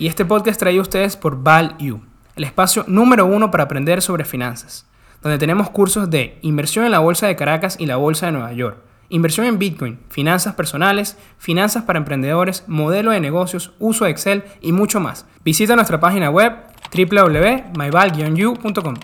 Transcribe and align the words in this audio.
Y 0.00 0.06
este 0.06 0.24
podcast 0.24 0.58
traído 0.58 0.80
a 0.80 0.84
ustedes 0.84 1.14
por 1.14 1.42
ValU, 1.42 2.00
el 2.34 2.44
espacio 2.44 2.86
número 2.88 3.26
uno 3.26 3.50
para 3.50 3.64
aprender 3.64 4.00
sobre 4.00 4.24
finanzas, 4.24 4.86
donde 5.22 5.36
tenemos 5.36 5.68
cursos 5.68 6.08
de 6.08 6.38
inversión 6.40 6.86
en 6.86 6.92
la 6.92 7.00
Bolsa 7.00 7.26
de 7.26 7.36
Caracas 7.36 7.76
y 7.78 7.84
la 7.84 7.96
Bolsa 7.96 8.24
de 8.24 8.32
Nueva 8.32 8.54
York, 8.54 8.78
inversión 9.10 9.44
en 9.44 9.58
Bitcoin, 9.58 9.98
finanzas 10.08 10.54
personales, 10.54 11.18
finanzas 11.36 11.82
para 11.82 11.98
emprendedores, 11.98 12.64
modelo 12.66 13.10
de 13.10 13.20
negocios, 13.20 13.74
uso 13.78 14.06
de 14.06 14.12
Excel 14.12 14.44
y 14.62 14.72
mucho 14.72 15.00
más. 15.00 15.26
Visita 15.44 15.76
nuestra 15.76 16.00
página 16.00 16.30
web 16.30 16.54
www.myval-u.com. 16.96 18.94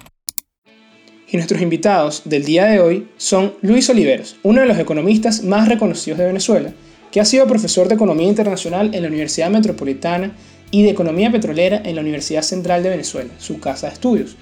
Y 1.28 1.36
nuestros 1.36 1.60
invitados 1.60 2.22
del 2.24 2.46
día 2.46 2.64
de 2.64 2.80
hoy 2.80 3.08
son 3.18 3.52
Luis 3.60 3.90
Oliveros, 3.90 4.36
uno 4.42 4.62
de 4.62 4.66
los 4.66 4.78
economistas 4.78 5.44
más 5.44 5.68
reconocidos 5.68 6.18
de 6.18 6.24
Venezuela, 6.24 6.72
que 7.12 7.20
ha 7.20 7.26
sido 7.26 7.46
profesor 7.46 7.86
de 7.86 7.96
Economía 7.96 8.28
Internacional 8.28 8.94
en 8.94 9.02
la 9.02 9.08
Universidad 9.08 9.50
Metropolitana 9.50 10.32
y 10.70 10.82
de 10.82 10.90
Economía 10.90 11.30
Petrolera 11.30 11.80
en 11.84 11.94
la 11.94 12.02
Universidad 12.02 12.42
Central 12.42 12.82
de 12.82 12.90
Venezuela, 12.90 13.30
su 13.38 13.60
casa 13.60 13.86
de 13.86 13.94
estudios. 13.94 14.36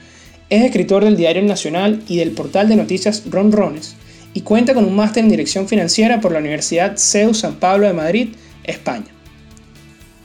Es 0.51 0.63
escritor 0.63 1.05
del 1.05 1.17
Diario 1.17 1.43
Nacional 1.43 2.03
y 2.09 2.17
del 2.17 2.33
portal 2.33 2.69
de 2.69 2.77
noticias 2.77 3.23
Ron 3.31 3.53
Rones 3.53 3.97
y 4.35 4.41
cuenta 4.41 4.75
con 4.75 4.85
un 4.85 4.97
máster 4.97 5.23
en 5.25 5.31
Dirección 5.31 5.69
Financiera 5.69 6.21
por 6.21 6.33
la 6.33 6.41
Universidad 6.41 6.97
CEU 6.97 7.35
San 7.35 7.55
Pablo 7.55 7.87
de 7.87 7.93
Madrid, 7.93 8.29
España. 8.65 9.07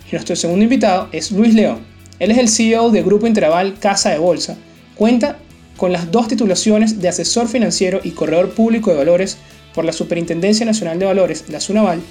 Y 0.10 0.14
nuestro 0.14 0.36
segundo 0.36 0.64
invitado 0.64 1.10
es 1.12 1.32
Luis 1.32 1.54
León. 1.54 1.80
Él 2.18 2.32
es 2.32 2.38
el 2.38 2.50
CEO 2.50 2.90
de 2.90 3.04
Grupo 3.04 3.28
Interaval 3.28 3.78
Casa 3.80 4.10
de 4.10 4.18
Bolsa. 4.18 4.58
Cuenta 4.96 5.38
con 5.78 5.94
las 5.94 6.12
dos 6.12 6.28
titulaciones 6.28 7.00
de 7.00 7.08
asesor 7.08 7.48
financiero 7.48 8.02
y 8.04 8.12
corredor 8.12 8.50
público 8.50 8.90
de 8.90 8.98
valores 8.98 9.38
por 9.74 9.86
la 9.86 9.94
Superintendencia 9.94 10.66
Nacional 10.66 11.00
de 11.00 11.06
Valores, 11.06 11.46
la 11.48 11.62
SUNAVAL, 11.62 12.02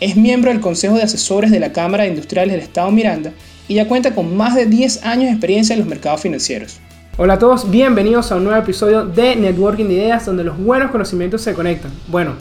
es 0.00 0.16
miembro 0.16 0.52
del 0.52 0.60
Consejo 0.60 0.94
de 0.94 1.02
Asesores 1.02 1.50
de 1.50 1.58
la 1.58 1.72
Cámara 1.72 2.04
de 2.04 2.10
Industriales 2.10 2.52
del 2.52 2.62
Estado 2.62 2.90
Miranda 2.90 3.32
y 3.66 3.74
ya 3.74 3.88
cuenta 3.88 4.14
con 4.14 4.36
más 4.36 4.54
de 4.54 4.66
10 4.66 5.04
años 5.04 5.24
de 5.24 5.30
experiencia 5.30 5.72
en 5.72 5.80
los 5.80 5.88
mercados 5.88 6.20
financieros. 6.20 6.78
Hola 7.16 7.34
a 7.34 7.38
todos, 7.40 7.68
bienvenidos 7.68 8.30
a 8.30 8.36
un 8.36 8.44
nuevo 8.44 8.60
episodio 8.60 9.04
de 9.04 9.34
Networking 9.34 9.86
de 9.86 9.94
Ideas 9.94 10.24
donde 10.24 10.44
los 10.44 10.56
buenos 10.56 10.92
conocimientos 10.92 11.42
se 11.42 11.52
conectan. 11.52 11.90
Bueno, 12.06 12.34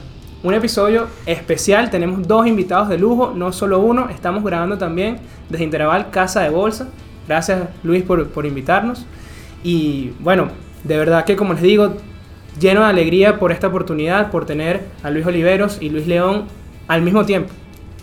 un 0.43 0.53
episodio 0.53 1.07
especial, 1.25 1.89
tenemos 1.89 2.27
dos 2.27 2.45
invitados 2.45 2.89
de 2.89 2.99
lujo, 2.99 3.33
no 3.35 3.51
solo 3.51 3.79
uno, 3.79 4.07
estamos 4.09 4.43
grabando 4.43 4.77
también 4.77 5.17
desde 5.49 5.63
Interaval 5.63 6.11
Casa 6.11 6.41
de 6.41 6.49
Bolsa. 6.49 6.87
Gracias 7.27 7.69
Luis 7.81 8.03
por, 8.03 8.29
por 8.29 8.45
invitarnos. 8.45 9.07
Y 9.63 10.11
bueno, 10.19 10.49
de 10.83 10.95
verdad 10.95 11.25
que 11.25 11.35
como 11.35 11.53
les 11.53 11.63
digo, 11.63 11.95
lleno 12.59 12.81
de 12.81 12.87
alegría 12.87 13.39
por 13.39 13.51
esta 13.51 13.65
oportunidad, 13.65 14.29
por 14.29 14.45
tener 14.45 14.81
a 15.01 15.09
Luis 15.09 15.25
Oliveros 15.25 15.79
y 15.81 15.89
Luis 15.89 16.05
León 16.05 16.45
al 16.87 17.01
mismo 17.01 17.25
tiempo, 17.25 17.49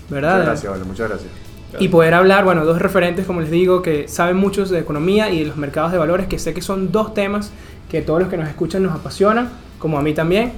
¿verdad? 0.08 0.32
Muchas 0.32 0.46
gracias, 0.46 0.72
vale, 0.72 0.84
muchas 0.84 1.08
gracias. 1.08 1.32
Y 1.80 1.88
poder 1.88 2.14
hablar, 2.14 2.44
bueno, 2.44 2.64
dos 2.64 2.80
referentes, 2.80 3.26
como 3.26 3.40
les 3.40 3.50
digo, 3.50 3.82
que 3.82 4.06
saben 4.06 4.36
mucho 4.36 4.64
de 4.64 4.78
economía 4.78 5.30
y 5.30 5.40
de 5.40 5.46
los 5.46 5.56
mercados 5.56 5.90
de 5.90 5.98
valores, 5.98 6.28
que 6.28 6.38
sé 6.38 6.54
que 6.54 6.62
son 6.62 6.92
dos 6.92 7.14
temas 7.14 7.50
que 7.90 8.00
todos 8.00 8.20
los 8.20 8.28
que 8.28 8.36
nos 8.36 8.48
escuchan 8.48 8.82
nos 8.82 8.92
apasionan, 8.92 9.50
como 9.80 9.98
a 9.98 10.02
mí 10.02 10.14
también. 10.14 10.52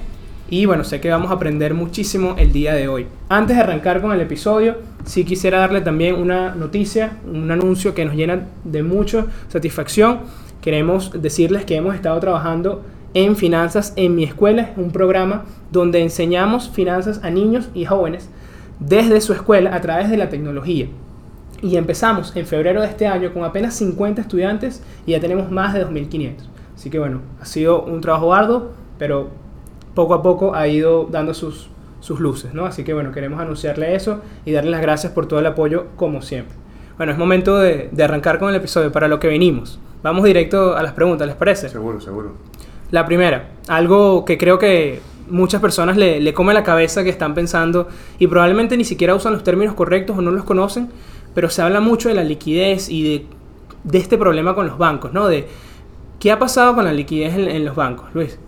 Y 0.49 0.65
bueno, 0.65 0.83
sé 0.83 1.01
que 1.01 1.09
vamos 1.09 1.31
a 1.31 1.33
aprender 1.33 1.73
muchísimo 1.73 2.35
el 2.37 2.53
día 2.53 2.73
de 2.73 2.87
hoy. 2.87 3.07
Antes 3.29 3.57
de 3.57 3.63
arrancar 3.63 4.01
con 4.01 4.11
el 4.11 4.21
episodio, 4.21 4.77
sí 5.05 5.25
quisiera 5.25 5.57
darle 5.57 5.81
también 5.81 6.15
una 6.15 6.53
noticia, 6.53 7.17
un 7.25 7.49
anuncio 7.49 7.95
que 7.95 8.05
nos 8.05 8.15
llena 8.15 8.45
de 8.63 8.83
mucha 8.83 9.25
satisfacción 9.49 10.19
queremos 10.67 11.11
decirles 11.21 11.63
que 11.63 11.77
hemos 11.77 11.95
estado 11.95 12.19
trabajando 12.19 12.83
en 13.17 13.35
finanzas 13.35 13.93
en 13.95 14.13
mi 14.13 14.23
escuela, 14.23 14.73
un 14.77 14.91
programa 14.91 15.43
donde 15.71 16.03
enseñamos 16.03 16.69
finanzas 16.69 17.19
a 17.23 17.31
niños 17.31 17.67
y 17.73 17.85
jóvenes 17.85 18.29
desde 18.79 19.21
su 19.21 19.33
escuela 19.33 19.73
a 19.73 19.81
través 19.81 20.11
de 20.11 20.17
la 20.17 20.29
tecnología. 20.29 20.85
Y 21.63 21.77
empezamos 21.77 22.35
en 22.35 22.45
febrero 22.45 22.81
de 22.81 22.87
este 22.87 23.07
año 23.07 23.33
con 23.33 23.43
apenas 23.43 23.73
50 23.73 24.21
estudiantes 24.21 24.83
y 25.07 25.13
ya 25.13 25.19
tenemos 25.19 25.49
más 25.49 25.73
de 25.73 25.83
2.500. 25.83 26.35
Así 26.75 26.91
que 26.91 26.99
bueno, 26.99 27.21
ha 27.41 27.45
sido 27.45 27.81
un 27.81 28.01
trabajo 28.01 28.35
arduo, 28.35 28.73
pero 28.99 29.29
poco 29.95 30.13
a 30.13 30.21
poco 30.21 30.53
ha 30.53 30.67
ido 30.67 31.07
dando 31.09 31.33
sus, 31.33 31.71
sus 32.01 32.19
luces, 32.19 32.53
¿no? 32.53 32.67
Así 32.67 32.83
que 32.83 32.93
bueno, 32.93 33.11
queremos 33.11 33.39
anunciarle 33.39 33.95
eso 33.95 34.21
y 34.45 34.51
darle 34.51 34.69
las 34.69 34.81
gracias 34.81 35.11
por 35.11 35.25
todo 35.25 35.39
el 35.39 35.47
apoyo 35.47 35.87
como 35.95 36.21
siempre. 36.21 36.55
Bueno, 36.97 37.13
es 37.13 37.17
momento 37.17 37.57
de, 37.57 37.89
de 37.91 38.03
arrancar 38.03 38.37
con 38.37 38.49
el 38.49 38.55
episodio 38.57 38.91
para 38.91 39.07
lo 39.07 39.19
que 39.19 39.27
venimos. 39.27 39.79
Vamos 40.03 40.23
directo 40.23 40.77
a 40.77 40.83
las 40.83 40.93
preguntas, 40.93 41.25
¿les 41.25 41.35
parece? 41.35 41.67
Seguro, 41.67 41.99
seguro. 41.99 42.33
La 42.91 43.05
primera, 43.05 43.49
algo 43.67 44.23
que 44.25 44.37
creo 44.37 44.59
que 44.59 45.01
muchas 45.29 45.61
personas 45.61 45.97
le, 45.97 46.21
le 46.21 46.33
come 46.33 46.53
la 46.53 46.63
cabeza 46.63 47.03
que 47.03 47.09
están 47.09 47.33
pensando 47.33 47.87
y 48.17 48.27
probablemente 48.27 48.77
ni 48.77 48.85
siquiera 48.85 49.13
usan 49.13 49.33
los 49.33 49.43
términos 49.43 49.75
correctos 49.75 50.17
o 50.17 50.21
no 50.21 50.31
los 50.31 50.45
conocen, 50.45 50.89
pero 51.35 51.49
se 51.49 51.61
habla 51.61 51.79
mucho 51.79 52.09
de 52.09 52.15
la 52.15 52.23
liquidez 52.23 52.89
y 52.89 53.03
de, 53.03 53.25
de 53.83 53.97
este 53.97 54.17
problema 54.17 54.55
con 54.55 54.67
los 54.67 54.77
bancos, 54.77 55.13
¿no? 55.13 55.27
De 55.27 55.47
qué 56.19 56.31
ha 56.31 56.39
pasado 56.39 56.75
con 56.75 56.85
la 56.85 56.93
liquidez 56.93 57.35
en, 57.35 57.65
los 57.65 57.75
bancos, 57.75 58.09
Luis. 58.13 58.39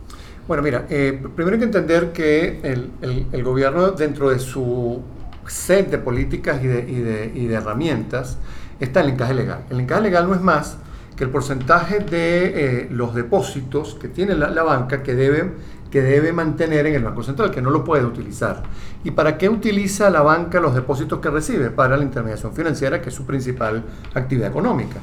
Bueno, 0.48 0.64
mira, 0.64 0.86
eh, 0.90 1.22
primero 1.36 1.56
hay 1.56 1.60
que 1.60 1.66
entender 1.66 2.12
que 2.12 2.60
el, 2.64 2.90
el, 3.02 3.26
el, 3.32 3.44
gobierno 3.44 3.92
dentro 3.92 4.32
de 4.32 4.40
su 4.40 5.02
set 5.46 5.92
de 5.92 6.00
políticas 6.00 6.64
y 6.64 6.68
de, 6.68 6.80
y, 6.90 6.96
de, 6.96 7.32
y 7.36 7.46
de 7.46 7.56
herramientas 7.56 8.38
está 8.80 9.02
el 9.02 9.10
encaje 9.10 9.34
legal. 9.34 9.66
El 9.70 9.82
encaje 9.82 10.02
legal 10.02 10.28
no 10.28 10.34
es 10.34 10.42
más 10.42 10.78
que 11.20 11.26
el 11.26 11.32
porcentaje 11.32 12.00
de 12.00 12.84
eh, 12.84 12.88
los 12.92 13.14
depósitos 13.14 13.96
que 13.96 14.08
tiene 14.08 14.36
la, 14.36 14.50
la, 14.52 14.64
banca 14.64 15.04
que 15.04 15.16
debe, 15.16 15.52
que 15.92 16.02
debe 16.02 16.32
mantener 16.32 16.86
en 16.86 16.96
el 16.96 17.04
Banco 17.04 17.24
Central, 17.24 17.52
que 17.52 17.62
no 17.62 17.72
lo 17.72 17.84
puede 17.84 18.06
utilizar. 18.06 18.64
¿Y 19.04 19.12
para 19.12 19.38
qué 19.38 19.50
utiliza 19.50 20.10
la 20.10 20.22
banca 20.22 20.62
los 20.62 20.74
depósitos 20.74 21.20
que 21.20 21.30
recibe? 21.30 21.72
Para 21.72 21.98
la 21.98 22.06
intermediación 22.06 22.54
financiera, 22.54 23.02
que 23.02 23.10
es 23.10 23.16
su 23.16 23.26
principal 23.26 23.84
actividad 24.14 24.48
económica. 24.48 25.02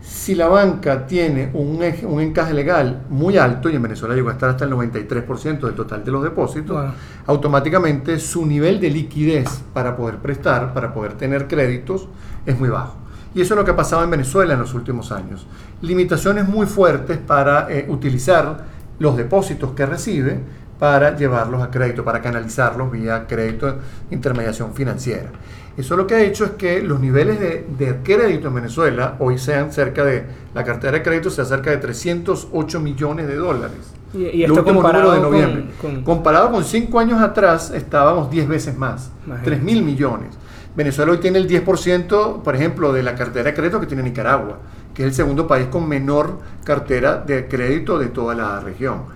Si 0.00 0.36
la 0.36 0.46
banca 0.46 1.08
tiene 1.08 1.50
un, 1.52 1.82
un 2.04 2.20
encaje 2.20 2.54
legal 2.54 3.06
muy 3.08 3.36
alto, 3.36 3.68
y 3.68 3.74
en 3.74 3.82
Venezuela 3.82 4.14
llegó 4.14 4.28
a 4.28 4.34
estar 4.34 4.50
hasta 4.50 4.64
el 4.64 4.70
93% 4.70 5.58
del 5.58 5.74
total 5.74 6.04
de 6.04 6.12
los 6.12 6.22
depósitos, 6.22 6.94
automáticamente 7.26 8.20
su 8.20 8.46
nivel 8.46 8.78
de 8.78 8.90
liquidez 8.90 9.64
para 9.72 9.96
poder 9.96 10.18
prestar, 10.18 10.72
para 10.72 10.94
poder 10.94 11.14
tener 11.14 11.48
créditos, 11.48 12.06
es 12.46 12.56
muy 12.56 12.68
bajo. 12.68 13.07
Y 13.34 13.40
eso 13.40 13.54
es 13.54 13.58
lo 13.58 13.64
que 13.64 13.72
ha 13.72 13.76
pasado 13.76 14.02
en 14.04 14.10
Venezuela 14.10 14.54
en 14.54 14.60
los 14.60 14.74
últimos 14.74 15.12
años. 15.12 15.46
Limitaciones 15.82 16.48
muy 16.48 16.66
fuertes 16.66 17.18
para 17.18 17.70
eh, 17.70 17.86
utilizar 17.88 18.64
los 18.98 19.16
depósitos 19.16 19.72
que 19.72 19.86
recibe 19.86 20.40
para 20.78 21.16
llevarlos 21.16 21.62
a 21.62 21.70
crédito, 21.70 22.04
para 22.04 22.22
canalizarlos 22.22 22.90
vía 22.90 23.26
crédito, 23.26 23.76
intermediación 24.10 24.74
financiera. 24.74 25.30
Eso 25.76 25.96
lo 25.96 26.06
que 26.06 26.14
ha 26.16 26.20
hecho 26.20 26.44
es 26.44 26.50
que 26.52 26.82
los 26.82 26.98
niveles 26.98 27.38
de, 27.38 27.64
de, 27.78 27.96
crédito 28.02 28.48
en 28.48 28.54
Venezuela 28.54 29.14
hoy 29.20 29.38
sean 29.38 29.72
cerca 29.72 30.04
de, 30.04 30.24
la 30.52 30.64
cartera 30.64 30.94
de 30.94 31.02
crédito 31.04 31.30
sea 31.30 31.44
cerca 31.44 31.70
de 31.70 31.76
308 31.76 32.80
millones 32.80 33.28
de 33.28 33.36
dólares. 33.36 33.94
Y, 34.12 34.24
y 34.24 34.42
esto 34.42 34.54
el 34.54 34.58
último 34.60 34.82
número 34.82 35.12
de 35.12 35.20
noviembre. 35.20 35.66
Con, 35.80 35.94
con... 35.94 36.02
Comparado 36.02 36.50
con 36.50 36.64
cinco 36.64 36.98
años 36.98 37.20
atrás, 37.20 37.70
estábamos 37.70 38.28
10 38.28 38.48
veces 38.48 38.76
más, 38.76 39.12
Imagínate. 39.24 39.50
3 39.50 39.62
mil 39.62 39.84
millones. 39.84 40.36
Venezuela 40.78 41.10
hoy 41.10 41.18
tiene 41.18 41.40
el 41.40 41.48
10%, 41.48 42.42
por 42.42 42.54
ejemplo, 42.54 42.92
de 42.92 43.02
la 43.02 43.16
cartera 43.16 43.50
de 43.50 43.54
crédito 43.54 43.80
que 43.80 43.88
tiene 43.88 44.04
Nicaragua, 44.04 44.60
que 44.94 45.02
es 45.02 45.08
el 45.08 45.12
segundo 45.12 45.48
país 45.48 45.66
con 45.66 45.88
menor 45.88 46.38
cartera 46.62 47.16
de 47.16 47.48
crédito 47.48 47.98
de 47.98 48.06
toda 48.06 48.32
la 48.36 48.60
región. 48.60 49.06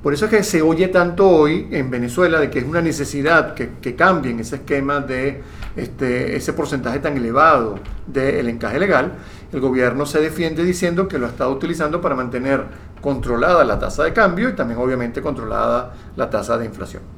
Por 0.00 0.14
eso 0.14 0.26
es 0.26 0.30
que 0.30 0.44
se 0.44 0.62
oye 0.62 0.86
tanto 0.86 1.28
hoy 1.28 1.66
en 1.72 1.90
Venezuela 1.90 2.38
de 2.38 2.50
que 2.50 2.60
es 2.60 2.64
una 2.64 2.80
necesidad 2.80 3.54
que, 3.54 3.96
cambien 3.96 4.38
ese 4.38 4.56
esquema 4.56 5.00
de 5.00 5.42
este, 5.74 6.36
ese 6.36 6.52
porcentaje 6.52 7.00
tan 7.00 7.16
elevado 7.16 7.80
del 8.06 8.48
encaje 8.48 8.78
legal. 8.78 9.14
El 9.52 9.58
gobierno 9.58 10.06
se 10.06 10.20
defiende 10.20 10.64
diciendo 10.64 11.08
que 11.08 11.18
lo 11.18 11.26
ha 11.26 11.30
estado 11.30 11.50
utilizando 11.50 12.00
para 12.00 12.14
mantener 12.14 12.64
controlada 13.00 13.64
la 13.64 13.80
tasa 13.80 14.04
de 14.04 14.12
cambio 14.12 14.50
y 14.50 14.52
también 14.52 14.78
obviamente 14.78 15.20
controlada 15.20 15.94
la 16.14 16.30
tasa 16.30 16.56
de 16.58 16.66
inflación. 16.66 17.17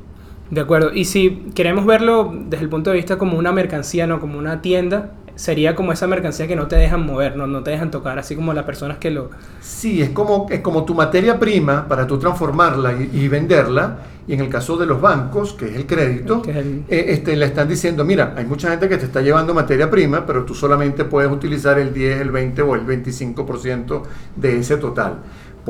De 0.50 0.61
acuerdo. 0.61 0.93
Y 0.93 1.05
si 1.05 1.50
queremos 1.55 1.87
verlo 1.87 2.34
desde 2.47 2.65
el 2.65 2.71
punto 2.71 2.91
de 2.91 2.97
vista 2.97 3.19
como 3.19 3.38
una 3.38 3.53
mercancía, 3.53 4.06
no 4.06 4.21
como 4.21 4.38
una 4.38 4.61
tienda, 4.61 5.12
sería 5.41 5.75
como 5.75 5.93
esa 5.93 6.06
mercancía 6.06 6.47
que 6.47 6.56
no 6.56 6.66
te 6.66 6.77
dejan 6.77 7.06
mover, 7.06 7.37
no, 7.37 7.47
no 7.47 7.62
te 7.62 7.70
dejan 7.70 7.91
tocar, 7.91 8.19
así 8.19 8.35
como 8.35 8.52
las 8.52 8.64
personas 8.64 8.99
que 8.99 9.11
lo... 9.11 9.31
Sí, 9.61 10.02
es 10.02 10.11
como, 10.11 10.47
es 10.50 10.61
como 10.61 10.85
tu 10.85 10.94
materia 10.94 11.38
prima 11.38 11.88
para 11.88 12.06
tú 12.06 12.19
transformarla 12.19 12.93
y, 12.93 13.11
y 13.12 13.29
venderla. 13.29 13.99
Y 14.29 14.35
en 14.35 14.41
el 14.41 14.49
caso 14.49 14.76
de 14.76 14.87
los 14.87 15.00
bancos, 15.00 15.55
que 15.55 15.67
es 15.67 15.76
el 15.76 15.87
crédito, 15.87 16.43
es 16.47 16.56
el... 16.56 16.85
Eh, 16.88 17.06
este, 17.08 17.35
le 17.37 17.46
están 17.46 17.69
diciendo, 17.69 18.05
mira, 18.05 18.35
hay 18.37 18.44
mucha 18.44 18.70
gente 18.70 18.88
que 18.88 18.99
te 18.99 19.06
está 19.06 19.23
llevando 19.23 19.55
materia 19.55 19.91
prima, 19.91 20.26
pero 20.26 20.44
tú 20.44 20.55
solamente 20.55 21.05
puedes 21.05 21.32
utilizar 21.32 21.79
el 21.79 21.93
10, 21.93 22.20
el 22.20 22.31
20 22.31 22.62
o 22.62 22.75
el 22.75 22.87
25% 22.87 24.03
de 24.37 24.58
ese 24.58 24.76
total. 24.76 25.20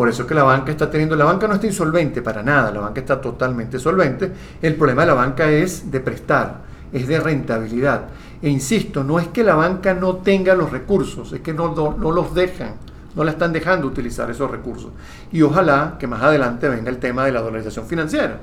Por 0.00 0.08
eso 0.08 0.22
es 0.22 0.28
que 0.28 0.34
la 0.34 0.44
banca 0.44 0.72
está 0.72 0.90
teniendo, 0.90 1.14
la 1.14 1.26
banca 1.26 1.46
no 1.46 1.52
está 1.52 1.66
insolvente 1.66 2.22
para 2.22 2.42
nada, 2.42 2.70
la 2.70 2.80
banca 2.80 3.00
está 3.00 3.20
totalmente 3.20 3.78
solvente. 3.78 4.32
El 4.62 4.76
problema 4.76 5.02
de 5.02 5.08
la 5.08 5.12
banca 5.12 5.50
es 5.50 5.90
de 5.90 6.00
prestar, 6.00 6.62
es 6.90 7.06
de 7.06 7.20
rentabilidad. 7.20 8.04
E 8.40 8.48
insisto, 8.48 9.04
no 9.04 9.20
es 9.20 9.28
que 9.28 9.44
la 9.44 9.56
banca 9.56 9.92
no 9.92 10.16
tenga 10.16 10.54
los 10.54 10.72
recursos, 10.72 11.34
es 11.34 11.42
que 11.42 11.52
no, 11.52 11.74
los 12.00 12.34
dejan, 12.34 12.76
no 13.14 13.24
la 13.24 13.32
están 13.32 13.52
dejando 13.52 13.86
utilizar 13.88 14.30
esos 14.30 14.50
recursos. 14.50 14.90
Y 15.32 15.42
ojalá 15.42 15.96
que 15.98 16.06
más 16.06 16.22
adelante 16.22 16.70
venga 16.70 16.88
el 16.88 16.96
tema 16.96 17.26
de 17.26 17.32
la 17.32 17.42
dolarización 17.42 17.84
financiera, 17.84 18.40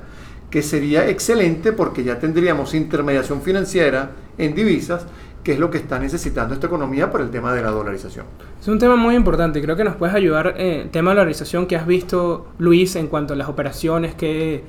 que 0.48 0.62
sería 0.62 1.08
excelente 1.08 1.72
porque 1.72 2.04
ya 2.04 2.20
tendríamos 2.20 2.72
intermediación 2.72 3.42
financiera 3.42 4.10
en 4.38 4.54
divisas 4.54 5.06
que 5.48 5.54
es 5.54 5.58
lo 5.58 5.70
que 5.70 5.78
está 5.78 5.98
necesitando 5.98 6.52
esta 6.52 6.66
economía 6.66 7.10
por 7.10 7.22
el 7.22 7.30
tema 7.30 7.54
de 7.54 7.62
la 7.62 7.70
dolarización. 7.70 8.26
Es 8.60 8.68
un 8.68 8.78
tema 8.78 8.96
muy 8.96 9.14
importante, 9.14 9.62
creo 9.62 9.76
que 9.76 9.84
nos 9.84 9.96
puedes 9.96 10.14
ayudar 10.14 10.56
en 10.58 10.80
el 10.80 10.90
tema 10.90 11.12
de 11.12 11.14
la 11.14 11.20
dolarización 11.22 11.64
que 11.64 11.74
has 11.74 11.86
visto, 11.86 12.48
Luis, 12.58 12.96
en 12.96 13.06
cuanto 13.06 13.32
a 13.32 13.36
las 13.38 13.48
operaciones, 13.48 14.14
que, 14.14 14.62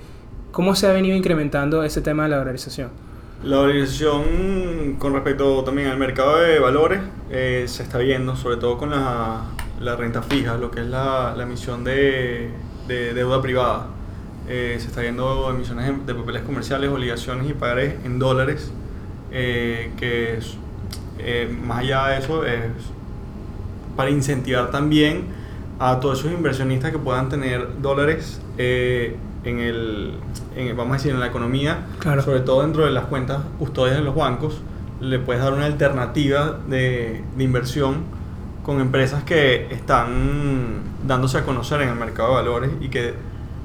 cómo 0.54 0.76
se 0.76 0.88
ha 0.88 0.94
venido 0.94 1.18
incrementando 1.18 1.84
ese 1.84 2.00
tema 2.00 2.24
de 2.24 2.30
la 2.30 2.38
dolarización. 2.38 2.92
La 3.44 3.58
dolarización 3.58 4.96
con 5.00 5.12
respecto 5.12 5.66
también 5.66 5.90
al 5.90 5.98
mercado 5.98 6.40
de 6.40 6.60
valores 6.60 7.02
eh, 7.30 7.66
se 7.68 7.84
está 7.84 7.98
viendo, 7.98 8.38
sobre 8.38 8.56
todo 8.56 8.78
con 8.78 8.92
la, 8.92 9.42
la 9.82 9.98
renta 9.98 10.22
fija, 10.22 10.56
lo 10.56 10.72
que 10.72 10.80
es 10.80 10.88
la, 10.88 11.34
la 11.36 11.44
emisión 11.44 11.84
de, 11.84 12.52
de, 12.88 13.14
deuda 13.14 13.42
privada. 13.42 13.88
Eh, 14.48 14.78
se 14.80 14.88
está 14.88 15.02
viendo 15.02 15.50
emisiones 15.50 16.06
de 16.06 16.16
papeles 16.16 16.44
comerciales, 16.44 16.90
obligaciones 16.90 17.50
y 17.50 17.54
pagares 17.54 17.96
en 18.06 18.18
dólares, 18.18 18.72
eh, 19.34 19.92
que 19.98 20.40
es, 21.24 21.52
más 21.52 21.80
allá 21.80 22.08
de 22.08 22.20
eso 22.20 22.46
es 22.46 22.64
para 23.96 24.10
incentivar 24.10 24.72
también 24.72 25.26
a 25.80 26.00
todos 26.00 26.20
esos 26.20 26.32
inversionistas 26.32 26.92
que 26.92 27.00
puedan 27.00 27.30
tener 27.30 27.82
dólares 27.82 28.42
en 28.58 29.60
el, 29.60 30.14
vamos 30.76 30.92
a 30.92 30.98
decir, 30.98 31.12
en 31.12 31.20
la 31.20 31.28
economía, 31.28 31.86
sobre 32.24 32.42
todo 32.42 32.62
dentro 32.62 32.86
de 32.86 32.92
las 32.92 33.06
cuentas 33.06 33.40
custodias 33.58 33.98
de 33.98 34.04
los 34.04 34.16
bancos, 34.16 34.62
le 35.00 35.20
puedes 35.20 35.42
dar 35.42 35.54
una 35.54 35.66
alternativa 35.66 36.60
de, 36.68 37.24
de, 37.38 37.44
inversión 37.44 38.04
con 38.64 38.82
empresas 38.82 39.24
que 39.24 39.68
están 39.72 40.82
dándose 41.08 41.38
a 41.38 41.46
conocer 41.46 41.82
en 41.82 41.90
el 41.90 41.96
mercado 41.96 42.30
de 42.30 42.36
valores 42.36 42.72
y 42.82 42.90
que 42.90 43.14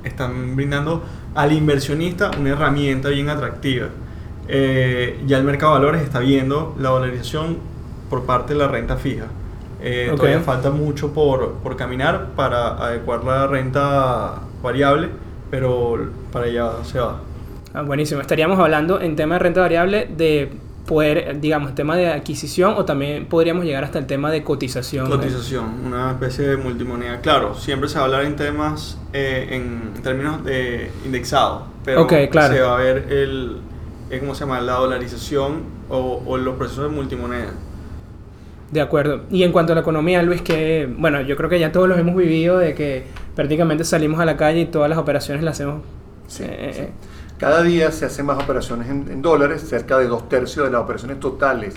están 0.05 0.55
brindando 0.55 1.03
al 1.35 1.53
inversionista 1.53 2.31
una 2.39 2.51
herramienta 2.51 3.09
bien 3.09 3.29
atractiva. 3.29 3.89
Eh, 4.49 5.21
ya 5.27 5.39
el 5.39 5.45
mercado 5.45 5.75
de 5.75 5.81
valores 5.81 6.03
está 6.03 6.21
viendo 6.21 6.75
la 6.79 6.91
valorización 6.91 7.59
por 8.11 8.25
parte 8.25 8.53
de 8.53 8.59
la 8.59 8.69
renta 8.69 8.97
fija. 8.97 9.27
Eh, 9.83 10.13
Todavía 10.15 10.41
falta 10.41 10.71
mucho 10.71 11.13
por, 11.13 11.55
por 11.55 11.77
caminar 11.77 12.31
para 12.37 12.77
adecuar 12.77 13.25
la 13.25 13.47
renta 13.47 14.41
variable 14.63 15.11
pero 15.55 16.11
para 16.33 16.47
allá 16.47 16.73
se 16.83 16.99
va. 16.99 17.21
Ah, 17.73 17.83
buenísimo. 17.83 18.21
Estaríamos 18.21 18.59
hablando 18.59 19.01
en 19.01 19.15
tema 19.15 19.37
de 19.37 19.39
renta 19.39 19.61
variable 19.61 20.09
de 20.17 20.51
poder, 20.85 21.41
digamos, 21.41 21.77
tema 21.77 21.97
de 21.97 22.09
adquisición 22.09 22.75
o 22.77 22.85
también 22.85 23.27
podríamos 23.27 23.65
llegar 23.65 23.85
hasta 23.85 24.01
el 24.01 24.07
tema 24.07 24.33
de 24.33 24.43
cotización. 24.43 25.09
Cotización, 25.09 25.65
una 25.87 26.11
especie 26.11 26.49
de 26.49 26.57
multimoneda. 26.57 27.21
Claro, 27.21 27.55
siempre 27.55 27.89
se 27.89 27.97
va 27.97 28.03
a 28.03 28.05
hablar 28.07 28.25
en 28.25 28.35
temas, 28.35 28.99
eh, 29.13 29.47
en 29.51 30.03
términos 30.03 30.45
de 30.45 30.91
indexado, 31.05 31.67
pero 31.85 32.09
se 32.09 32.61
va 32.61 32.75
a 32.75 32.79
ver 32.79 33.07
el, 33.11 33.59
eh, 33.59 33.74
¿cómo 34.21 34.35
se 34.35 34.41
llama? 34.41 34.61
La 34.61 34.75
dolarización 34.75 35.63
o, 35.89 36.23
o 36.27 36.37
los 36.37 36.57
procesos 36.57 36.91
de 36.91 36.97
multimoneda. 36.97 37.53
De 38.71 38.81
acuerdo. 38.81 39.23
Y 39.31 39.45
en 39.45 39.53
cuanto 39.53 39.73
a 39.73 39.75
la 39.77 39.83
economía, 39.83 40.23
Luis, 40.23 40.43
que, 40.43 40.93
bueno, 40.99 41.21
yo 41.21 41.37
creo 41.37 41.49
que 41.49 41.61
ya 41.61 41.71
todos 41.71 41.89
los 41.89 41.97
hemos 41.97 42.17
vivido 42.17 42.59
de 42.59 42.75
que 42.75 43.05
prácticamente 43.37 43.85
salimos 43.85 44.19
a 44.21 44.25
la 44.25 44.37
calle 44.37 44.63
y 44.63 44.67
todas 44.67 44.89
las 44.89 44.99
operaciones 44.99 45.45
las 45.45 45.55
hacemos. 45.55 45.83
Sí, 46.27 46.43
eh, 46.43 46.73
eh, 46.75 46.91
Cada 47.39 47.63
día 47.63 47.93
se 47.93 48.07
hacen 48.07 48.27
más 48.27 48.43
operaciones 48.43 48.89
en, 48.89 49.23
dólares, 49.23 49.63
cerca 49.69 49.99
de 49.99 50.07
dos 50.07 50.29
tercios 50.29 50.67
de 50.67 50.73
las 50.73 50.81
operaciones 50.81 51.21
totales 51.21 51.75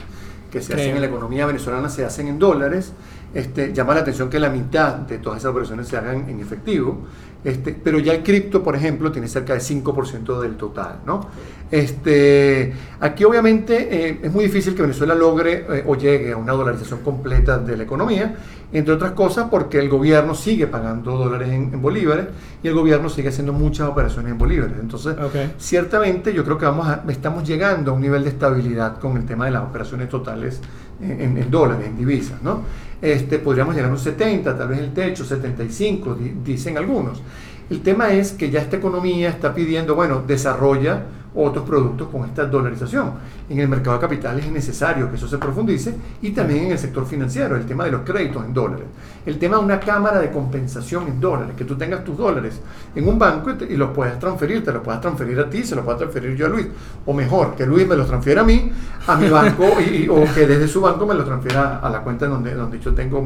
que 0.51 0.62
se 0.62 0.73
hacen 0.73 0.95
en 0.95 1.01
la 1.01 1.07
economía 1.07 1.45
venezolana 1.45 1.89
se 1.89 2.06
hacen 2.06 2.27
en 2.27 2.39
dólares. 2.39 2.94
Este, 3.33 3.73
llama 3.73 3.94
la 3.94 4.00
atención 4.00 4.30
que 4.30 4.39
la 4.39 4.50
mitad 4.50 4.95
de 4.95 5.18
todas 5.19 5.39
esas 5.39 5.51
operaciones 5.51 5.88
se 5.88 5.97
hagan 5.97 6.30
en 6.30 6.39
efectivo. 6.39 7.06
Este, 7.44 7.73
pero 7.73 8.00
ya 8.00 8.13
el 8.13 8.23
cripto, 8.23 8.63
por 8.63 8.75
ejemplo, 8.75 9.12
tiene 9.12 9.27
cerca 9.27 9.53
de 9.53 9.59
5% 9.59 10.39
del 10.39 10.56
total. 10.56 11.01
¿no? 11.06 11.27
Este, 11.69 12.73
aquí 13.01 13.25
obviamente 13.25 14.09
eh, 14.09 14.19
es 14.23 14.31
muy 14.31 14.45
difícil 14.45 14.73
que 14.73 14.83
Venezuela 14.83 15.13
logre 15.13 15.65
eh, 15.69 15.83
o 15.85 15.95
llegue 15.95 16.31
a 16.31 16.37
una 16.37 16.53
dolarización 16.53 17.01
completa 17.01 17.57
de 17.57 17.75
la 17.75 17.83
economía, 17.83 18.35
entre 18.71 18.93
otras 18.93 19.11
cosas 19.11 19.47
porque 19.51 19.79
el 19.79 19.89
gobierno 19.89 20.33
sigue 20.33 20.67
pagando 20.67 21.17
dólares 21.17 21.49
en, 21.49 21.81
bolívares 21.81 22.27
y 22.63 22.69
el 22.69 22.73
gobierno 22.73 23.09
sigue 23.09 23.29
haciendo 23.29 23.51
muchas 23.51 23.89
operaciones 23.89 24.31
en 24.31 24.37
bolívares. 24.37 24.77
Entonces, 24.79 25.15
ciertamente 25.57 26.33
yo 26.33 26.45
creo 26.45 26.57
que 26.57 26.65
vamos 26.65 26.87
estamos 27.09 27.45
llegando 27.45 27.91
a 27.91 27.93
un 27.95 28.01
nivel 28.01 28.23
de 28.23 28.29
estabilidad 28.29 28.97
con 28.99 29.17
el 29.17 29.25
tema 29.25 29.45
de 29.45 29.51
las 29.51 29.63
operaciones 29.63 30.07
totales 30.07 30.61
en, 31.01 31.51
dólares, 31.51 31.85
en 31.87 31.97
divisas. 31.97 32.41
¿no? 32.41 32.61
Este, 33.01 33.39
podríamos 33.39 33.75
llegar 33.75 33.89
a 33.89 33.93
un 33.93 33.99
70, 33.99 34.57
tal 34.57 34.67
vez 34.69 34.79
el 34.79 34.93
techo, 34.93 35.25
75, 35.25 36.17
dicen 36.43 36.77
algunos. 36.77 37.21
El 37.69 37.81
tema 37.81 38.13
es 38.13 38.31
que 38.31 38.49
ya 38.49 38.61
esta 38.61 38.77
economía 38.77 39.27
está 39.29 39.53
pidiendo, 39.53 39.93
bueno, 39.95 40.23
desarrolla 40.25 41.03
otros 41.37 41.65
productos 41.65 42.07
con 42.09 42.25
esta 42.25 42.45
dolarización. 42.45 43.11
En 43.49 43.59
el 43.59 43.67
mercado 43.67 43.97
de 43.97 44.01
capitales 44.01 44.45
es 44.45 44.51
necesario 44.51 45.09
que 45.09 45.15
eso 45.15 45.27
se 45.27 45.37
profundice 45.37 45.95
y 46.21 46.31
también 46.31 46.65
en 46.65 46.71
el 46.71 46.79
sector 46.79 47.05
financiero, 47.05 47.55
el 47.55 47.65
tema 47.65 47.85
de 47.85 47.91
los 47.91 48.01
créditos 48.01 48.43
en 48.43 48.53
dólares, 48.53 48.85
el 49.25 49.37
tema 49.37 49.57
de 49.57 49.63
una 49.63 49.79
cámara 49.79 50.19
de 50.19 50.31
compensación 50.31 51.07
en 51.07 51.19
dólares, 51.21 51.55
que 51.55 51.63
tú 51.63 51.75
tengas 51.75 52.03
tus 52.03 52.17
dólares 52.17 52.59
en 52.95 53.07
un 53.07 53.19
banco 53.19 53.51
y, 53.69 53.77
los 53.77 53.91
puedas 53.91 54.19
transferir, 54.19 54.63
te 54.63 54.71
los 54.71 54.81
puedas 54.81 54.99
transferir 54.99 55.39
a 55.39 55.49
ti, 55.49 55.63
se 55.63 55.75
los 55.75 55.85
pueda 55.85 55.97
transferir 55.97 56.35
yo 56.35 56.47
a 56.47 56.49
Luis, 56.49 56.67
o 57.05 57.13
mejor, 57.13 57.55
que 57.55 57.65
Luis 57.65 57.87
me 57.87 57.95
los 57.95 58.07
transfiera 58.07 58.41
a 58.41 58.43
mí, 58.43 58.71
a 59.05 59.15
mi 59.15 59.29
banco, 59.29 59.65
y, 59.79 60.09
o 60.09 60.23
que 60.33 60.47
desde 60.47 60.67
su 60.67 60.81
banco 60.81 61.05
me 61.05 61.13
los 61.13 61.25
transfiera 61.25 61.77
a 61.77 61.89
la 61.89 62.01
cuenta 62.01 62.27
donde, 62.27 62.53
donde 62.53 62.79
yo 62.79 62.93
tengo 62.93 63.25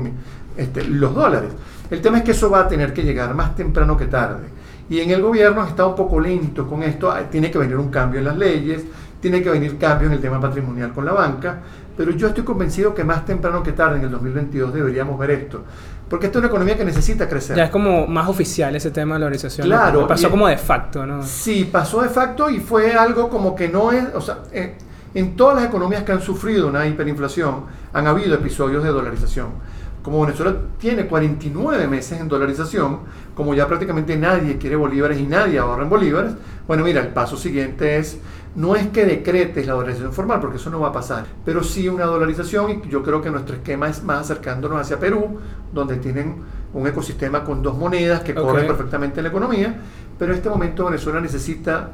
este, 0.58 0.84
los 0.84 1.16
dólares. 1.16 1.52
El 1.90 2.02
tema 2.02 2.20
es 2.20 2.24
que 2.24 2.32
eso 2.32 2.50
va 2.50 2.62
a 2.62 2.68
tener 2.68 2.94
que 2.94 3.04
llegar 3.04 3.34
más 3.34 3.56
temprano 3.56 3.98
que 3.98 4.06
tarde 4.06 4.61
y 4.92 5.00
en 5.00 5.10
el 5.10 5.22
gobierno 5.22 5.66
está 5.66 5.86
un 5.86 5.96
poco 5.96 6.20
lento 6.20 6.68
con 6.68 6.84
esto, 6.84 7.14
tiene 7.32 7.50
que 7.50 7.58
venir 7.58 7.78
un 7.78 7.90
cambio 7.90 8.20
en 8.20 8.26
las 8.26 8.36
leyes, 8.36 8.84
tiene 9.22 9.42
que 9.42 9.50
venir 9.50 9.78
cambio 9.78 10.08
en 10.10 10.16
el 10.16 10.20
tema 10.20 10.38
patrimonial 10.38 10.92
con 10.92 11.06
la 11.06 11.14
banca, 11.14 11.60
pero 11.96 12.12
yo 12.12 12.28
estoy 12.28 12.44
convencido 12.44 12.94
que 12.94 13.06
más 13.06 13.24
temprano 13.24 13.64
que 13.64 13.72
tarde, 13.72 14.00
en 14.00 14.04
el 14.04 14.12
2022, 14.12 14.74
deberíamos 14.74 15.18
ver 15.18 15.32
esto. 15.32 15.64
Porque 16.10 16.26
esta 16.26 16.40
es 16.40 16.42
una 16.42 16.50
economía 16.50 16.78
que 16.78 16.84
necesita 16.84 17.30
crecer. 17.30 17.56
Ya 17.56 17.64
es 17.64 17.70
como 17.70 18.06
más 18.06 18.28
oficial 18.28 18.76
ese 18.76 18.92
tema 18.92 19.16
de 19.16 19.22
la 19.22 19.26
organización. 19.28 19.66
Claro. 19.66 20.06
Pasó 20.06 20.30
como 20.30 20.46
de 20.50 20.58
facto, 20.58 21.06
¿no? 21.06 21.24
Sí, 21.24 21.70
pasó 21.72 22.02
de 22.02 22.10
facto 22.10 22.50
y 22.50 22.60
fue 22.60 22.92
algo 22.92 23.30
como 23.30 23.56
que 23.56 23.70
no 23.70 23.94
es, 23.94 24.04
o 24.14 24.20
sea, 24.20 24.40
eh, 24.52 24.76
en 25.14 25.38
todas 25.38 25.56
las 25.56 25.66
economías 25.70 26.04
que 26.04 26.12
han 26.12 26.22
sufrido 26.22 26.68
una 26.68 26.86
hiperinflación 26.86 27.64
han 27.94 28.08
habido 28.08 28.36
episodios 28.36 28.84
de 28.84 28.90
dolarización 28.90 29.52
como 30.04 30.22
Venezuela 30.22 30.56
tiene 30.80 31.06
49 31.06 31.88
meses 31.88 32.20
en 32.20 32.28
dolarización, 32.28 33.00
como 33.36 33.54
ya 33.54 33.68
prácticamente 33.68 34.18
nadie 34.18 34.58
quiere 34.58 34.76
bolívares 34.76 35.20
y 35.20 35.24
nadie 35.24 35.60
ahorra 35.60 35.84
en 35.84 35.90
bolívares, 35.90 36.34
bueno, 36.68 36.84
mira, 36.84 37.02
el 37.02 37.10
paso 37.10 37.38
siguiente 37.38 37.98
es, 37.98 38.18
no 38.56 38.76
es 38.76 38.88
que 38.88 39.06
decretes 39.06 39.68
la 39.68 39.74
dolarización 39.74 40.12
formal, 40.12 40.40
porque 40.40 40.58
eso 40.58 40.70
no 40.70 40.80
va 40.80 40.90
a 40.90 40.92
pasar, 40.92 41.26
pero 41.46 41.64
sí 41.64 41.88
una 41.88 42.06
dolarización 42.06 42.72
y 42.72 42.90
yo 42.90 43.04
creo 43.04 43.22
que 43.22 43.30
nuestro 43.30 43.56
esquema 43.56 43.90
es 43.90 44.04
más 44.04 44.22
acercándonos 44.22 44.82
hacia 44.82 45.00
Perú, 45.00 45.40
donde 45.72 45.98
tienen 45.98 46.36
un 46.74 46.88
ecosistema 46.88 47.44
con 47.44 47.62
dos 47.62 47.78
monedas 47.78 48.22
que 48.22 48.34
corren 48.34 48.66
perfectamente 48.66 49.20
en 49.20 49.26
la 49.26 49.30
economía, 49.30 49.76
pero 50.18 50.32
en 50.32 50.38
este 50.38 50.50
momento 50.50 50.86
Venezuela 50.86 51.22
necesita 51.22 51.90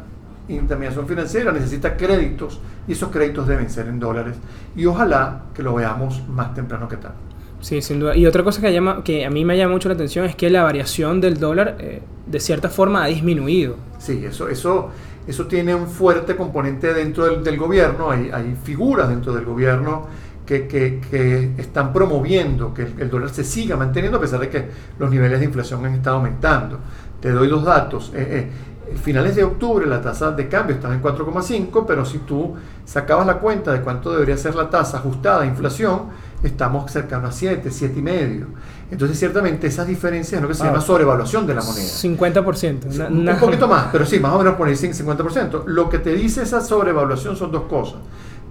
intermediación 0.48 1.08
financiera, 1.08 1.51
necesita 1.51 1.98
créditos 1.98 2.62
y 2.88 2.93
esos 2.93 3.10
créditos 3.10 3.48
deben 3.48 3.70
ser 3.70 3.88
en 3.88 4.00
dólares 4.00 4.38
y 4.75 4.86
ojalá 4.86 5.43
que 5.53 5.62
lo 5.62 5.75
veamos 5.75 6.25
más 6.29 6.53
temprano 6.53 6.88
que 6.88 6.98
tarde. 6.98 7.15
Sí, 7.61 7.81
sin 7.81 7.99
duda. 7.99 8.15
Y 8.15 8.25
otra 8.25 8.43
cosa 8.43 8.61
que, 8.61 8.71
llama, 8.71 9.03
que 9.03 9.25
a 9.25 9.29
mí 9.29 9.43
me 9.43 9.57
llama 9.57 9.73
mucho 9.73 9.89
la 9.89 9.95
atención 9.95 10.25
es 10.25 10.35
que 10.35 10.49
la 10.49 10.63
variación 10.63 11.19
del 11.19 11.39
dólar 11.39 11.77
eh, 11.79 12.01
de 12.25 12.39
cierta 12.39 12.69
forma 12.69 13.03
ha 13.03 13.07
disminuido. 13.07 13.75
Sí, 13.97 14.23
eso, 14.25 14.47
eso, 14.47 14.89
eso 15.27 15.47
tiene 15.47 15.73
un 15.73 15.87
fuerte 15.87 16.35
componente 16.35 16.93
dentro 16.93 17.25
del, 17.37 17.57
gobierno. 17.57 18.11
Hay, 18.11 18.29
hay, 18.31 18.55
figuras 18.63 19.09
dentro 19.09 19.33
del 19.33 19.45
gobierno 19.45 20.07
que, 20.45 20.67
que, 20.67 21.01
que 21.09 21.51
están 21.57 21.91
promoviendo 21.91 22.73
que 22.73 22.83
el, 22.83 23.09
dólar 23.09 23.29
se 23.29 23.43
siga 23.43 23.75
manteniendo 23.75 24.17
a 24.17 24.21
pesar 24.21 24.39
de 24.39 24.49
que 24.49 24.69
los 24.99 25.09
niveles 25.09 25.39
de 25.39 25.45
inflación 25.45 25.85
han 25.85 25.95
estado 25.95 26.17
aumentando. 26.17 26.79
Te 27.19 27.31
doy 27.31 27.47
los 27.47 27.63
datos. 27.63 28.11
Eh, 28.13 28.51
eh, 28.89 28.95
finales 29.03 29.35
de 29.35 29.43
octubre 29.43 29.85
la 29.85 30.01
tasa 30.01 30.31
de 30.31 30.47
cambio 30.47 30.75
estaba 30.75 30.93
en 30.93 31.01
4,5, 31.01 31.85
pero 31.87 32.05
si 32.05 32.19
tú 32.19 32.55
sacabas 32.85 33.25
la 33.25 33.39
cuenta 33.39 33.73
de 33.73 33.81
cuánto 33.81 34.13
debería 34.13 34.37
ser 34.37 34.55
la 34.55 34.69
tasa 34.69 34.97
ajustada 34.97 35.41
a 35.41 35.45
inflación, 35.45 36.03
estamos 36.44 36.91
cercanos 36.91 37.29
a 37.29 37.34
7, 37.34 37.70
7 37.72 37.96
y 37.98 38.01
medio. 38.01 38.48
Entonces, 38.91 39.17
ciertamente, 39.17 39.67
esas 39.67 39.88
diferencias 39.88 40.34
es 40.34 40.41
lo 40.41 40.48
que 40.48 40.53
se 40.53 40.63
llama 40.63 40.82
sobrevaluación 40.82 41.48
de 41.48 41.56
la 41.56 41.62
moneda. 41.62 41.86
50%. 41.86 43.10
un 43.10 43.39
poquito 43.39 43.67
más, 43.67 43.88
pero 43.91 44.06
sí, 44.06 44.20
más 44.20 44.34
o 44.34 44.38
menos 44.38 44.56
por 44.56 44.67
ahí 44.67 44.75
50%. 44.75 45.65
Lo 45.65 45.89
que 45.89 46.00
te 46.00 46.13
dice 46.13 46.44
esa 46.44 46.62
sobrevaluación 46.62 47.36
son 47.36 47.51
dos 47.51 47.63
cosas. 47.63 48.00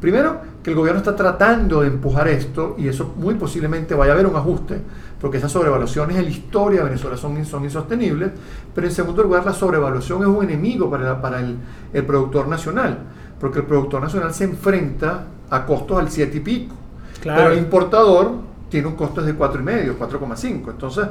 Primero, 0.01 0.41
que 0.63 0.71
el 0.71 0.77
gobierno 0.77 0.99
está 0.99 1.17
tratando 1.17 1.81
de 1.81 1.89
empujar 1.89 2.29
esto 2.29 2.75
y 2.77 2.89
eso 2.89 3.15
muy 3.17 3.35
posiblemente 3.37 3.95
vaya 3.95 4.13
a 4.13 4.15
haber 4.15 4.27
un 4.27 4.37
ajuste, 4.37 4.79
porque 5.19 5.39
esas 5.39 5.51
sobrevaluaciones 5.51 6.19
en 6.19 6.25
la 6.25 6.31
historia 6.31 6.81
de 6.81 6.85
Venezuela 6.87 7.17
son, 7.17 7.43
son 7.47 7.65
insostenibles. 7.65 8.31
Pero 8.75 8.87
en 8.87 8.93
segundo 8.93 9.23
lugar, 9.23 9.47
la 9.47 9.55
sobrevaluación 9.55 10.21
es 10.21 10.29
un 10.29 10.45
enemigo 10.45 10.91
para, 10.91 11.21
para 11.23 11.41
el, 11.41 11.57
el 11.95 12.05
productor 12.05 12.47
nacional, 12.47 12.99
porque 13.41 13.61
el 13.61 13.65
productor 13.65 14.03
nacional 14.03 14.35
se 14.35 14.45
enfrenta 14.45 15.29
a 15.49 15.65
costos 15.65 15.99
al 15.99 16.11
7 16.11 16.37
y 16.37 16.41
pico. 16.41 16.75
Pero 17.35 17.53
el 17.53 17.59
importador 17.59 18.33
tiene 18.69 18.89
un 18.89 18.95
costo 18.95 19.23
de 19.23 19.37
4,5, 19.37 19.97
4,5. 19.99 20.71
Entonces, 20.71 21.07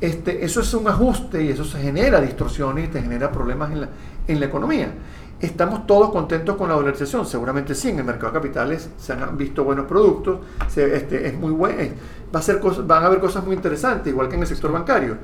este, 0.00 0.44
eso 0.44 0.60
es 0.60 0.72
un 0.74 0.86
ajuste 0.88 1.42
y 1.42 1.48
eso 1.48 1.64
se 1.64 1.80
genera 1.80 2.20
distorsiones 2.20 2.84
y 2.84 2.88
te 2.88 3.02
genera 3.02 3.32
problemas 3.32 3.72
en 3.72 3.80
la, 3.82 3.88
en 4.26 4.40
la 4.40 4.46
economía. 4.46 4.92
¿Estamos 5.40 5.86
todos 5.86 6.10
contentos 6.10 6.56
con 6.56 6.68
la 6.68 6.74
dolarización? 6.74 7.24
Seguramente 7.24 7.74
sí, 7.74 7.90
en 7.90 8.00
el 8.00 8.04
mercado 8.04 8.32
de 8.32 8.40
capitales 8.40 8.90
se 8.96 9.12
han 9.12 9.36
visto 9.36 9.62
buenos 9.62 9.86
productos, 9.86 10.40
se, 10.66 10.96
este, 10.96 11.28
es 11.28 11.34
muy 11.34 11.52
bueno, 11.52 11.92
va 12.34 12.40
a 12.40 12.42
ser 12.42 12.60
van 12.60 13.02
a 13.02 13.06
haber 13.06 13.20
cosas 13.20 13.44
muy 13.44 13.54
interesantes, 13.54 14.12
igual 14.12 14.28
que 14.28 14.36
en 14.36 14.42
el 14.42 14.46
sector 14.46 14.72
bancario 14.72 15.16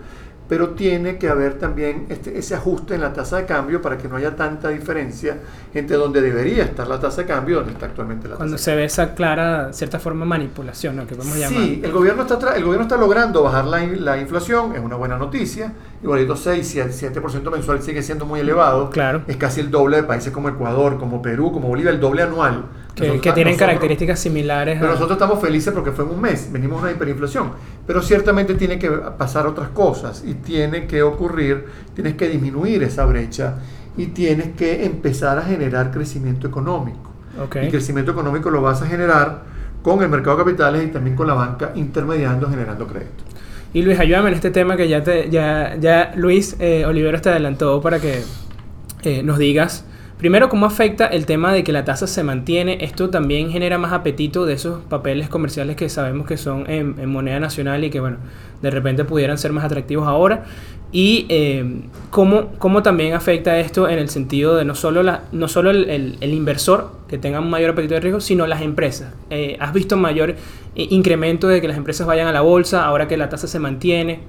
pero 0.49 0.71
tiene 0.71 1.17
que 1.17 1.29
haber 1.29 1.59
también 1.59 2.07
este, 2.11 2.39
ese 2.39 2.55
ajuste 2.55 2.95
en 2.95 3.01
la 3.01 3.13
tasa 3.13 3.39
de 3.39 3.47
cambio 3.47 3.81
para 3.81 3.97
que 3.97 4.09
no 4.09 4.17
haya 4.17 4.37
tanta 4.37 4.69
diferencia 4.69 5.39
entre 5.73 5.97
donde 5.97 6.21
debería 6.21 6.65
estar 6.65 6.87
la 6.87 7.01
tasa 7.01 7.23
de 7.23 7.29
cambio 7.29 7.55
y 7.55 7.59
donde 7.61 7.73
está 7.73 7.87
actualmente 7.87 8.29
la 8.29 8.37
Cuando 8.37 8.57
tasa 8.57 8.65
se 8.65 8.77
ve 8.77 8.85
esa 8.85 9.15
clara, 9.15 9.73
cierta 9.73 9.99
forma, 9.99 10.27
manipulación, 10.27 10.97
¿no? 10.97 11.07
que 11.07 11.15
podemos 11.15 11.39
llamar. 11.39 11.63
Sí, 11.63 11.81
el 11.83 11.93
gobierno, 11.93 12.23
está 12.23 12.55
el 12.55 12.63
gobierno 12.63 12.83
está 12.83 12.97
logrando 12.97 13.43
bajar 13.43 13.65
la, 13.65 13.87
la 13.87 14.19
inflación, 14.19 14.75
es 14.75 14.81
una 14.81 14.97
buena 14.97 15.17
noticia. 15.17 15.73
Igualito 16.03 16.37
6, 16.37 16.77
7% 16.77 17.51
mensual 17.51 17.81
sigue 17.81 18.03
siendo 18.03 18.27
muy 18.27 18.41
elevado. 18.41 18.91
Claro. 18.91 19.23
Es 19.27 19.39
casi 19.39 19.61
el 19.61 19.71
doble 19.71 19.97
de 19.97 20.03
países 20.03 20.31
como 20.31 20.51
Ecuador, 20.51 20.99
como 20.99 21.23
Perú, 21.23 21.53
como 21.53 21.69
Bolivia, 21.69 21.91
el 21.91 22.01
doble 22.01 22.23
anual. 22.23 22.67
Que, 22.95 23.33
tienen 23.33 23.57
características 23.57 24.21
similares. 24.21 24.79
Pero 24.79 24.93
nosotros 24.93 25.17
estamos 25.17 25.41
felices 25.41 25.73
porque 25.75 25.91
fue 25.91 26.05
en 26.05 26.13
un 26.13 26.21
mes, 26.21 26.49
venimos 26.53 26.81
una 26.81 26.93
hiperinflación. 26.93 27.51
Pero 27.87 28.01
ciertamente 28.01 28.55
tiene 28.55 28.79
que 28.79 28.89
pasar 28.89 29.47
otras 29.47 29.71
cosas 29.71 30.23
y 30.25 30.35
tiene 30.35 30.87
que 30.87 31.03
ocurrir, 31.03 31.67
tienes 31.95 32.15
que 32.15 32.29
disminuir 32.29 32.85
esa 32.85 33.05
brecha 33.05 33.57
y 33.97 34.07
tienes 34.07 34.55
que 34.57 34.85
empezar 34.85 35.39
a 35.39 35.43
generar 35.43 35.91
crecimiento 35.91 36.47
económico. 36.47 37.11
Okay. 37.47 37.67
Y 37.67 37.71
crecimiento 37.71 38.13
económico 38.13 38.49
lo 38.49 38.63
vas 38.63 38.81
a 38.83 38.87
generar 38.87 39.43
con 39.83 40.03
el 40.03 40.09
mercado 40.09 40.39
de 40.39 40.45
capitales 40.45 40.85
y 40.85 40.87
también 40.89 41.17
con 41.17 41.27
la 41.27 41.35
banca 41.35 41.73
intermediando, 41.75 42.49
generando 42.49 42.87
crédito. 42.87 43.25
Y 43.75 43.83
Luis, 43.83 43.99
ayúdame 43.99 44.29
en 44.29 44.35
este 44.35 44.53
tema 44.53 44.77
que 44.77 44.89
ya, 44.89 45.03
te, 45.03 45.29
ya, 45.31 45.77
ya 45.81 46.13
Luis 46.15 46.57
eh, 46.61 46.87
Oliveros 46.87 47.23
te 47.23 47.31
adelantó 47.31 47.81
para 47.81 47.99
que 47.99 48.23
eh, 49.03 49.23
nos 49.25 49.37
digas 49.37 49.85
Primero, 50.19 50.49
¿cómo 50.49 50.67
afecta 50.67 51.07
el 51.07 51.27
tema 51.27 51.53
de 51.53 51.65
que 51.65 51.73
la 51.73 51.85
tasa 51.85 52.07
se 52.07 52.23
mantiene? 52.23 52.79
Esto 52.81 53.11
también 53.11 53.51
genera 53.51 53.79
más 53.79 53.93
apetito 53.93 54.47
de 54.47 54.55
esos 54.55 54.81
papeles 54.85 55.29
comerciales 55.29 55.77
que 55.77 55.89
sabemos 55.89 56.27
que 56.27 56.37
son 56.37 56.71
en, 56.71 57.09
moneda 57.09 57.41
nacional 57.41 57.83
y 57.83 57.91
que, 57.91 57.99
bueno, 57.99 58.19
de 58.63 58.71
repente 58.71 59.05
pudieran 59.05 59.39
ser 59.39 59.53
más 59.53 59.65
atractivos 59.65 60.07
ahora. 60.07 60.45
Y 60.93 61.27
eh, 61.29 61.83
¿cómo, 62.11 62.53
¿cómo, 62.59 62.85
también 62.85 63.15
afecta 63.15 63.59
esto 63.59 63.89
en 63.89 63.99
el 63.99 64.09
sentido 64.09 64.55
de 64.55 64.65
no 64.65 64.77
solo, 64.77 65.03
la, 65.03 65.23
no 65.33 65.49
solo 65.49 65.71
el, 65.71 66.17
inversor 66.23 66.93
que 67.09 67.19
tenga 67.19 67.41
un 67.41 67.51
mayor 67.51 67.71
apetito 67.71 67.95
de 67.95 68.01
riesgo, 68.01 68.21
sino 68.21 68.47
las 68.47 68.63
empresas. 68.63 69.13
Eh, 69.31 69.57
¿Has 69.59 69.73
visto 69.73 69.97
mayor 69.97 70.31
eh, 70.31 70.37
incremento 70.77 71.49
de 71.49 71.61
que 71.61 71.67
las 71.67 71.77
empresas 71.77 72.07
vayan 72.07 72.29
a 72.29 72.33
la 72.33 72.43
bolsa 72.43 72.85
ahora 72.85 73.09
que 73.09 73.17
la 73.17 73.29
tasa 73.29 73.49
se 73.49 73.59
mantiene? 73.59 74.21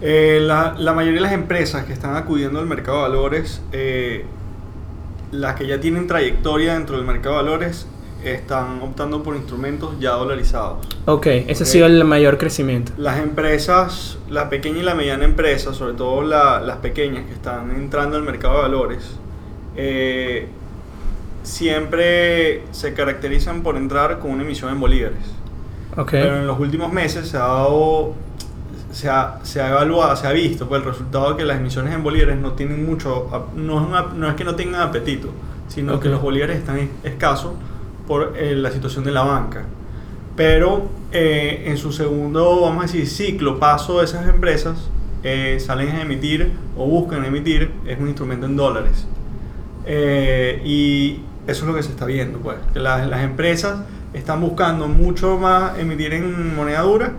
la, 0.00 0.74
la, 0.78 0.92
mayoría 0.92 1.20
de 1.20 1.22
las 1.22 1.32
empresas 1.32 1.86
que 1.86 1.94
están 1.94 2.14
acudiendo 2.14 2.58
al 2.60 2.66
mercado 2.66 2.98
de 2.98 3.08
valores 3.08 3.62
las 5.32 5.56
que 5.56 5.66
ya 5.66 5.80
tienen 5.80 6.06
trayectoria 6.06 6.74
dentro 6.74 6.96
del 6.96 7.06
mercado 7.06 7.36
de 7.36 7.42
valores 7.42 7.86
están 8.24 8.80
optando 8.80 9.22
por 9.22 9.36
instrumentos 9.36 9.98
ya 10.00 10.12
dolarizados. 10.12 10.86
Ok, 11.06 11.26
ese 11.26 11.64
ha 11.64 11.66
sido 11.66 11.86
el 11.86 12.04
mayor 12.04 12.38
crecimiento. 12.38 12.92
Las 12.96 13.20
empresas, 13.20 14.18
la 14.30 14.48
pequeña 14.48 14.78
y 14.78 14.82
la 14.82 14.94
mediana 14.94 15.24
empresa, 15.24 15.74
sobre 15.74 15.94
todo 15.94 16.22
las 16.22 16.76
pequeñas 16.78 17.26
que 17.26 17.32
están 17.32 17.70
entrando 17.70 18.16
al 18.16 18.22
mercado 18.22 18.56
de 18.56 18.62
valores, 18.62 19.16
eh, 19.76 20.48
siempre 21.42 22.62
se 22.72 22.94
caracterizan 22.94 23.62
por 23.62 23.76
entrar 23.76 24.18
con 24.18 24.30
una 24.30 24.42
emisión 24.42 24.70
en 24.72 24.80
bolívares. 24.80 25.18
Okay. 25.96 26.22
Pero 26.22 26.38
en 26.38 26.46
los 26.46 26.58
últimos 26.58 26.92
meses 26.92 27.28
se 27.28 27.36
ha 27.36 27.40
dado 27.40 28.14
se 28.94 29.10
ha, 29.10 29.40
se 29.42 29.60
ha 29.60 29.70
evaluado, 29.70 30.14
se 30.14 30.26
ha 30.26 30.32
visto 30.32 30.68
pues, 30.68 30.80
el 30.80 30.86
resultado 30.86 31.30
de 31.30 31.38
que 31.38 31.44
las 31.44 31.58
emisiones 31.58 31.92
en 31.92 32.04
bolívares 32.04 32.38
no 32.38 32.52
tienen 32.52 32.86
mucho, 32.86 33.28
no 33.56 33.98
es, 33.98 34.14
no 34.14 34.28
es 34.28 34.34
que 34.36 34.44
no 34.44 34.54
tengan 34.54 34.82
apetito, 34.82 35.30
sino 35.66 35.98
que 35.98 36.08
los 36.08 36.22
bolívares 36.22 36.58
están 36.58 36.88
escasos 37.02 37.54
por 38.06 38.34
eh, 38.36 38.54
la 38.54 38.70
situación 38.70 39.02
de 39.04 39.10
la 39.10 39.22
banca. 39.22 39.64
Pero 40.36 40.88
eh, 41.10 41.64
en 41.66 41.76
su 41.76 41.90
segundo, 41.90 42.60
vamos 42.60 42.84
a 42.84 42.86
decir, 42.86 43.08
ciclo, 43.08 43.58
paso 43.58 43.98
de 43.98 44.04
esas 44.04 44.28
empresas, 44.28 44.88
eh, 45.24 45.58
salen 45.58 45.90
a 45.90 46.02
emitir 46.02 46.52
o 46.76 46.86
buscan 46.86 47.24
emitir, 47.24 47.72
es 47.86 47.98
un 47.98 48.06
instrumento 48.06 48.46
en 48.46 48.56
dólares. 48.56 49.06
y 50.64 51.20
eso 51.48 51.62
es 51.64 51.68
lo 51.68 51.74
que 51.74 51.82
se 51.82 51.90
está 51.90 52.06
viendo, 52.06 52.38
pues, 52.38 52.58
que 52.72 52.78
las, 52.78 53.08
las 53.08 53.24
empresas 53.24 53.80
están 54.12 54.40
buscando 54.40 54.86
mucho 54.86 55.36
más 55.36 55.78
emitir 55.80 56.14
en 56.14 56.54
moneda 56.54 56.82
dura 56.82 57.12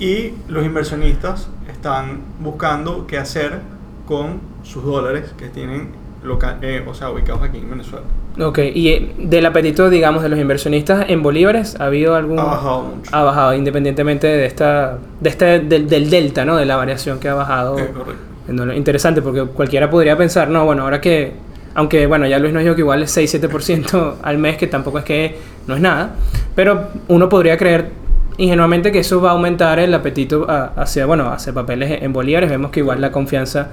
y 0.00 0.32
los 0.48 0.64
inversionistas 0.64 1.48
están 1.70 2.22
buscando 2.40 3.06
qué 3.06 3.18
hacer 3.18 3.60
con 4.06 4.40
sus 4.64 4.82
dólares 4.82 5.32
que 5.38 5.48
tienen 5.48 5.90
local, 6.24 6.58
eh, 6.62 6.84
o 6.86 6.94
sea, 6.94 7.10
ubicados 7.10 7.42
aquí 7.42 7.58
en 7.58 7.70
Venezuela. 7.70 8.04
Ok, 8.38 8.58
y 8.74 8.88
eh, 8.88 9.14
del 9.18 9.46
apetito, 9.46 9.90
digamos, 9.90 10.22
de 10.22 10.28
los 10.28 10.38
inversionistas 10.38 11.06
en 11.08 11.22
bolívares, 11.22 11.78
¿ha 11.80 11.86
habido 11.86 12.14
algún...? 12.14 12.38
Ha 12.38 12.44
bajado 12.44 12.82
mucho. 12.82 13.10
Ha 13.14 13.22
bajado, 13.22 13.54
independientemente 13.54 14.26
de 14.26 14.46
esta, 14.46 14.98
de 15.20 15.28
este, 15.28 15.60
del, 15.60 16.10
delta, 16.10 16.44
¿no? 16.44 16.56
De 16.56 16.64
la 16.64 16.76
variación 16.76 17.18
que 17.18 17.28
ha 17.28 17.34
bajado. 17.34 17.78
Eh, 17.78 17.90
correcto. 17.92 18.74
Interesante, 18.74 19.22
porque 19.22 19.44
cualquiera 19.44 19.88
podría 19.88 20.16
pensar, 20.16 20.48
no, 20.48 20.64
bueno, 20.64 20.82
ahora 20.82 21.00
que... 21.00 21.50
Aunque, 21.72 22.06
bueno, 22.06 22.26
ya 22.26 22.40
Luis 22.40 22.52
nos 22.52 22.64
dijo 22.64 22.74
que 22.74 22.80
igual 22.80 23.04
es 23.04 23.16
6-7% 23.16 24.16
al 24.22 24.38
mes, 24.38 24.56
que 24.56 24.66
tampoco 24.66 24.98
es 24.98 25.04
que 25.04 25.38
no 25.68 25.76
es 25.76 25.80
nada. 25.80 26.16
Pero 26.56 26.88
uno 27.06 27.28
podría 27.28 27.56
creer 27.56 27.99
ingenuamente 28.40 28.90
que 28.90 29.00
eso 29.00 29.20
va 29.20 29.30
a 29.30 29.32
aumentar 29.32 29.78
el 29.78 29.92
apetito 29.94 30.46
hacia, 30.48 31.06
bueno, 31.06 31.30
hacia 31.30 31.52
papeles 31.52 32.02
en 32.02 32.12
bolívares. 32.12 32.48
Vemos 32.48 32.70
que 32.70 32.80
igual 32.80 33.00
la 33.00 33.12
confianza 33.12 33.68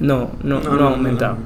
no, 0.00 0.30
no, 0.42 0.60
no, 0.60 0.88
ha 0.88 0.90
aumentado. 0.90 1.36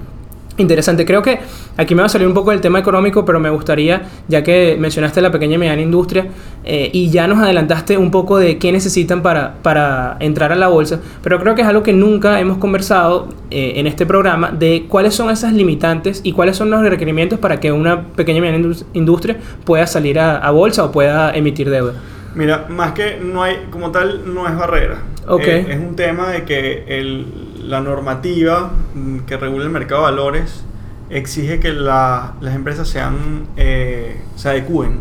Interesante, 0.59 1.05
creo 1.05 1.21
que 1.21 1.39
aquí 1.77 1.95
me 1.95 2.01
va 2.01 2.07
a 2.07 2.09
salir 2.09 2.27
un 2.27 2.33
poco 2.33 2.51
del 2.51 2.63
tema 2.63 2.79
económico, 2.79 3.27
pero 3.27 3.39
me 3.39 3.51
gustaría, 3.51 4.09
ya 4.27 4.43
que 4.43 4.79
mencionaste 4.81 5.21
la 5.21 5.31
pequeña 5.31 5.57
y 5.57 5.59
mediana 5.59 5.83
industria 5.83 6.29
eh, 6.65 6.89
y 6.95 7.11
ya 7.11 7.27
nos 7.27 7.41
adelantaste 7.41 7.99
un 7.99 8.11
poco 8.11 8.39
de 8.39 8.57
qué 8.57 8.73
necesitan 8.73 9.21
para, 9.21 9.57
para 9.61 10.17
entrar 10.19 10.53
a 10.53 10.57
la 10.57 10.69
bolsa, 10.69 11.01
pero 11.23 11.39
creo 11.41 11.55
que 11.55 11.61
es 11.61 11.69
algo 11.69 11.83
que 11.83 11.93
nunca 11.93 12.41
hemos 12.41 12.57
conversado 12.57 13.29
eh, 13.51 13.75
en 13.77 13.87
este 13.87 14.07
programa 14.07 14.51
de 14.51 14.87
cuáles 14.89 15.15
son 15.15 15.29
esas 15.29 15.53
limitantes 15.53 16.23
y 16.25 16.33
cuáles 16.33 16.57
son 16.57 16.71
los 16.71 16.81
requerimientos 16.81 17.39
para 17.39 17.61
que 17.61 17.71
una 17.71 18.05
pequeña 18.05 18.39
y 18.39 18.41
mediana 18.41 18.75
industria 18.95 19.37
pueda 19.65 19.87
salir 19.87 20.19
a, 20.19 20.39
a 20.39 20.51
bolsa 20.53 20.85
o 20.85 20.91
pueda 20.91 21.37
emitir 21.37 21.69
deuda. 21.69 21.93
Mira, 22.37 22.67
más 22.69 22.93
que 22.93 23.19
no 23.19 23.43
hay, 23.43 23.67
como 23.71 23.91
tal, 23.91 24.33
no 24.35 24.47
es 24.47 24.55
barrera. 24.55 24.99
Okay. 25.27 25.61
Eh, 25.61 25.67
es 25.71 25.81
un 25.81 25.97
tema 25.97 26.29
de 26.29 26.45
que 26.45 26.85
el, 26.87 27.69
la 27.71 27.81
normativa 27.81 28.71
mm, 28.95 29.21
que 29.21 29.39
regula 29.39 29.65
el 29.65 29.71
mercado 29.71 30.03
de 30.03 30.11
valores 30.13 30.63
exige 31.09 31.61
que 31.61 31.73
las 31.73 32.35
empresas 32.43 32.89
sean, 32.89 33.47
eh, 33.57 34.21
se 34.37 34.51
adecúen 34.51 34.99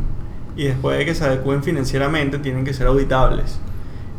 y 0.55 0.63
después 0.63 0.97
de 0.97 1.05
que 1.05 1.13
se 1.13 1.25
adecúen 1.25 1.61
financieramente 1.61 2.39
tienen 2.39 2.63
que 2.63 2.73
ser 2.73 2.87
auditables. 2.87 3.59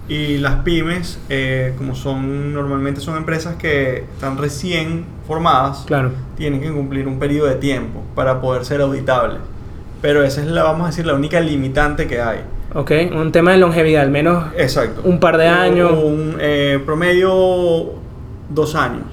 Y 0.09 0.37
las 0.37 0.57
pymes, 0.57 1.19
eh, 1.31 1.73
como 1.79 1.95
son 1.95 2.53
normalmente 2.53 3.01
son 3.01 3.17
empresas 3.17 3.57
que 3.57 4.05
están 4.15 4.37
recién 4.37 5.07
formadas, 5.27 5.85
claro. 5.87 6.13
tienen 6.37 6.61
que 6.61 6.71
cumplir 6.71 7.09
un 7.09 7.19
periodo 7.19 7.49
de 7.49 7.57
tiempo 7.57 8.03
para 8.15 8.43
poder 8.43 8.67
ser 8.67 8.83
auditables. 8.83 9.39
Pero 10.03 10.23
esa 10.23 10.43
es 10.43 10.49
la, 10.49 10.65
vamos 10.65 10.85
a 10.85 10.87
decir, 10.89 11.07
la 11.07 11.15
única 11.15 11.41
limitante 11.41 12.07
que 12.07 12.21
hay. 12.21 12.41
Ok, 12.79 12.93
un 13.11 13.33
tema 13.33 13.53
de 13.53 13.57
longevidad, 13.57 14.03
al 14.03 14.11
menos 14.11 14.53
Exacto. 14.55 15.01
un 15.05 15.19
par 15.19 15.39
de 15.39 15.49
años. 15.49 15.93
Un 15.93 16.37
eh, 16.39 16.79
promedio 16.85 17.95
dos 18.51 18.75
años 18.75 19.07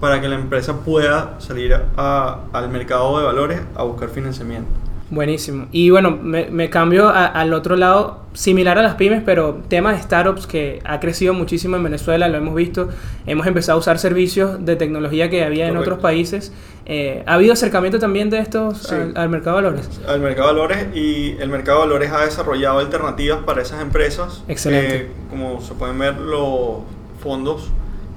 para 0.00 0.20
que 0.20 0.28
la 0.28 0.36
empresa 0.36 0.84
pueda 0.84 1.34
salir 1.38 1.76
al 1.96 2.68
mercado 2.70 3.18
de 3.18 3.24
valores 3.24 3.60
a 3.74 3.82
buscar 3.82 4.10
financiamiento. 4.10 4.70
Buenísimo. 5.10 5.68
Y 5.72 5.88
bueno, 5.88 6.18
me, 6.20 6.68
cambio 6.68 7.08
al 7.08 7.54
otro 7.54 7.76
lado, 7.76 8.24
similar 8.34 8.78
a 8.78 8.82
las 8.82 8.96
pymes, 8.96 9.22
pero 9.24 9.62
tema 9.68 9.92
de 9.92 10.02
startups 10.02 10.46
que 10.46 10.80
ha 10.84 11.00
crecido 11.00 11.32
muchísimo 11.32 11.76
en 11.76 11.82
Venezuela, 11.82 12.28
lo 12.28 12.36
hemos 12.36 12.54
visto. 12.54 12.90
Hemos 13.26 13.46
empezado 13.46 13.78
a 13.78 13.80
usar 13.80 13.98
servicios 13.98 14.64
de 14.64 14.76
tecnología 14.76 15.30
que 15.30 15.44
había 15.44 15.66
en 15.66 15.78
otros 15.78 15.98
países. 16.00 16.52
Eh, 16.84 17.22
¿Ha 17.26 17.34
habido 17.34 17.54
acercamiento 17.54 17.98
también 17.98 18.28
de 18.28 18.38
estos 18.40 18.92
al, 18.92 19.28
mercado 19.30 19.56
de 19.56 19.62
valores? 19.62 20.00
Al 20.06 20.20
mercado 20.20 20.48
de 20.48 20.54
valores 20.54 20.86
y 20.94 21.36
el 21.38 21.48
mercado 21.48 21.80
de 21.80 21.86
valores 21.86 22.12
ha 22.12 22.24
desarrollado 22.24 22.78
alternativas 22.78 23.40
para 23.44 23.62
esas 23.62 23.80
empresas. 23.80 24.42
Excelente. 24.46 24.96
Eh, 24.96 25.10
como 25.30 25.62
se 25.62 25.72
pueden 25.74 25.98
ver, 25.98 26.18
los 26.18 26.80
fondos 27.22 27.70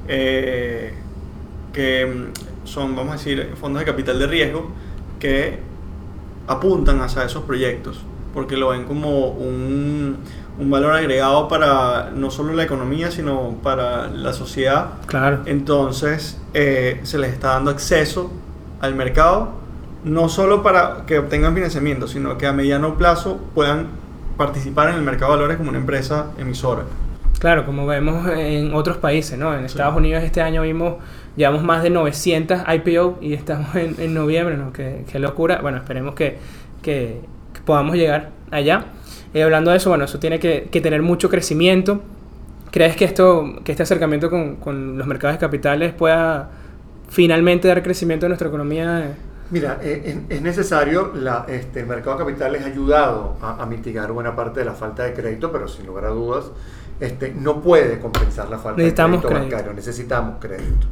eh, 0.09 0.93
que 1.71 2.27
son, 2.65 2.97
vamos 2.97 3.13
a 3.13 3.17
decir, 3.17 3.53
fondos 3.59 3.79
de 3.79 3.85
capital 3.85 4.19
de 4.19 4.27
riesgo 4.27 4.71
que 5.19 5.70
apuntan 6.47 7.01
hacia 7.01 7.23
esos 7.23 7.43
proyectos, 7.43 8.01
porque 8.33 8.57
lo 8.57 8.69
ven 8.69 8.85
como 8.85 9.27
un, 9.29 10.17
un, 10.59 10.69
valor 10.69 10.93
agregado 10.93 11.47
para 11.47 12.11
no 12.15 12.31
solo 12.31 12.53
la 12.53 12.63
economía, 12.63 13.11
sino 13.11 13.55
para 13.63 14.07
la 14.07 14.33
sociedad. 14.33 14.87
Claro. 15.05 15.41
Entonces, 15.45 16.39
eh, 16.53 16.99
se 17.03 17.17
les 17.17 17.33
está 17.33 17.49
dando 17.49 17.71
acceso 17.71 18.31
al 18.79 18.95
mercado, 18.95 19.51
no 20.03 20.29
solo 20.29 20.63
para 20.63 21.05
que 21.05 21.19
obtengan 21.19 21.53
financiamiento, 21.53 22.07
sino 22.07 22.37
que 22.37 22.47
a 22.47 22.53
mediano 22.53 22.97
plazo 22.97 23.39
puedan 23.53 23.87
participar 24.37 24.89
en 24.89 24.95
el 24.95 25.01
mercado 25.03 25.33
de 25.33 25.37
valores 25.37 25.57
como 25.57 25.69
una 25.69 25.79
empresa 25.79 26.31
emisora. 26.37 26.83
Claro, 27.39 27.65
como 27.65 27.87
vemos 27.87 28.27
en 28.27 28.73
otros 28.73 28.97
países, 28.97 29.37
¿no? 29.37 29.55
En 29.55 29.65
Estados 29.65 29.95
Unidos 29.95 30.23
este 30.23 30.41
año 30.41 30.61
vimos, 30.61 30.95
llevamos 31.35 31.63
más 31.63 31.83
de 31.83 31.89
900 31.89 32.61
IPO 32.67 33.19
y 33.21 33.33
estamos 33.33 33.75
en, 33.75 34.13
noviembre, 34.13 34.57
¿no? 34.57 34.73
Qué, 34.73 35.05
locura. 35.19 35.59
Bueno, 35.61 35.77
esperemos 35.77 36.15
que, 36.15 36.37
que, 36.81 37.21
podamos 37.65 37.95
llegar 37.95 38.31
allá. 38.49 38.85
Eh, 39.33 39.43
hablando 39.43 39.71
de 39.71 39.77
eso, 39.77 39.89
bueno, 39.89 40.05
eso 40.05 40.19
tiene 40.19 40.39
que, 40.39 40.67
que, 40.71 40.81
tener 40.81 41.01
mucho 41.01 41.29
crecimiento. 41.29 42.01
¿Crees 42.71 42.95
que, 42.95 43.05
esto, 43.05 43.59
que 43.63 43.71
este 43.71 43.83
acercamiento 43.83 44.29
con, 44.29 44.55
con 44.55 44.97
los 44.97 45.07
mercados 45.07 45.35
de 45.35 45.39
capitales 45.39 45.93
pueda 45.93 46.49
finalmente 47.09 47.67
dar 47.67 47.83
crecimiento 47.83 48.25
a 48.25 48.29
nuestra 48.29 48.47
economía? 48.47 49.15
Mira, 49.51 49.79
eh, 49.83 50.23
es 50.29 50.41
necesario, 50.41 51.11
la, 51.13 51.45
este, 51.49 51.81
el 51.81 51.85
mercado 51.85 52.17
de 52.17 52.23
capitales 52.23 52.63
ha 52.63 52.67
ayudado 52.67 53.35
a, 53.41 53.65
mitigar 53.65 54.09
buena 54.13 54.33
parte 54.33 54.61
de 54.61 54.65
la 54.65 54.73
falta 54.73 55.03
de 55.03 55.13
crédito, 55.13 55.51
pero 55.51 55.67
sin 55.67 55.85
lugar 55.85 56.05
a 56.05 56.09
dudas 56.09 56.51
este, 57.01 57.33
no 57.33 57.61
puede 57.61 57.99
compensar 57.99 58.49
la 58.49 58.57
falta 58.57 58.81
de 58.81 58.93
crédito, 58.93 59.29
bancario, 59.29 59.73
necesitamos 59.73 60.37
crédito. 60.39 60.87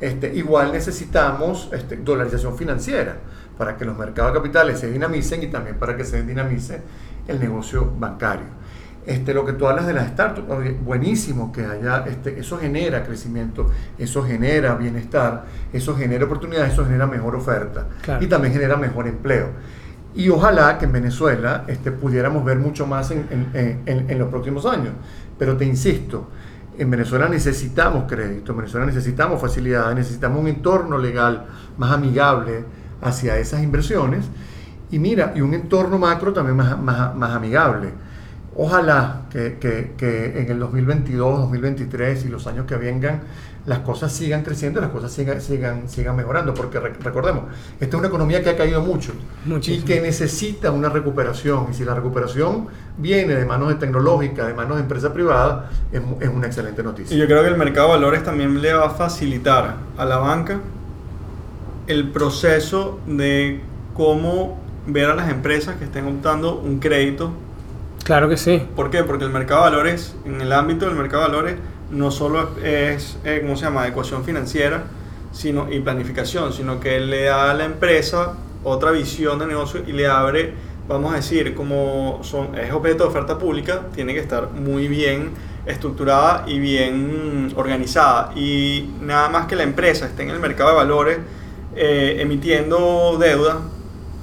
Este, 0.00 0.34
igual 0.34 0.72
necesitamos 0.72 1.68
este, 1.72 1.96
dolarización 1.96 2.56
financiera 2.56 3.16
para 3.56 3.76
que 3.76 3.84
los 3.84 3.96
mercados 3.96 4.32
de 4.32 4.38
capitales 4.38 4.80
se 4.80 4.90
dinamicen 4.90 5.42
y 5.42 5.46
también 5.46 5.76
para 5.76 5.96
que 5.96 6.04
se 6.04 6.22
dinamice 6.22 6.82
el 7.28 7.40
negocio 7.40 7.92
bancario. 7.98 8.64
Este, 9.06 9.34
lo 9.34 9.44
que 9.44 9.52
tú 9.52 9.68
hablas 9.68 9.86
de 9.86 9.92
las 9.92 10.08
startups, 10.08 10.48
buenísimo 10.82 11.52
que 11.52 11.64
haya, 11.64 12.04
este, 12.06 12.40
eso 12.40 12.56
genera 12.58 13.04
crecimiento, 13.04 13.70
eso 13.98 14.22
genera 14.22 14.74
bienestar, 14.76 15.44
eso 15.72 15.94
genera 15.94 16.24
oportunidades, 16.24 16.72
eso 16.72 16.86
genera 16.86 17.06
mejor 17.06 17.36
oferta 17.36 17.86
y 18.18 18.26
también 18.26 18.54
genera 18.54 18.76
mejor 18.76 19.06
empleo. 19.06 19.48
Y 20.14 20.28
ojalá 20.30 20.78
que 20.78 20.86
en 20.86 20.92
Venezuela 20.92 21.64
este, 21.66 21.90
pudiéramos 21.92 22.44
ver 22.44 22.58
mucho 22.58 22.86
más 22.86 23.10
en, 23.10 23.26
en, 23.52 24.06
en, 24.08 24.18
los 24.18 24.28
próximos 24.28 24.64
años. 24.64 24.94
Pero 25.38 25.56
te 25.56 25.64
insisto, 25.64 26.28
en 26.78 26.90
Venezuela 26.90 27.28
necesitamos 27.28 28.04
crédito, 28.06 28.52
en 28.52 28.58
Venezuela 28.58 28.86
necesitamos 28.86 29.40
facilidades, 29.40 29.94
necesitamos 29.94 30.40
un 30.40 30.48
entorno 30.48 30.98
legal 30.98 31.46
más 31.78 31.92
amigable 31.92 32.64
hacia 33.00 33.38
esas 33.38 33.62
inversiones. 33.62 34.26
Y 34.90 34.98
mira, 34.98 35.32
y 35.34 35.40
un 35.40 35.54
entorno 35.54 35.98
macro 35.98 36.32
también 36.32 36.56
más, 36.56 36.78
más, 36.78 37.14
más 37.14 37.30
amigable. 37.30 37.90
Ojalá 38.56 39.22
que, 39.30 39.58
que, 39.58 40.40
en 40.40 40.50
el 40.50 40.60
2022, 40.60 41.40
2023 41.40 42.24
y 42.26 42.28
los 42.28 42.46
años 42.46 42.66
que 42.66 42.76
vengan 42.76 43.22
las 43.66 43.78
cosas 43.80 44.12
sigan 44.12 44.42
creciendo, 44.42 44.80
las 44.80 44.90
cosas 44.90 45.10
sigan, 45.12 45.40
sigan, 45.40 45.88
sigan 45.88 46.14
mejorando, 46.16 46.52
porque 46.52 46.78
recordemos, 46.78 47.44
esta 47.80 47.86
es 47.86 47.94
una 47.94 48.08
economía 48.08 48.42
que 48.42 48.50
ha 48.50 48.56
caído 48.56 48.82
mucho 48.82 49.12
y 49.66 49.80
que 49.80 50.00
necesita 50.00 50.70
una 50.70 50.90
recuperación. 50.90 51.68
Y 51.70 51.74
si 51.74 51.84
la 51.84 51.94
recuperación 51.94 52.66
viene 52.98 53.34
de 53.34 53.44
manos 53.46 53.68
de 53.68 53.76
tecnológica, 53.76 54.46
de 54.46 54.54
manos 54.54 54.76
de 54.76 54.82
empresa 54.82 55.12
privada, 55.14 55.70
es, 55.92 56.02
es 56.20 56.28
una 56.28 56.46
excelente 56.46 56.82
noticia. 56.82 57.16
Y 57.16 57.20
yo 57.20 57.26
creo 57.26 57.42
que 57.42 57.48
el 57.48 57.56
mercado 57.56 57.88
de 57.88 57.94
valores 57.94 58.22
también 58.22 58.60
le 58.60 58.72
va 58.74 58.86
a 58.86 58.90
facilitar 58.90 59.76
a 59.96 60.04
la 60.04 60.18
banca 60.18 60.60
el 61.86 62.10
proceso 62.10 63.00
de 63.06 63.60
cómo 63.94 64.58
ver 64.86 65.06
a 65.06 65.14
las 65.14 65.30
empresas 65.30 65.76
que 65.76 65.84
estén 65.84 66.06
optando 66.06 66.58
un 66.58 66.78
crédito 66.80 67.32
Claro 68.04 68.28
que 68.28 68.36
sí. 68.36 68.62
¿Por 68.76 68.90
qué? 68.90 69.02
Porque 69.02 69.24
el 69.24 69.30
mercado 69.30 69.64
de 69.64 69.70
valores, 69.70 70.14
en 70.26 70.40
el 70.42 70.52
ámbito 70.52 70.84
del 70.84 70.94
mercado 70.94 71.22
de 71.22 71.28
valores, 71.28 71.56
no 71.94 72.10
solo 72.10 72.50
es, 72.62 73.16
eh, 73.24 73.40
¿cómo 73.42 73.56
se 73.56 73.64
llama?, 73.64 73.86
ecuación 73.86 74.24
financiera 74.24 74.84
sino, 75.32 75.70
y 75.72 75.80
planificación, 75.80 76.52
sino 76.52 76.80
que 76.80 77.00
le 77.00 77.24
da 77.24 77.50
a 77.50 77.54
la 77.54 77.64
empresa 77.64 78.34
otra 78.62 78.90
visión 78.92 79.38
de 79.38 79.46
negocio 79.46 79.82
y 79.86 79.92
le 79.92 80.06
abre, 80.06 80.54
vamos 80.88 81.12
a 81.12 81.16
decir, 81.16 81.54
como 81.54 82.20
son, 82.22 82.56
es 82.56 82.72
objeto 82.72 83.04
de 83.04 83.10
oferta 83.10 83.38
pública, 83.38 83.82
tiene 83.94 84.14
que 84.14 84.20
estar 84.20 84.50
muy 84.50 84.88
bien 84.88 85.32
estructurada 85.66 86.44
y 86.46 86.58
bien 86.58 87.52
organizada. 87.56 88.32
Y 88.36 88.90
nada 89.00 89.28
más 89.28 89.46
que 89.46 89.56
la 89.56 89.64
empresa 89.64 90.06
esté 90.06 90.22
en 90.22 90.30
el 90.30 90.38
mercado 90.38 90.70
de 90.70 90.76
valores 90.76 91.18
eh, 91.76 92.18
emitiendo 92.20 93.16
deuda 93.18 93.60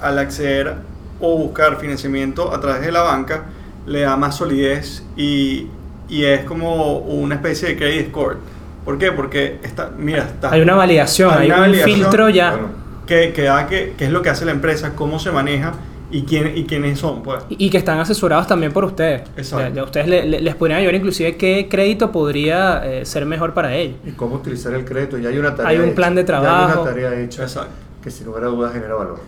al 0.00 0.18
acceder 0.18 0.76
o 1.20 1.36
buscar 1.36 1.78
financiamiento 1.78 2.52
a 2.52 2.60
través 2.60 2.82
de 2.82 2.90
la 2.90 3.02
banca, 3.02 3.44
le 3.86 4.00
da 4.00 4.16
más 4.16 4.36
solidez 4.36 5.04
y, 5.16 5.68
y 6.12 6.26
es 6.26 6.44
como 6.44 6.98
una 6.98 7.36
especie 7.36 7.68
de 7.68 7.76
credit 7.76 8.08
score. 8.10 8.36
¿Por 8.84 8.98
qué? 8.98 9.12
Porque 9.12 9.58
está, 9.62 9.90
mira, 9.96 10.24
está, 10.24 10.52
hay 10.52 10.60
una 10.60 10.74
validación, 10.74 11.32
hay, 11.32 11.50
un 11.50 11.74
filtro 11.74 12.28
ya. 12.28 12.60
Que, 13.06 13.32
que, 13.32 13.42
da 13.42 13.66
que, 13.66 13.94
que, 13.96 14.04
es 14.04 14.10
lo 14.10 14.20
que 14.20 14.28
hace 14.28 14.44
la 14.44 14.52
empresa, 14.52 14.92
cómo 14.94 15.18
se 15.18 15.32
maneja 15.32 15.72
y, 16.10 16.24
quién, 16.24 16.52
y 16.54 16.64
quiénes 16.64 16.98
son. 16.98 17.22
Pues. 17.22 17.42
Y, 17.48 17.70
que 17.70 17.78
están 17.78 17.98
asesorados 17.98 18.46
también 18.46 18.72
por 18.72 18.84
ustedes. 18.84 19.22
Exacto. 19.38 19.74
Ya, 19.74 19.84
ustedes 19.84 20.26
les 20.26 20.54
podrían 20.54 20.80
ayudar 20.80 20.96
inclusive 20.96 21.36
qué 21.38 21.66
crédito 21.70 22.12
podría 22.12 22.84
eh, 22.84 23.06
ser 23.06 23.24
mejor 23.24 23.54
para 23.54 23.74
ellos. 23.74 23.96
Y 24.04 24.10
cómo 24.10 24.36
utilizar 24.36 24.74
el 24.74 24.84
crédito. 24.84 25.16
Ya 25.16 25.30
hay 25.30 25.38
una 25.38 25.54
tarea 25.54 25.70
Hay 25.70 25.78
un 25.78 25.94
plan 25.94 26.14
de 26.14 26.24
trabajo. 26.24 26.72
hay 26.72 26.78
una 26.78 26.84
tarea 26.84 27.20
hecha 27.20 27.44
Exacto. 27.44 27.72
que 28.02 28.10
sin 28.10 28.26
lugar 28.26 28.44
a 28.44 28.48
dudas 28.48 28.74
genera 28.74 28.94
valor. 28.94 29.20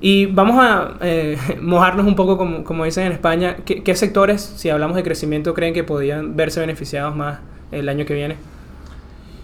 Y 0.00 0.26
vamos 0.26 0.56
a 0.58 0.96
eh, 1.00 1.36
mojarnos 1.60 2.06
un 2.06 2.16
poco, 2.16 2.38
como, 2.38 2.64
como, 2.64 2.84
dicen 2.84 3.06
en 3.06 3.12
España. 3.12 3.56
¿Qué, 3.64 3.94
sectores, 3.94 4.40
si 4.40 4.70
hablamos 4.70 4.96
de 4.96 5.02
crecimiento, 5.02 5.54
creen 5.54 5.74
que 5.74 5.84
podrían 5.84 6.36
verse 6.36 6.60
beneficiados 6.60 7.14
más 7.14 7.40
el 7.70 7.88
año 7.88 8.06
que 8.06 8.14
viene? 8.14 8.36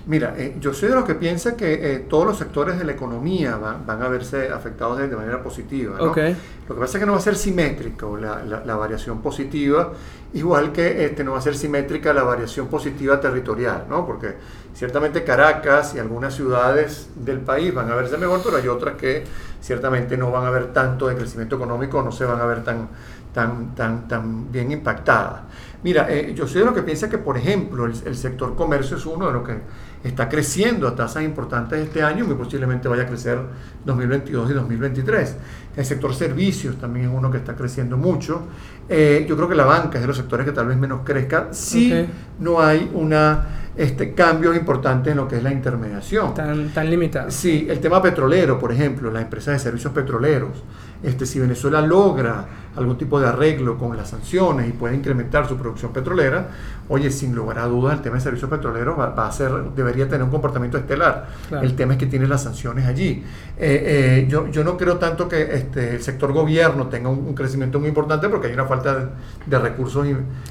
Mira, 0.07 0.35
eh, 0.39 0.55
yo 0.61 0.73
soy 0.73 0.89
de 0.89 0.95
los 0.95 1.05
que 1.05 1.17
piensa 1.17 1.57
que 1.57 1.95
eh, 1.95 1.99
todos 1.99 2.25
los 2.25 2.39
sectores 2.39 2.79
de 2.79 2.85
la 2.85 2.93
economía 2.93 3.57
van, 3.57 4.03
a 4.03 4.09
verse 4.09 4.51
afectados 4.51 4.99
de, 4.99 5.09
manera 5.09 5.43
positiva. 5.43 5.99
Lo 5.99 6.13
que 6.13 6.37
pasa 6.81 6.99
es 6.99 7.01
que 7.01 7.07
no 7.07 7.13
va 7.13 7.19
a 7.19 7.23
ser 7.23 7.35
simétrico 7.35 8.17
la, 8.17 8.45
la, 8.45 8.77
variación 8.77 9.21
positiva, 9.21 9.93
igual 10.33 10.71
que 10.71 11.07
este, 11.07 11.25
no 11.25 11.33
va 11.33 11.39
a 11.39 11.41
ser 11.41 11.57
simétrica 11.57 12.13
la 12.13 12.23
variación 12.23 12.69
positiva 12.69 13.21
territorial, 13.21 13.87
¿no? 13.89 14.07
porque 14.07 14.37
ciertamente 14.77 15.25
Caracas 15.25 15.95
y 15.95 15.99
algunas 15.99 16.35
ciudades 16.35 17.09
del 17.17 17.41
país 17.41 17.73
van 17.73 17.91
a 17.91 17.95
verse 17.95 18.19
mejor, 18.19 18.43
pero 18.45 18.59
hay 18.59 18.69
otras 18.69 18.97
que 18.97 19.25
ciertamente 19.59 20.19
no 20.19 20.31
van 20.31 20.45
a 20.45 20.51
ver 20.51 20.67
tanto 20.75 21.09
de 21.09 21.17
crecimiento 21.17 21.57
económico, 21.57 22.03
no 22.03 22.13
se 22.13 22.27
van 22.27 22.39
a 22.41 22.45
ver 22.45 22.63
tan, 22.63 22.91
tan, 23.33 23.75
tan, 23.75 24.07
tan 24.07 24.53
bien 24.53 24.71
impactadas. 24.71 25.41
Mira, 25.83 26.07
eh, 26.11 26.35
yo 26.35 26.47
soy 26.47 26.61
de 26.61 26.67
lo 26.67 26.75
que 26.75 26.83
piensa 26.83 27.09
que, 27.09 27.17
por 27.17 27.39
ejemplo, 27.39 27.87
el, 27.87 28.17
sector 28.17 28.55
comercio 28.55 28.99
es 28.99 29.07
uno 29.07 29.29
de 29.29 29.33
los 29.33 29.47
que 29.47 29.57
está 30.05 30.29
creciendo 30.29 30.87
a 30.89 30.95
tasas 30.95 31.23
importantes 31.23 31.79
este 31.79 32.03
año, 32.03 32.27
muy 32.27 32.35
posiblemente 32.35 32.87
vaya 32.87 33.05
a 33.05 33.07
crecer 33.07 33.39
2022 33.85 34.51
y 34.51 34.53
2023. 34.53 35.37
El 35.75 35.85
sector 35.87 36.15
servicios 36.15 36.77
también 36.77 37.07
es 37.07 37.13
uno 37.15 37.31
que 37.31 37.39
está 37.39 37.55
creciendo 37.55 37.97
mucho. 37.97 38.43
Eh, 38.89 39.25
yo 39.27 39.37
creo 39.37 39.49
que 39.49 39.55
la 39.55 39.65
banca 39.65 39.97
es 39.97 40.03
de 40.03 40.09
los 40.09 40.17
sectores 40.17 40.45
que 40.45 40.53
tal 40.53 40.67
vez 40.67 40.77
menos 40.77 41.01
crezca 41.03 41.49
si 41.53 42.07
no 42.39 42.61
hay 42.61 42.91
una 42.93 43.66
este, 43.77 44.15
cambios 44.15 44.57
importantes 44.57 45.11
en 45.11 45.19
lo 45.19 45.29
que 45.29 45.37
es 45.37 45.43
la 45.43 45.53
intermediación. 45.53 46.35
Tan, 46.35 46.71
tan 46.71 46.91
limitada. 46.91 47.31
Sí, 47.31 47.67
el 47.69 47.79
tema 47.79 48.01
petrolero, 48.01 48.59
por 48.59 48.73
ejemplo, 48.73 49.11
las 49.11 49.23
empresas 49.23 49.55
de 49.55 49.59
servicios 49.59 49.93
petroleros. 49.93 50.63
Este, 51.03 51.27
si 51.27 51.39
Venezuela 51.39 51.81
logra 51.81 52.47
algún 52.77 52.99
tipo 52.99 53.21
de 53.21 53.27
arreglo 53.27 53.79
con 53.79 53.97
las 53.97 54.11
sanciones 54.11 54.69
y 54.69 54.73
puede 54.73 54.95
incrementar 54.95 55.49
su 55.49 55.57
producción 55.57 55.93
petrolera, 55.93 56.49
oye, 56.89 57.11
sin 57.11 57.35
lugar 57.35 57.59
a 57.59 57.67
dudas, 57.67 57.95
el 57.95 58.03
tema 58.03 58.17
de 58.17 58.23
servicios 58.23 58.51
petroleros 58.51 58.99
va, 58.99 59.27
a 59.27 59.33
ser, 59.33 59.51
debería 59.75 60.09
tener 60.09 60.23
un 60.23 60.31
comportamiento 60.31 60.79
estelar. 60.79 61.29
El 61.51 61.75
tema 61.75 61.95
es 61.95 61.99
que 61.99 62.07
tiene 62.07 62.27
las 62.27 62.43
sanciones 62.43 62.87
allí. 62.87 63.25
Eh, 63.59 63.83
eh, 64.19 64.27
yo, 64.29 64.49
yo 64.49 64.63
no 64.63 64.77
creo 64.77 64.99
tanto 64.99 65.29
que 65.29 65.43
este, 65.55 65.95
el 65.95 66.03
sector 66.03 66.33
gobierno 66.33 66.89
tenga 66.89 67.09
un, 67.09 67.35
crecimiento 67.35 67.79
muy 67.81 67.89
importante 67.89 68.29
porque 68.29 68.49
hay 68.49 68.55
una 68.55 68.67
falta 68.67 69.11
de, 69.47 69.59
recursos. 69.59 70.07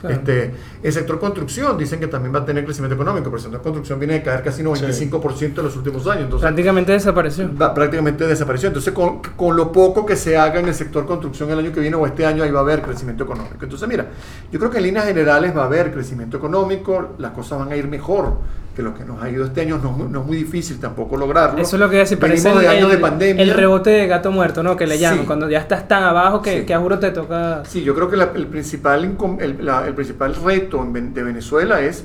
Este, 0.08 0.54
el 0.84 0.94
sector 0.94 1.20
construcción 1.20 1.78
dicen 1.78 2.00
que 2.00 2.08
también 2.08 2.34
va 2.34 2.40
a 2.40 2.46
tener 2.46 2.64
crecimiento 2.66 2.96
económico, 2.96 3.26
pero 3.26 3.38
el 3.38 3.44
sector 3.44 3.62
construcción 3.62 4.00
viene 4.00 4.16
a 4.16 4.24
caer 4.24 4.44
casi 4.44 4.64
95% 4.64 5.42
en 5.42 5.64
los 5.64 5.76
últimos 5.78 6.06
años. 6.08 6.24
Entonces, 6.24 6.46
prácticamente 6.46 6.92
desapareció. 6.92 7.52
prácticamente 7.56 8.28
desapareció. 8.28 8.68
Entonces, 8.68 8.94
con, 8.94 9.20
con 9.20 9.56
lo 9.56 9.72
poco 9.72 10.06
que 10.06 10.16
se 10.16 10.38
haga 10.38 10.60
en 10.60 10.68
el 10.68 10.76
sector 10.76 11.06
construcción 11.06 11.50
el 11.52 11.60
año 11.60 11.72
que 11.72 11.80
viene 11.80 11.96
o 11.96 12.06
este 12.06 12.15
año, 12.24 12.44
ahí 12.44 12.52
va 12.52 12.60
a 12.60 12.64
haber 12.64 12.84
crecimiento 12.84 13.24
económico. 13.24 13.58
Entonces, 13.64 13.90
mira, 13.90 14.06
yo 14.52 14.60
creo 14.60 14.70
que 14.70 14.78
en 14.78 14.84
líneas 14.84 15.06
generales 15.06 15.58
va 15.58 15.64
a 15.64 15.66
haber 15.66 15.92
crecimiento 15.92 16.38
económico, 16.38 17.16
las 17.18 17.32
cosas 17.32 17.58
van 17.58 17.72
a 17.72 17.76
ir 17.76 17.88
mejor 17.88 18.38
que 18.76 18.84
lo 18.84 18.94
que 18.94 19.06
nos 19.06 19.24
ha 19.24 19.30
ido 19.30 19.46
este 19.46 19.62
año. 19.62 19.80
No, 19.80 20.20
es 20.20 20.26
muy 20.28 20.38
difícil 20.38 20.80
tampoco 20.80 21.18
lograrlo. 21.18 21.60
Eso 21.60 21.78
es 21.78 21.80
lo 21.80 21.90
que 21.90 21.98
decir, 21.98 22.20
parece 22.20 22.54
de 22.54 22.68
años 22.68 22.92
de 22.92 22.98
pandemia. 22.98 23.42
El 23.42 23.52
rebote 23.52 23.90
de 23.90 24.06
gato 24.06 24.32
muerto, 24.32 24.62
¿no? 24.62 24.76
Que 24.76 24.86
le 24.86 25.00
llaman, 25.00 25.26
cuando 25.26 25.50
ya 25.50 25.60
estás 25.60 25.88
tan 25.88 26.04
abajo 26.04 26.44
que, 26.44 26.66
que 26.66 26.74
a 26.74 26.80
juro 26.80 27.00
te 27.00 27.10
toca... 27.10 27.64
Sí, 27.66 27.82
yo 27.82 27.96
creo 27.96 28.10
que 28.10 28.18
el, 28.38 28.48
principal, 28.48 29.04
el, 29.40 29.68
el 29.70 29.94
principal 29.96 30.36
reto 30.36 30.86
de 30.86 31.24
Venezuela 31.24 31.82
es 31.82 32.04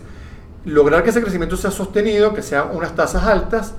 lograr 0.65 1.03
que 1.03 1.11
ese 1.11 1.21
crecimiento 1.21 1.57
sea 1.57 1.71
sostenido, 1.71 2.35
que 2.35 2.43
sean 2.43 2.69
unas 2.73 2.95
tasas 2.95 3.25
altas 3.25 3.75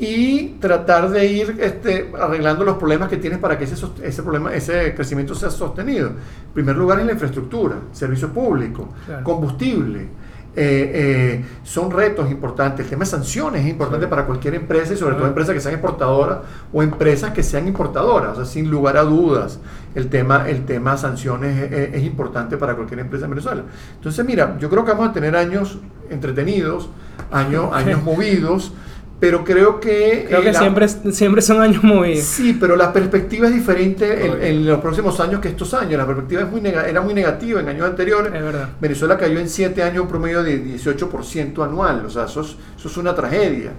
y 0.00 0.56
tratar 0.60 1.10
de 1.10 1.26
ir 1.26 1.58
este, 1.60 2.10
arreglando 2.18 2.64
los 2.64 2.78
problemas 2.78 3.10
que 3.10 3.18
tienes 3.18 3.38
para 3.38 3.58
que 3.58 3.64
ese, 3.64 3.76
ese, 4.02 4.22
problema, 4.22 4.52
ese 4.54 4.94
crecimiento 4.94 5.34
sea 5.34 5.50
sostenido. 5.50 6.08
En 6.08 6.54
primer 6.54 6.74
lugar, 6.74 7.00
en 7.00 7.06
la 7.06 7.12
infraestructura, 7.12 7.76
servicio 7.92 8.32
público, 8.32 8.88
combustible, 9.22 10.08
eh, 10.56 10.90
eh, 11.36 11.44
son 11.64 11.90
retos 11.90 12.30
importantes. 12.30 12.86
El 12.86 12.90
tema 12.90 13.04
de 13.04 13.10
sanciones 13.10 13.62
es 13.62 13.70
importante 13.70 14.06
para 14.06 14.24
cualquier 14.24 14.54
empresa 14.54 14.94
y 14.94 14.96
sobre 14.96 15.16
todo 15.16 15.26
empresas 15.26 15.54
que 15.54 15.60
sean 15.60 15.74
exportadoras 15.74 16.38
o 16.72 16.82
empresas 16.82 17.32
que 17.32 17.42
sean 17.42 17.68
importadoras. 17.68 18.32
O 18.32 18.36
sea, 18.36 18.44
sin 18.46 18.70
lugar 18.70 18.96
a 18.96 19.02
dudas, 19.02 19.60
el 19.94 20.08
tema, 20.08 20.48
el 20.48 20.64
tema 20.64 20.96
sanciones 20.96 21.70
es, 21.70 21.94
es 21.94 22.02
importante 22.04 22.56
para 22.56 22.74
cualquier 22.74 23.00
empresa 23.00 23.26
en 23.26 23.32
Venezuela. 23.32 23.64
Entonces, 23.96 24.24
mira, 24.24 24.56
yo 24.58 24.70
creo 24.70 24.82
que 24.82 24.92
vamos 24.92 25.10
a 25.10 25.12
tener 25.12 25.36
años 25.36 25.78
entretenidos, 26.08 26.88
años, 27.30 27.68
años 27.74 28.02
movidos 28.02 28.72
pero 29.20 29.44
creo 29.44 29.78
que... 29.78 30.24
Creo 30.26 30.40
que 30.40 30.54
siempre, 30.54 30.88
siempre 30.88 31.42
son 31.42 31.60
años 31.60 31.84
movidos. 31.84 32.24
Sí, 32.24 32.56
pero 32.58 32.74
la 32.74 32.90
perspectiva 32.90 33.48
es 33.48 33.54
diferente 33.54 34.26
en, 34.26 34.42
en, 34.42 34.66
los 34.66 34.80
próximos 34.80 35.20
años 35.20 35.40
que 35.40 35.48
estos 35.48 35.74
años. 35.74 35.98
La 35.98 36.06
perspectiva 36.06 36.40
es 36.40 36.50
muy 36.50 36.66
era 36.66 37.02
muy 37.02 37.12
negativa 37.12 37.60
en 37.60 37.68
años 37.68 37.86
anteriores. 37.86 38.32
Es 38.34 38.42
verdad. 38.42 38.70
Venezuela 38.80 39.18
cayó 39.18 39.38
en 39.38 39.48
7 39.48 39.82
años 39.82 40.02
un 40.04 40.08
promedio 40.08 40.42
de 40.42 40.64
18% 40.64 41.62
anual. 41.62 42.06
O 42.06 42.10
sea, 42.10 42.24
eso 42.24 42.40
es, 42.40 42.56
eso 42.78 42.88
es 42.88 42.96
una 42.96 43.14
tragedia. 43.14 43.72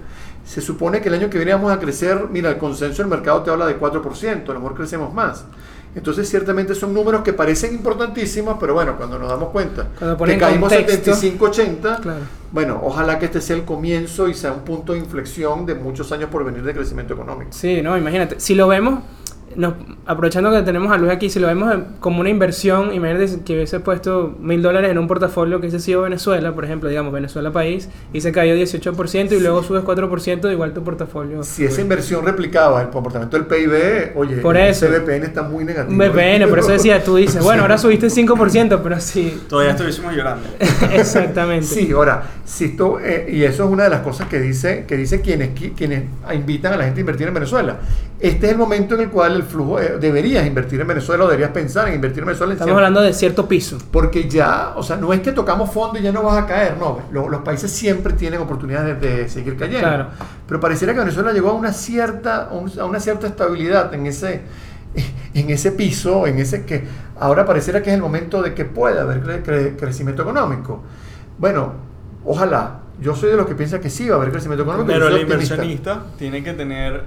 Se 0.44 0.60
supone 0.60 1.00
que 1.00 1.08
el 1.08 1.14
año 1.16 1.28
que 1.28 1.38
viene 1.38 1.52
vamos 1.54 1.72
a 1.72 1.80
crecer, 1.80 2.26
mira, 2.30 2.50
el 2.50 2.58
consenso 2.58 3.02
del 3.02 3.10
mercado 3.10 3.42
te 3.42 3.50
habla 3.50 3.66
de 3.66 3.78
4%, 3.78 4.48
a 4.48 4.52
lo 4.52 4.60
mejor 4.60 4.74
crecemos 4.76 5.12
más. 5.12 5.44
Entonces, 5.94 6.28
ciertamente 6.28 6.74
son 6.74 6.94
números 6.94 7.22
que 7.22 7.32
parecen 7.32 7.74
importantísimos, 7.74 8.56
pero 8.58 8.74
bueno, 8.74 8.96
cuando 8.96 9.18
nos 9.18 9.28
damos 9.28 9.50
cuenta 9.50 9.88
que 10.26 10.38
caímos 10.38 10.72
75-80, 10.72 12.00
claro. 12.00 12.20
bueno, 12.50 12.80
ojalá 12.82 13.18
que 13.18 13.26
este 13.26 13.40
sea 13.40 13.56
el 13.56 13.64
comienzo 13.64 14.28
y 14.28 14.34
sea 14.34 14.52
un 14.52 14.60
punto 14.60 14.94
de 14.94 15.00
inflexión 15.00 15.66
de 15.66 15.74
muchos 15.74 16.10
años 16.12 16.30
por 16.30 16.44
venir 16.44 16.62
de 16.62 16.72
crecimiento 16.72 17.12
económico. 17.14 17.52
Sí, 17.52 17.82
no, 17.82 17.98
imagínate, 17.98 18.40
si 18.40 18.54
lo 18.54 18.68
vemos, 18.68 19.00
nos, 19.56 19.74
aprovechando 20.06 20.50
que 20.50 20.62
tenemos 20.62 20.92
a 20.92 20.98
Luis 20.98 21.12
aquí, 21.12 21.30
si 21.30 21.38
lo 21.38 21.46
vemos 21.46 21.74
como 22.00 22.20
una 22.20 22.28
inversión, 22.28 22.92
imagínate 22.92 23.42
que 23.44 23.54
hubiese 23.54 23.80
puesto 23.80 24.36
mil 24.40 24.62
dólares 24.62 24.90
en 24.90 24.98
un 24.98 25.06
portafolio 25.06 25.60
que 25.60 25.66
hubiese 25.66 25.84
sido 25.84 26.02
Venezuela, 26.02 26.52
por 26.54 26.64
ejemplo, 26.64 26.88
digamos 26.88 27.12
Venezuela 27.12 27.52
país, 27.52 27.88
y 28.12 28.20
se 28.20 28.32
cayó 28.32 28.54
18% 28.54 29.32
y 29.32 29.40
luego 29.40 29.62
subes 29.62 29.84
4%, 29.84 30.52
igual 30.52 30.72
tu 30.72 30.82
portafolio. 30.82 31.42
Si 31.44 31.64
esa 31.64 31.80
inversión 31.80 32.24
replicaba 32.24 32.82
el 32.82 32.88
comportamiento 32.88 33.36
del 33.36 33.46
PIB, 33.46 34.16
oye, 34.16 34.36
por 34.36 34.56
eso, 34.56 34.86
ese 34.86 34.98
VPN 34.98 35.24
está 35.24 35.42
muy 35.42 35.64
negativo. 35.64 35.96
VPN, 35.96 36.48
por 36.48 36.58
eso 36.58 36.72
decía, 36.72 37.02
tú 37.02 37.16
dices, 37.16 37.42
bueno, 37.42 37.62
ahora 37.62 37.78
subiste 37.78 38.08
5%, 38.08 38.80
pero 38.82 39.00
sí. 39.00 39.42
Todavía 39.48 39.72
estuviésemos 39.72 40.14
llorando. 40.14 40.48
Exactamente. 40.92 41.66
Sí, 41.66 41.92
ahora, 41.92 42.24
si 42.44 42.66
esto, 42.66 42.98
eh, 43.00 43.28
y 43.32 43.44
eso 43.44 43.64
es 43.64 43.70
una 43.70 43.84
de 43.84 43.90
las 43.90 44.00
cosas 44.00 44.28
que 44.28 44.40
dice, 44.40 44.84
que 44.86 44.96
dice 44.96 45.20
quienes, 45.20 45.50
quienes 45.76 46.04
invitan 46.34 46.72
a 46.72 46.76
la 46.76 46.84
gente 46.84 47.00
a 47.00 47.02
invertir 47.02 47.28
en 47.28 47.34
Venezuela. 47.34 47.78
Este 48.20 48.46
es 48.46 48.52
el 48.52 48.58
momento 48.58 48.94
en 48.94 49.02
el 49.02 49.08
cual 49.08 49.36
el 49.36 49.41
flujo, 49.42 49.80
eh, 49.80 49.98
deberías 50.00 50.46
invertir 50.46 50.80
en 50.80 50.86
Venezuela 50.86 51.24
o 51.24 51.26
deberías 51.26 51.50
pensar 51.50 51.88
en 51.88 51.94
invertir 51.94 52.20
en 52.20 52.26
Venezuela. 52.26 52.52
En 52.52 52.58
Estamos 52.58 52.76
hablando 52.76 53.00
de 53.00 53.12
cierto 53.12 53.46
piso. 53.48 53.78
Porque 53.90 54.28
ya, 54.28 54.74
o 54.76 54.82
sea, 54.82 54.96
no 54.96 55.12
es 55.12 55.20
que 55.20 55.32
tocamos 55.32 55.70
fondo 55.72 55.98
y 55.98 56.02
ya 56.02 56.12
no 56.12 56.22
vas 56.22 56.42
a 56.42 56.46
caer, 56.46 56.76
no. 56.78 57.00
Los, 57.12 57.28
los 57.30 57.42
países 57.42 57.70
siempre 57.70 58.12
tienen 58.14 58.40
oportunidades 58.40 59.00
de, 59.00 59.16
de, 59.16 59.28
seguir 59.28 59.56
cayendo. 59.56 59.80
Claro. 59.80 60.08
Pero 60.46 60.60
pareciera 60.60 60.92
que 60.92 61.00
Venezuela 61.00 61.32
llegó 61.32 61.50
a 61.50 61.54
una 61.54 61.72
cierta, 61.72 62.48
a 62.50 62.84
una 62.84 63.00
cierta 63.00 63.26
estabilidad 63.26 63.92
en 63.94 64.06
ese, 64.06 64.42
en 65.34 65.50
ese 65.50 65.72
piso, 65.72 66.26
en 66.26 66.38
ese 66.38 66.64
que 66.64 66.84
ahora 67.18 67.44
pareciera 67.44 67.82
que 67.82 67.90
es 67.90 67.96
el 67.96 68.02
momento 68.02 68.42
de 68.42 68.54
que 68.54 68.64
pueda 68.64 69.02
haber 69.02 69.20
cre 69.20 69.42
cre 69.42 69.76
crecimiento 69.76 70.22
económico. 70.22 70.82
Bueno, 71.38 71.72
ojalá. 72.24 72.78
Yo 73.00 73.16
soy 73.16 73.30
de 73.30 73.36
los 73.36 73.46
que 73.46 73.56
piensa 73.56 73.80
que 73.80 73.90
sí 73.90 74.08
va 74.08 74.14
a 74.14 74.18
haber 74.18 74.30
crecimiento 74.30 74.62
económico. 74.62 74.92
Pero 74.92 75.08
el 75.08 75.22
inversionista 75.22 76.04
tiene 76.18 76.44
que 76.44 76.52
tener 76.52 77.02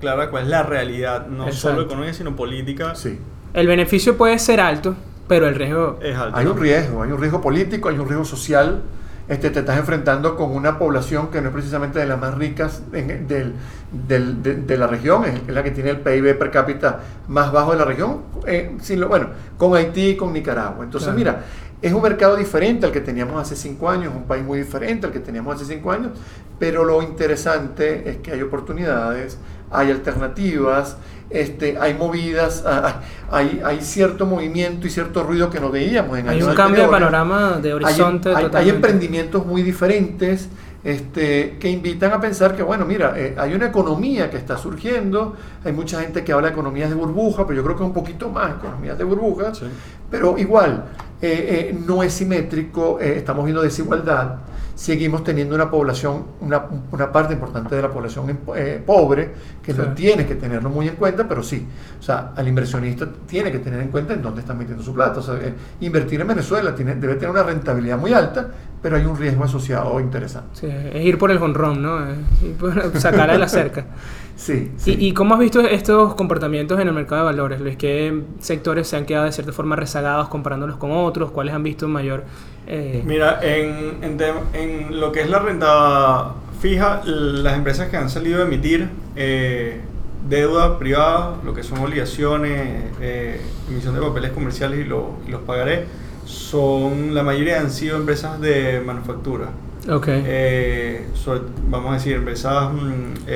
clara 0.00 0.30
cuál 0.30 0.44
es 0.44 0.48
la 0.48 0.62
realidad, 0.62 1.26
no 1.26 1.44
Exacto. 1.44 1.68
solo 1.70 1.82
económica, 1.82 2.12
sino 2.14 2.36
política. 2.36 2.94
Sí. 2.94 3.18
El 3.54 3.66
beneficio 3.66 4.16
puede 4.16 4.38
ser 4.38 4.60
alto, 4.60 4.94
pero 5.26 5.48
el 5.48 5.54
riesgo 5.54 5.98
Es 6.02 6.16
alto. 6.16 6.36
Hay 6.36 6.46
un 6.46 6.58
riesgo, 6.58 7.02
hay 7.02 7.10
un 7.12 7.20
riesgo 7.20 7.40
político, 7.40 7.88
hay 7.88 7.98
un 7.98 8.06
riesgo 8.06 8.24
social. 8.24 8.82
Este, 9.28 9.50
te 9.50 9.58
estás 9.60 9.76
enfrentando 9.78 10.36
con 10.36 10.52
una 10.52 10.78
población 10.78 11.28
que 11.30 11.42
no 11.42 11.48
es 11.48 11.52
precisamente 11.52 11.98
de 11.98 12.06
las 12.06 12.18
más 12.18 12.34
ricas 12.34 12.82
en- 12.94 13.28
del, 13.28 13.52
del- 13.92 14.42
de, 14.42 14.54
de 14.54 14.78
la 14.78 14.86
región, 14.86 15.24
es 15.26 15.46
la 15.48 15.62
que 15.62 15.70
tiene 15.70 15.90
el 15.90 15.98
PIB 16.00 16.38
per 16.38 16.50
cápita 16.50 17.00
más 17.28 17.52
bajo 17.52 17.72
de 17.72 17.78
la 17.78 17.84
región, 17.84 18.22
eh, 18.46 18.74
sin 18.80 19.00
lo- 19.00 19.08
bueno, 19.08 19.28
con 19.58 19.76
Haití 19.76 20.10
y 20.10 20.16
con 20.16 20.32
Nicaragua. 20.32 20.82
Entonces, 20.82 21.08
Claro. 21.12 21.18
mira, 21.18 21.44
es 21.82 21.92
un 21.92 22.00
mercado 22.02 22.36
diferente 22.36 22.86
al 22.86 22.92
que 22.92 23.02
teníamos 23.02 23.38
hace 23.40 23.54
cinco 23.54 23.90
años, 23.90 24.14
un 24.16 24.24
país 24.24 24.42
muy 24.44 24.60
diferente 24.60 25.06
al 25.06 25.12
que 25.12 25.20
teníamos 25.20 25.56
hace 25.56 25.66
cinco 25.74 25.92
años, 25.92 26.12
pero 26.58 26.84
lo 26.84 27.02
interesante 27.02 28.08
es 28.08 28.16
que 28.18 28.32
hay 28.32 28.40
oportunidades, 28.40 29.36
hay 29.70 29.90
alternativas, 29.90 30.96
este, 31.30 31.78
hay 31.78 31.94
movidas, 31.94 32.64
ah, 32.66 33.00
hay, 33.30 33.60
hay 33.64 33.80
cierto 33.80 34.26
movimiento 34.26 34.86
y 34.86 34.90
cierto 34.90 35.22
ruido 35.22 35.50
que 35.50 35.60
no 35.60 35.70
veíamos 35.70 36.18
en 36.18 36.28
hay 36.28 36.42
un 36.42 36.54
cambio 36.54 36.82
de 36.84 36.88
panorama 36.88 37.58
de 37.60 37.74
horizonte 37.74 38.34
hay, 38.34 38.48
hay 38.52 38.70
emprendimientos 38.70 39.44
muy 39.44 39.62
diferentes 39.62 40.48
este, 40.84 41.56
que 41.58 41.70
invitan 41.70 42.12
a 42.12 42.20
pensar 42.20 42.54
que, 42.54 42.62
bueno, 42.62 42.84
mira, 42.84 43.14
eh, 43.16 43.34
hay 43.36 43.52
una 43.52 43.66
economía 43.66 44.30
que 44.30 44.36
está 44.36 44.56
surgiendo, 44.56 45.34
hay 45.64 45.72
mucha 45.72 46.00
gente 46.00 46.22
que 46.22 46.32
habla 46.32 46.46
de 46.48 46.52
economías 46.52 46.88
de 46.88 46.94
burbuja, 46.94 47.46
pero 47.46 47.56
yo 47.56 47.64
creo 47.64 47.76
que 47.76 47.82
es 47.82 47.88
un 47.88 47.94
poquito 47.94 48.28
más 48.30 48.56
economías 48.56 48.96
de 48.96 49.04
burbuja, 49.04 49.54
Sí. 49.54 49.66
pero 50.10 50.38
igual, 50.38 50.84
eh, 51.20 51.72
eh, 51.72 51.78
no 51.86 52.02
es 52.02 52.12
simétrico, 52.12 53.00
estamos 53.00 53.44
viendo 53.44 53.62
desigualdad, 53.62 54.36
seguimos 54.78 55.24
teniendo 55.24 55.56
una 55.56 55.68
población, 55.68 56.24
una, 56.40 56.64
una 56.92 57.10
parte 57.10 57.34
importante 57.34 57.74
de 57.74 57.82
la 57.82 57.90
población 57.90 58.38
eh, 58.54 58.80
pobre, 58.86 59.32
que 59.60 59.74
no 59.74 59.92
tiene 59.92 60.24
que 60.24 60.36
tenerlo 60.36 60.70
muy 60.70 60.86
en 60.86 60.94
cuenta, 60.94 61.26
pero 61.26 61.42
sí, 61.42 61.66
o 61.98 62.02
sea, 62.02 62.32
al 62.36 62.46
inversionista 62.46 63.08
tiene 63.26 63.50
que 63.50 63.58
tener 63.58 63.80
en 63.80 63.88
cuenta 63.88 64.14
en 64.14 64.22
dónde 64.22 64.40
está 64.40 64.54
metiendo 64.54 64.84
su 64.84 64.94
plata. 64.94 65.18
O 65.18 65.22
sea, 65.22 65.34
eh, 65.34 65.52
invertir 65.80 66.20
en 66.20 66.28
Venezuela 66.28 66.76
tiene, 66.76 66.94
debe 66.94 67.16
tener 67.16 67.30
una 67.30 67.42
rentabilidad 67.42 67.98
muy 67.98 68.12
alta, 68.12 68.50
pero 68.80 68.94
hay 68.94 69.04
un 69.04 69.16
riesgo 69.16 69.42
asociado 69.42 69.98
interesante. 69.98 70.50
Sí, 70.52 70.68
es 70.68 71.04
ir 71.04 71.18
por 71.18 71.32
el 71.32 71.38
honrón, 71.38 71.82
¿no? 71.82 71.98
Es 72.08 73.02
sacar 73.02 73.30
a 73.30 73.36
la 73.36 73.48
cerca. 73.48 73.84
Sí, 74.38 74.70
sí. 74.76 74.94
¿Y, 74.96 75.08
¿Y 75.08 75.14
cómo 75.14 75.34
has 75.34 75.40
visto 75.40 75.58
estos 75.62 76.14
comportamientos 76.14 76.78
en 76.78 76.86
el 76.86 76.94
mercado 76.94 77.22
de 77.22 77.24
valores, 77.24 77.60
Luis? 77.60 77.76
¿Qué 77.76 78.22
sectores 78.38 78.86
se 78.86 78.96
han 78.96 79.04
quedado 79.04 79.24
de 79.24 79.32
cierta 79.32 79.50
forma 79.50 79.74
rezagados 79.74 80.28
comparándolos 80.28 80.76
con 80.76 80.92
otros? 80.92 81.32
¿Cuáles 81.32 81.54
han 81.54 81.64
visto 81.64 81.88
mayor... 81.88 82.22
eh, 82.68 83.02
Mira, 83.06 83.40
en, 83.42 83.98
en, 84.02 84.18
en 84.54 85.00
lo 85.00 85.10
que 85.12 85.22
es 85.22 85.30
la 85.30 85.38
renta 85.40 86.34
fija, 86.60 87.02
las 87.04 87.56
empresas 87.56 87.88
que 87.88 87.96
han 87.96 88.10
salido 88.10 88.40
a 88.42 88.46
emitir 88.46 88.88
eh, 89.16 89.80
deuda 90.28 90.78
privada, 90.78 91.36
lo 91.44 91.54
que 91.54 91.62
son 91.62 91.78
obligaciones, 91.78 92.84
eh, 93.00 93.40
emisión 93.70 93.94
de 93.94 94.00
papeles 94.00 94.32
comerciales 94.32 94.80
y, 94.80 94.84
lo- 94.84 95.14
y 95.26 95.30
los 95.30 95.40
pagaré, 95.42 95.86
son 96.24 97.14
la 97.14 97.22
mayoría 97.22 97.58
han 97.60 97.70
sido 97.70 97.96
empresas 97.96 98.40
de 98.40 98.82
manufactura. 98.84 99.46
ok. 99.90 100.08
Eh, 100.08 101.06
sobre- 101.14 101.42
vamos 101.70 101.90
a 101.92 101.94
decir, 101.94 102.16
empresas 102.16 102.70
mm, 102.72 103.28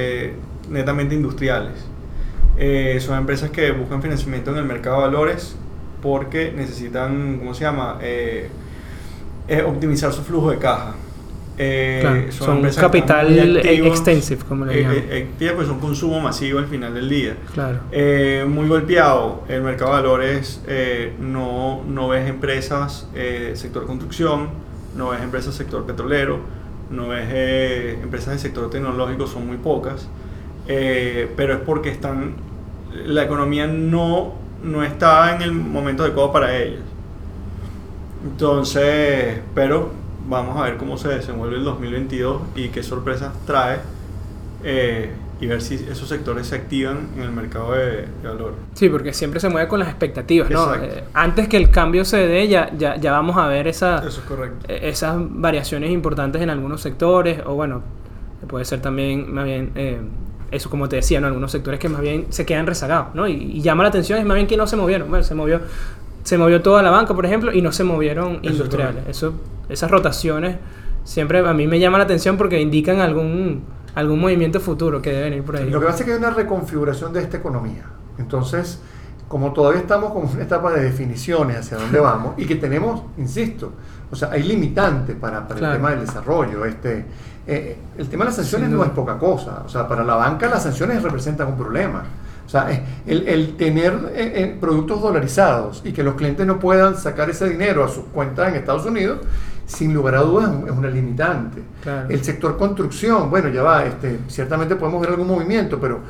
netamente 0.71 1.15
industriales. 1.15 1.73
Eh, 2.59 2.99
son 3.01 3.17
empresas 3.19 3.51
que 3.51 3.71
buscan 3.73 4.03
financiamiento 4.03 4.51
en 4.51 4.59
el 4.59 4.65
mercado 4.65 4.97
de 4.97 5.03
valores 5.07 5.57
porque 6.03 6.53
necesitan, 6.55 7.39
¿cómo 7.39 7.55
se 7.55 7.65
llama? 7.65 7.99
Eh, 8.03 8.49
eh, 9.49 9.63
optimizar 9.63 10.13
su 10.13 10.23
flujo 10.23 10.51
de 10.51 10.59
caja. 10.59 10.95
Eh, 11.59 11.99
Claro, 12.01 12.33
son 12.33 12.65
están 12.67 12.83
capital 12.83 13.29
muy 13.31 13.57
activos, 13.59 13.89
extensive, 13.89 14.43
como 14.49 14.65
le 14.65 14.79
eh, 14.79 14.83
llaman. 14.83 14.97
eh, 15.11 15.29
activas, 15.33 15.55
pues 15.55 15.69
son 15.69 15.81
consumo 15.81 16.19
masivo 16.21 16.59
al 16.59 16.67
final 16.67 16.95
del 16.95 17.09
día. 17.09 17.37
claro. 17.53 17.81
Eh, 17.93 18.45
muy 18.49 18.67
golpeado 18.69 19.43
el 19.49 19.63
mercado 19.63 19.91
de 19.91 19.97
valores, 20.03 20.63
eh, 20.67 21.13
no, 21.21 21.83
no 21.87 22.09
ves 22.09 22.29
empresas 22.29 23.07
eh, 23.15 23.53
sector 23.55 23.87
construcción, 23.87 24.49
no 24.97 25.11
ves 25.11 25.21
empresas 25.23 25.55
sector 25.55 25.85
petrolero, 25.85 26.41
no 26.91 27.09
ves 27.09 27.27
eh, 27.31 27.99
empresas 28.03 28.31
del 28.31 28.39
sector 28.39 28.71
tecnológico, 28.71 29.27
son 29.27 29.47
muy 29.47 29.59
pocas, 29.59 30.09
eh, 30.69 31.31
pero 31.37 31.53
es 31.55 31.61
porque 31.61 31.91
están, 31.91 32.35
la 33.07 33.25
economía 33.25 33.67
no, 33.67 34.33
no 34.65 34.83
está 34.83 35.35
en 35.37 35.43
el 35.43 35.53
momento 35.53 36.03
adecuado 36.03 36.33
para 36.33 36.57
ellas. 36.57 36.81
Entonces, 38.25 39.41
pero 39.55 39.91
vamos 40.29 40.57
a 40.57 40.65
ver 40.65 40.77
cómo 40.77 40.97
se 40.97 41.09
desenvuelve 41.09 41.57
el 41.57 41.65
2022 41.65 42.43
y 42.55 42.69
qué 42.69 42.83
sorpresas 42.83 43.33
trae 43.47 43.79
eh, 44.65 45.11
y 45.43 45.47
ver 45.49 45.61
si 45.61 45.75
esos 45.75 46.09
sectores 46.09 46.47
se 46.47 46.55
activan 46.55 47.09
en 47.17 47.23
el 47.23 47.33
mercado 47.33 47.73
de, 47.73 48.07
de 48.23 48.29
valor. 48.29 48.55
Sí, 48.75 48.89
porque 48.89 49.13
siempre 49.13 49.41
se 49.41 49.49
mueve 49.49 49.67
con 49.67 49.81
las 49.81 49.89
expectativas, 49.89 50.49
¿no? 50.49 50.73
Eh, 50.77 51.03
antes 51.15 51.49
que 51.49 51.57
el 51.57 51.69
cambio 51.69 52.05
se 52.05 52.19
dé, 52.29 52.47
ya, 52.47 52.71
ya, 52.79 52.95
ya 52.97 53.11
vamos 53.11 53.37
a 53.37 53.49
ver 53.49 53.67
esa, 53.67 54.07
es 54.07 54.21
eh, 54.69 54.81
esas 54.85 55.17
variaciones 55.19 55.91
importantes 55.91 56.41
en 56.43 56.51
algunos 56.51 56.81
sectores, 56.81 57.41
o 57.45 57.55
bueno, 57.55 57.83
puede 58.47 58.65
ser 58.65 58.81
también, 58.81 59.35
más 59.35 59.45
bien, 59.45 59.73
eh, 59.75 60.01
eso 60.53 60.71
como 60.71 60.89
te 60.89 60.95
decía, 60.95 61.21
¿no? 61.21 61.27
Algunos 61.27 61.51
sectores 61.51 61.81
que 61.81 61.89
más 61.89 62.03
bien 62.03 62.27
se 62.29 62.47
quedan 62.47 62.69
rezagados, 62.69 63.13
¿no? 63.15 63.27
Y, 63.27 63.33
y 63.33 63.63
llama 63.63 63.83
la 63.83 63.89
atención 63.89 64.21
es 64.21 64.25
más 64.25 64.37
bien 64.37 64.47
que 64.47 64.57
no 64.57 64.69
se 64.69 64.77
movieron. 64.77 65.09
Bueno, 65.09 65.25
se 65.25 65.35
movió, 65.35 65.61
se 66.23 66.39
movió 66.39 66.63
toda 66.63 66.83
la 66.83 66.91
banca, 66.91 67.15
por 67.15 67.27
ejemplo, 67.27 67.53
y 67.53 67.63
no 67.63 67.73
se 67.73 67.85
movieron 67.85 68.41
es 68.43 68.53
industriales. 68.53 69.05
Eso, 69.09 69.35
esas 69.69 69.91
rotaciones 69.91 70.57
siempre 71.05 71.41
a 71.41 71.53
mí 71.53 71.67
me 71.67 71.81
llama 71.81 71.99
la 71.99 72.05
atención 72.05 72.37
porque 72.37 72.61
indican 72.61 73.01
algún, 73.01 73.65
algún 73.95 74.21
movimiento 74.21 74.61
futuro 74.61 75.03
que 75.03 75.11
debe 75.11 75.25
venir 75.25 75.43
por 75.43 75.57
ahí. 75.57 75.69
Lo 75.69 75.81
que 75.81 75.87
pasa 75.87 75.99
es 76.01 76.05
que 76.05 76.13
hay 76.13 76.19
una 76.19 76.31
reconfiguración 76.31 77.13
de 77.13 77.21
esta 77.21 77.39
economía. 77.39 77.85
Entonces, 78.19 78.81
como 79.29 79.53
todavía 79.53 79.81
estamos 79.81 80.13
como 80.13 80.29
en 80.29 80.35
una 80.35 80.45
etapa 80.45 80.73
de 80.73 80.83
definiciones 80.83 81.57
hacia 81.57 81.79
dónde 81.79 81.99
vamos 82.01 82.35
y 82.37 82.47
que 82.47 82.57
tenemos, 82.57 83.03
insisto, 83.19 83.73
o 84.11 84.17
sea, 84.17 84.31
hay 84.31 84.43
limitantes 84.43 85.17
para, 85.17 85.49
para 85.49 85.69
el 85.69 85.77
tema 85.77 85.91
del 85.91 86.01
desarrollo. 86.01 86.65
Este, 86.67 87.07
eh, 87.47 87.79
el 87.97 88.09
tema 88.09 88.25
de 88.25 88.29
las 88.29 88.37
sanciones 88.37 88.69
no 88.69 88.85
es 88.85 88.91
poca 88.91 89.19
cosa. 89.19 89.63
O 89.65 89.69
sea, 89.69 89.89
para 89.89 90.05
la 90.05 90.15
banca 90.17 90.49
las 90.49 90.63
sanciones 90.63 91.03
representan 91.03 91.49
un 91.49 91.57
problema. 91.57 92.05
O 92.47 92.49
sea, 92.49 92.69
el, 93.07 93.29
el 93.29 93.57
tener 93.57 93.93
eh, 94.15 94.33
eh, 94.35 94.57
productos 94.61 95.01
dolarizados 95.01 95.83
y 95.85 95.93
que 95.93 96.03
los 96.03 96.15
clientes 96.15 96.47
no 96.47 96.59
puedan 96.59 96.97
sacar 96.97 97.31
ese 97.31 97.49
dinero 97.49 97.85
a 97.85 97.89
sus 97.89 98.05
cuentas 98.07 98.49
en 98.49 98.57
Estados 98.57 98.85
Unidos, 98.85 99.21
sin 99.67 99.95
lugar 99.95 100.17
a 100.17 100.21
dudas 100.21 100.51
es 100.67 100.71
una 100.71 100.89
limitante. 100.89 101.63
El 102.09 102.23
sector 102.23 102.59
construcción, 102.59 103.31
bueno, 103.31 103.49
ya 103.49 103.63
va, 103.63 103.85
este, 103.87 104.19
ciertamente 104.29 104.77
podemos 104.77 105.01
ver 105.01 105.11
algún 105.11 105.29
movimiento, 105.29 105.81
pero 105.81 106.01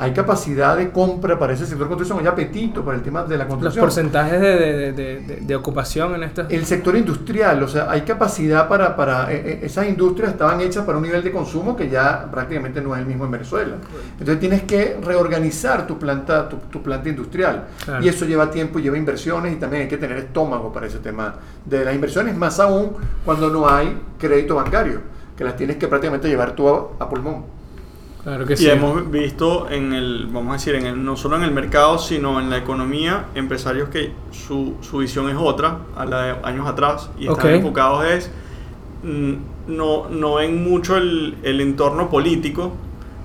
hay 0.00 0.12
capacidad 0.12 0.78
de 0.78 0.90
compra 0.90 1.38
para 1.38 1.52
ese 1.52 1.66
sector 1.66 1.86
de 1.86 1.94
construcción, 1.94 2.20
hay 2.20 2.26
apetito 2.26 2.82
para 2.82 2.96
el 2.96 3.02
tema 3.02 3.22
de 3.24 3.36
la 3.36 3.46
construcción. 3.46 3.84
Los 3.84 3.94
porcentajes 3.94 4.40
de, 4.40 4.92
de, 4.92 5.40
de, 5.42 5.56
ocupación 5.56 6.14
en 6.14 6.22
estas... 6.22 6.50
El 6.50 6.64
sector 6.64 6.96
industrial, 6.96 7.62
o 7.62 7.68
sea, 7.68 7.90
hay 7.90 8.00
capacidad 8.00 8.66
para, 8.66 8.96
para 8.96 9.30
eh, 9.30 9.42
eh, 9.44 9.60
esas 9.62 9.86
industrias 9.86 10.32
estaban 10.32 10.58
hechas 10.62 10.86
para 10.86 10.96
un 10.96 11.04
nivel 11.04 11.22
de 11.22 11.30
consumo 11.30 11.76
que 11.76 11.90
ya 11.90 12.30
prácticamente 12.30 12.80
no 12.80 12.94
es 12.94 13.00
el 13.02 13.06
mismo 13.06 13.26
en 13.26 13.30
Venezuela. 13.30 13.76
Entonces 14.12 14.40
tienes 14.40 14.62
que 14.62 14.98
reorganizar 15.04 15.86
tu 15.86 15.98
planta, 15.98 16.48
tu, 16.48 16.82
planta 16.82 17.10
industrial. 17.10 17.66
Y 18.00 18.08
eso 18.08 18.24
lleva 18.24 18.50
tiempo, 18.50 18.78
lleva 18.78 18.96
inversiones 18.96 19.52
y 19.52 19.56
también 19.56 19.82
hay 19.82 19.88
que 19.88 19.98
tener 19.98 20.16
estómago 20.16 20.72
para 20.72 20.86
ese 20.86 21.00
tema 21.00 21.34
de 21.66 21.84
las 21.84 21.94
inversiones, 21.94 22.34
más 22.38 22.58
aún 22.58 22.92
cuando 23.22 23.50
no 23.50 23.68
hay 23.68 24.00
crédito 24.18 24.54
bancario, 24.54 25.02
que 25.36 25.44
las 25.44 25.56
tienes 25.56 25.76
que 25.76 25.88
prácticamente 25.88 26.26
llevar 26.26 26.52
tú 26.52 26.66
a 26.98 27.06
pulmón 27.06 27.59
y 28.58 28.68
hemos 28.68 29.10
visto 29.10 29.70
en 29.70 29.92
el, 29.92 30.26
vamos 30.30 30.50
a 30.50 30.52
decir, 30.54 30.74
en 30.74 30.86
el, 30.86 31.04
no 31.04 31.16
solo 31.16 31.36
en 31.36 31.42
el 31.42 31.52
mercado, 31.52 31.98
sino 31.98 32.38
en 32.38 32.50
la 32.50 32.58
economía, 32.58 33.26
empresarios 33.34 33.88
que 33.88 34.12
su, 34.30 34.74
su 34.82 34.98
visión 34.98 35.30
es 35.30 35.36
otra 35.38 35.78
a 35.96 36.04
la 36.04 36.22
de 36.22 36.36
años 36.42 36.68
atrás 36.68 37.10
y 37.18 37.28
están 37.28 37.50
enfocados 37.50 38.04
es, 38.04 38.30
mm, 39.02 39.34
no, 39.68 40.08
no 40.10 40.34
ven 40.34 40.62
mucho 40.62 40.96
el, 40.96 41.36
el 41.42 41.60
entorno 41.60 42.10
político, 42.10 42.72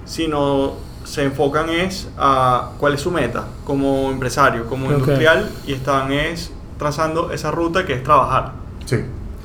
sino 0.05 0.73
se 1.03 1.23
enfocan 1.23 1.69
es 1.69 2.10
a 2.17 2.71
cuál 2.77 2.93
es 2.93 3.01
su 3.01 3.12
meta 3.12 3.47
como 3.63 4.10
empresario, 4.12 4.65
como 4.65 4.91
industrial 4.91 5.49
y 5.67 5.73
están 5.73 6.12
es 6.12 6.51
trazando 6.77 7.31
esa 7.31 7.51
ruta 7.51 7.86
que 7.86 7.93
es 7.93 8.03
trabajar. 8.03 8.53
Sí. 8.86 8.97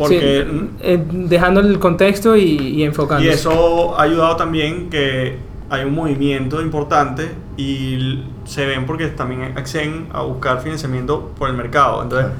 Porque, 0.08 0.46
eh, 0.80 1.04
dejando 1.10 1.60
el 1.60 1.78
contexto 1.78 2.36
y, 2.36 2.56
y 2.56 2.82
enfocando. 2.84 3.24
Y 3.24 3.28
eso 3.28 3.98
ha 3.98 4.02
ayudado 4.02 4.36
también 4.36 4.88
que 4.88 5.36
hay 5.70 5.84
un 5.84 5.94
movimiento 5.94 6.60
importante 6.60 7.30
y 7.56 8.24
se 8.44 8.66
ven 8.66 8.86
porque 8.86 9.06
también 9.06 9.56
acceden 9.56 10.08
a 10.12 10.22
buscar 10.22 10.60
financiamiento 10.60 11.32
por 11.38 11.48
el 11.48 11.56
mercado. 11.56 12.02
Entonces, 12.02 12.32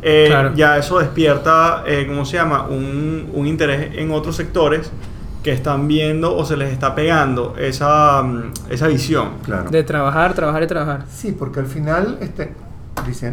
eh, 0.00 0.52
ya 0.54 0.78
eso 0.78 0.98
despierta, 0.98 1.84
eh, 1.86 2.06
¿cómo 2.08 2.24
se 2.24 2.38
llama? 2.38 2.62
Un, 2.62 3.28
un, 3.34 3.46
interés 3.46 3.90
en 3.94 4.10
otros 4.10 4.36
sectores 4.36 4.90
que 5.42 5.52
están 5.52 5.86
viendo 5.86 6.34
o 6.34 6.44
se 6.46 6.56
les 6.56 6.72
está 6.72 6.94
pegando 6.94 7.54
esa, 7.58 8.22
mm, 8.22 8.52
esa 8.70 8.88
visión. 8.88 9.32
Claro. 9.44 9.68
De 9.70 9.82
trabajar, 9.82 10.32
trabajar 10.32 10.62
y 10.62 10.66
trabajar. 10.66 11.04
Sí, 11.10 11.36
porque 11.38 11.60
al 11.60 11.66
final, 11.66 12.16
este, 12.22 12.54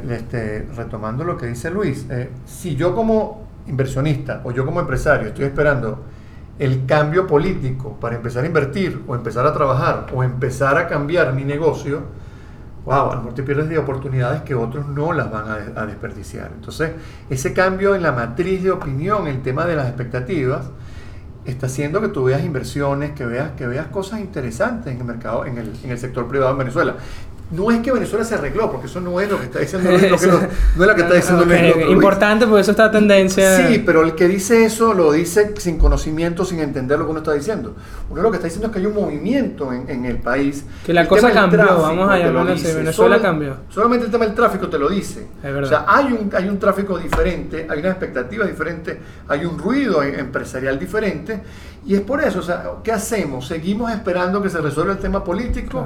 este, 0.10 0.67
retomando 0.76 1.24
lo 1.24 1.38
que 1.38 1.45
dice 1.45 1.71
Luis, 1.71 2.06
si 2.45 2.76
yo 2.76 2.93
como 2.93 3.44
inversionista 3.67 4.41
o 4.43 4.51
yo 4.51 4.65
como 4.65 4.80
empresario 4.80 5.28
estoy 5.28 5.45
esperando 5.45 6.04
el 6.58 6.86
cambio 6.86 7.28
político 7.28 7.97
para 7.99 8.15
empezar 8.15 8.43
a 8.43 8.47
invertir 8.47 9.01
o 9.08 9.15
empezar 9.15 9.45
a 9.45 9.54
trabajar 9.54 10.08
o 10.13 10.23
empezar 10.23 10.78
a 10.78 10.88
cambiar 10.88 11.34
mi 11.34 11.43
negocio, 11.43 12.04
wow, 12.86 13.12
a 13.12 13.15
lo 13.15 13.21
mejor 13.21 13.34
te 13.34 13.43
pierdes 13.43 13.67
de 13.67 13.78
oportunidades 13.78 14.41
que 14.43 14.56
otros 14.56 14.88
no 14.88 15.12
las 15.12 15.30
van 15.30 15.45
a, 15.75 15.86
desperdiciar. 15.86 16.51
Entonces, 16.56 16.91
ese 17.30 17.54
cambio 17.54 17.93
en 17.95 18.04
la 18.04 18.12
matriz 18.12 18.63
de 18.63 18.71
opinión, 18.71 19.28
el 19.28 19.41
tema 19.41 19.65
de 19.65 19.75
las 19.75 19.88
expectativas, 19.88 20.67
está 21.43 21.67
haciendo 21.67 22.01
que 22.01 22.08
tú 22.08 22.23
veas 22.23 22.43
inversiones, 22.43 23.12
que 23.12 23.25
veas, 23.25 23.51
que 23.51 23.67
veas 23.67 23.88
cosas 23.88 24.19
interesantes 24.19 24.93
en 24.93 24.99
el 24.99 25.06
mercado, 25.06 25.45
en 25.45 25.58
el, 25.58 25.73
en 25.84 25.91
el 25.91 25.97
sector 25.97 26.28
privado 26.28 26.51
en 26.51 26.58
Venezuela. 26.58 26.95
No 27.51 27.69
es 27.69 27.79
que 27.81 27.91
Venezuela 27.91 28.25
se 28.25 28.36
arregló, 28.36 28.71
porque 28.71 28.88
eso 28.88 28.99
no 28.99 29.19
es 29.19 29.29
lo 29.29 29.38
que 29.38 29.45
está 29.45 29.60
diciendo 29.60 29.91
Luis, 29.91 30.01
no, 30.12 30.84
es 30.84 30.89
lo 30.89 30.95
que 30.95 31.01
está 31.01 31.13
diciendo 31.13 31.43
okay, 31.43 31.91
Importante, 31.91 32.47
porque 32.47 32.62
eso 32.62 32.71
está 32.71 32.89
tendencia. 32.89 33.67
Sí, 33.67 33.84
pero 33.86 34.01
el 34.03 34.15
que 34.15 34.27
dice 34.27 34.65
eso 34.65 34.93
lo 34.93 35.12
dice 35.12 35.53
sin 35.58 35.77
conocimiento, 35.77 36.43
sin 36.43 36.60
entender 36.60 36.97
lo 36.97 37.05
que 37.05 37.12
uno 37.12 37.19
está 37.19 37.34
diciendo. 37.34 37.75
Uno 38.10 38.21
lo 38.21 38.31
que 38.31 38.38
está 38.38 38.47
diciendo 38.47 38.67
es 38.67 38.73
que 38.73 38.79
hay 38.79 38.86
un 38.88 38.95
movimiento 38.95 39.71
en, 39.71 39.88
en 39.89 40.05
el 40.05 40.17
país. 40.17 40.65
Que 40.86 40.93
la 40.93 41.08
cosa 41.08 41.31
cambió, 41.31 41.65
vamos 41.65 42.10
a 42.10 42.17
llamarlo 42.17 42.53
así. 42.53 42.65
Venezuela 42.73 43.21
cambió. 43.21 43.58
Solamente 43.69 44.05
el 44.05 44.12
tema 44.12 44.25
del 44.25 44.34
tráfico 44.34 44.67
te 44.67 44.79
lo 44.79 44.89
dice. 44.89 45.27
Es 45.38 45.53
verdad. 45.53 45.63
O 45.63 45.67
sea, 45.67 45.86
hay 45.88 46.05
un, 46.13 46.31
hay 46.34 46.49
un 46.49 46.58
tráfico 46.58 46.97
diferente, 46.97 47.67
hay 47.69 47.79
una 47.79 47.89
expectativa 47.89 48.45
diferente, 48.45 48.99
hay 49.27 49.45
un 49.45 49.58
ruido 49.60 50.01
empresarial 50.01 50.79
diferente. 50.79 51.41
Y 51.86 51.95
es 51.95 52.02
por 52.02 52.24
eso, 52.24 52.39
o 52.39 52.43
sea, 52.43 52.63
¿qué 52.84 52.91
hacemos? 52.91 53.48
¿Seguimos 53.48 53.91
esperando 53.91 54.41
que 54.41 54.50
se 54.50 54.60
resuelva 54.60 54.93
el 54.93 55.00
tema 55.00 55.24
político? 55.24 55.86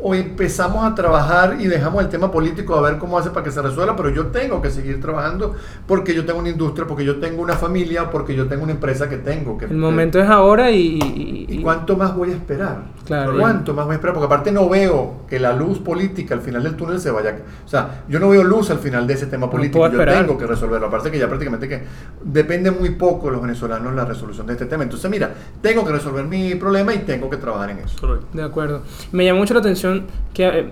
o 0.00 0.14
empezamos 0.14 0.84
a 0.84 0.94
trabajar 0.94 1.56
y 1.58 1.66
dejamos 1.66 2.02
el 2.02 2.08
tema 2.08 2.30
político 2.30 2.76
a 2.76 2.80
ver 2.82 2.98
cómo 2.98 3.18
hace 3.18 3.30
para 3.30 3.42
que 3.42 3.50
se 3.50 3.60
resuelva, 3.60 3.96
pero 3.96 4.10
yo 4.10 4.26
tengo 4.26 4.62
que 4.62 4.70
seguir 4.70 5.00
trabajando 5.00 5.54
porque 5.86 6.14
yo 6.14 6.24
tengo 6.24 6.38
una 6.38 6.50
industria, 6.50 6.86
porque 6.86 7.04
yo 7.04 7.18
tengo 7.18 7.42
una 7.42 7.54
familia, 7.54 8.10
porque 8.10 8.34
yo 8.34 8.46
tengo 8.46 8.62
una 8.62 8.72
empresa 8.72 9.08
que 9.08 9.16
tengo 9.16 9.58
que... 9.58 9.64
El 9.64 9.76
momento 9.76 10.20
es 10.20 10.28
ahora 10.28 10.70
y... 10.70 11.46
¿Y, 11.48 11.62
cuánto 11.62 11.96
más 11.96 12.14
voy 12.14 12.30
a 12.30 12.34
esperar? 12.34 12.82
Claro. 13.04 13.36
¿Cuánto 13.38 13.74
más 13.74 13.86
voy 13.86 13.94
a 13.94 13.96
esperar? 13.96 14.14
Porque 14.14 14.26
aparte 14.26 14.52
no 14.52 14.68
veo 14.68 15.22
que 15.28 15.40
la 15.40 15.52
luz 15.52 15.78
política 15.80 16.34
al 16.34 16.40
final 16.42 16.62
del 16.62 16.76
túnel 16.76 17.00
se 17.00 17.10
vaya... 17.10 17.36
O 17.64 17.68
sea, 17.68 18.04
yo 18.08 18.20
no 18.20 18.28
veo 18.28 18.44
luz 18.44 18.70
al 18.70 18.78
final 18.78 19.06
de 19.06 19.14
ese 19.14 19.26
tema 19.26 19.50
político, 19.50 19.88
yo 19.90 20.04
tengo 20.04 20.38
que 20.38 20.46
resolverlo. 20.46 20.86
Aparte 20.86 21.10
que 21.10 21.18
ya 21.18 21.26
prácticamente 21.26 21.68
que 21.68 21.82
depende 22.22 22.70
muy 22.70 22.90
poco 22.90 23.30
los 23.30 23.42
venezolanos 23.42 23.92
la 23.94 24.04
resolución 24.04 24.46
de 24.46 24.52
este 24.52 24.66
tema. 24.66 24.84
Entonces, 24.84 25.10
mira, 25.10 25.32
tengo 25.62 25.84
que 25.84 25.92
resolver 25.92 26.24
mi 26.24 26.54
problema 26.54 26.94
y 26.94 26.98
tengo 26.98 27.28
que 27.28 27.36
trabajar 27.36 27.70
en 27.70 27.78
eso. 27.78 28.20
De 28.32 28.42
acuerdo. 28.42 28.82
Me 29.12 29.24
llama 29.24 29.40
mucho 29.40 29.54
la 29.54 29.60
atención 29.60 30.06
que, 30.32 30.70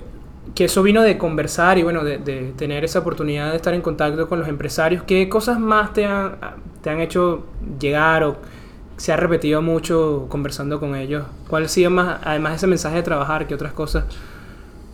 que 0.54 0.64
eso 0.64 0.82
vino 0.82 1.02
de 1.02 1.18
conversar 1.18 1.78
y 1.78 1.82
bueno, 1.82 2.04
de, 2.04 2.18
tener 2.56 2.84
esa 2.84 3.00
oportunidad 3.00 3.50
de 3.50 3.56
estar 3.56 3.74
en 3.74 3.82
contacto 3.82 4.28
con 4.28 4.38
los 4.38 4.48
empresarios. 4.48 5.02
¿Qué 5.02 5.28
cosas 5.28 5.58
más 5.58 5.92
te 5.92 6.06
han, 6.06 6.36
te 6.82 6.90
han 6.90 7.00
hecho 7.00 7.46
llegar 7.80 8.24
o 8.24 8.36
se 8.96 9.12
ha 9.12 9.16
repetido 9.16 9.62
mucho 9.62 10.26
conversando 10.28 10.80
con 10.80 10.94
ellos? 10.94 11.24
¿Cuál 11.48 11.64
ha 11.64 11.68
sido 11.68 11.90
más, 11.90 12.20
además 12.24 12.56
ese 12.56 12.66
mensaje 12.66 12.96
de 12.96 13.02
trabajar, 13.02 13.46
que 13.46 13.54
otras 13.54 13.72
cosas? 13.72 14.04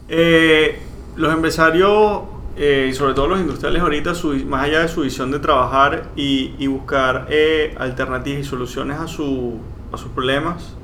Eh, 0.08 0.78
los 1.16 1.32
empresarios 1.32 2.22
eh, 2.56 2.88
y 2.90 2.94
sobre 2.94 3.14
todo 3.14 3.28
los 3.28 3.40
industriales 3.40 3.82
ahorita, 3.82 4.12
más 4.46 4.64
allá 4.64 4.80
de 4.80 4.88
su 4.88 5.02
visión 5.02 5.30
de 5.30 5.38
trabajar 5.38 6.10
y, 6.16 6.66
buscar 6.66 7.26
eh, 7.30 7.74
alternativas 7.78 8.40
y 8.40 8.44
soluciones 8.44 8.98
a, 8.98 9.06
su, 9.06 9.58
a 9.92 9.96
sus 9.96 10.10
problemas, 10.10 10.76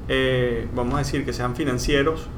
vamos 0.74 0.94
a 0.94 0.98
decir 0.98 1.24
que 1.24 1.32
sean 1.32 1.54
financieros, 1.54 2.28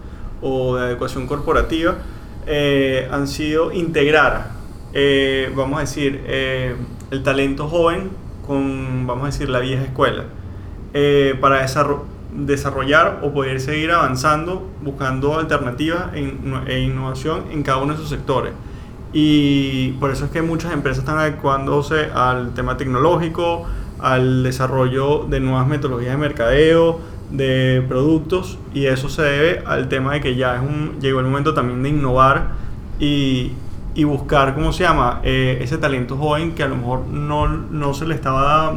o 0.43 0.77
de 0.77 0.85
adecuación 0.85 1.27
corporativa 1.27 1.99
eh, 2.47 3.09
han 3.11 3.29
sido 3.29 3.73
integrar, 3.73 4.53
eh, 4.93 5.53
vamos 5.55 5.79
a 5.79 5.81
decir, 5.83 6.23
eh, 6.27 6.75
el 7.11 7.23
talento 7.23 7.69
joven 7.69 8.11
con, 8.47 9.07
vamos 9.07 9.25
a 9.25 9.27
decir, 9.27 9.49
la 9.49 9.61
vieja 9.61 9.85
escuela, 9.85 10.25
para 11.41 11.65
desarrollar 12.33 13.21
o 13.23 13.33
poder 13.33 13.61
seguir 13.61 13.93
avanzando 13.93 14.69
buscando 14.83 15.39
alternativas 15.39 16.11
e 16.15 16.81
innovación 16.81 17.45
en 17.53 17.63
cada 17.63 17.79
uno 17.79 17.93
de 17.93 18.01
sus 18.01 18.09
sectores. 18.09 18.53
Y 19.13 19.93
por 19.93 20.11
eso 20.11 20.27
es 20.27 20.31
que 20.31 20.43
muchas 20.43 20.73
empresas 20.73 21.01
están 21.01 21.19
adecuándose 21.19 22.11
al 22.15 22.55
tema 22.55 22.77
tecnológico, 22.77 23.67
al 23.99 24.43
desarrollo 24.43 25.27
de 25.29 25.41
nuevas 25.41 25.67
metodologías 25.67 26.13
de 26.13 26.19
mercadeo, 26.19 27.01
de 27.31 27.85
productos 27.89 28.59
y 28.75 28.87
eso 28.87 29.09
se 29.09 29.23
debe 29.23 29.63
al 29.67 29.89
tema 29.89 30.15
de 30.15 30.21
que 30.21 30.35
ya 30.35 30.57
es 30.57 30.61
un, 30.61 30.99
llegó 31.01 31.21
el 31.21 31.27
momento 31.27 31.55
también 31.55 31.83
de 31.83 31.91
innovar 31.91 32.49
y, 32.99 33.53
y 33.95 34.05
buscar, 34.05 34.55
¿cómo 34.55 34.73
se 34.73 34.85
llama?, 34.85 35.21
eh, 35.23 35.59
ese 35.61 35.79
talento 35.79 36.17
joven 36.17 36.55
que 36.55 36.63
a 36.63 36.69
lo 36.69 36.77
mejor 36.77 37.07
no, 37.07 37.47
no 37.47 37.95
se 37.95 38.07
le 38.07 38.15
estaba 38.15 38.75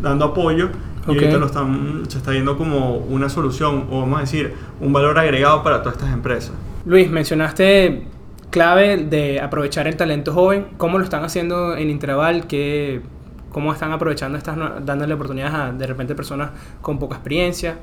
dando 0.00 0.26
apoyo 0.26 0.70
y 1.06 1.14
ahorita 1.14 1.38
lo 1.38 1.46
están, 1.46 2.02
se 2.08 2.18
está 2.18 2.30
viendo 2.30 2.56
como 2.56 2.96
una 2.96 3.28
solución 3.28 3.86
o 3.90 4.00
vamos 4.00 4.18
a 4.18 4.20
decir 4.20 4.54
un 4.80 4.92
valor 4.92 5.18
agregado 5.18 5.62
para 5.62 5.82
todas 5.82 5.96
estas 5.96 6.12
empresas. 6.12 6.52
Luis, 6.84 7.10
mencionaste 7.10 8.06
clave 8.50 8.98
de 8.98 9.40
aprovechar 9.40 9.86
el 9.86 9.96
talento 9.96 10.32
joven. 10.32 10.68
¿Cómo 10.76 10.98
lo 10.98 11.04
están 11.04 11.24
haciendo 11.24 11.76
en 11.76 11.90
Intraval? 11.90 12.46
¿Qué 12.46 13.02
cómo 13.50 13.72
están 13.72 13.92
aprovechando 13.92 14.38
estas, 14.38 14.56
dándole 14.84 15.14
oportunidades 15.14 15.54
a 15.54 15.72
de 15.72 15.86
repente 15.86 16.14
personas 16.14 16.50
con 16.80 16.98
poca 16.98 17.16
experiencia. 17.16 17.76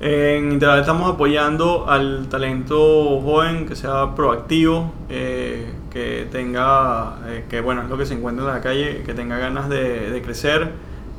En 0.00 0.52
Interval 0.52 0.80
estamos 0.80 1.12
apoyando 1.12 1.90
al 1.90 2.28
talento 2.28 3.20
joven 3.20 3.66
que 3.66 3.74
sea 3.74 4.14
proactivo, 4.14 4.92
eh, 5.08 5.72
que 5.90 6.28
tenga, 6.30 7.16
eh, 7.26 7.46
que 7.50 7.60
bueno, 7.60 7.82
es 7.82 7.88
lo 7.88 7.98
que 7.98 8.06
se 8.06 8.14
encuentra 8.14 8.46
en 8.46 8.54
la 8.54 8.60
calle, 8.60 9.02
que 9.04 9.12
tenga 9.12 9.38
ganas 9.38 9.68
de, 9.68 10.10
de 10.10 10.22
crecer, 10.22 10.70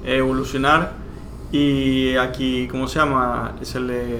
evolucionar 0.05 0.93
y 1.51 2.15
aquí, 2.15 2.69
¿cómo 2.69 2.87
se 2.87 2.99
llama? 2.99 3.55
Se 3.63 3.81
le, 3.81 4.17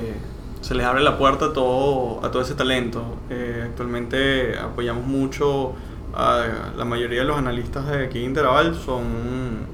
se 0.61 0.75
les 0.75 0.85
abre 0.85 1.01
la 1.01 1.17
puerta 1.17 1.45
a 1.45 1.53
todo, 1.53 2.23
a 2.23 2.31
todo 2.31 2.41
ese 2.41 2.55
talento. 2.55 3.03
Eh, 3.29 3.63
actualmente 3.65 4.57
apoyamos 4.57 5.05
mucho 5.05 5.73
a 6.13 6.45
la 6.77 6.85
mayoría 6.85 7.21
de 7.21 7.25
los 7.25 7.37
analistas 7.37 7.87
de 7.87 8.05
aquí 8.05 8.19
Interaval, 8.19 8.75
son, 8.75 9.03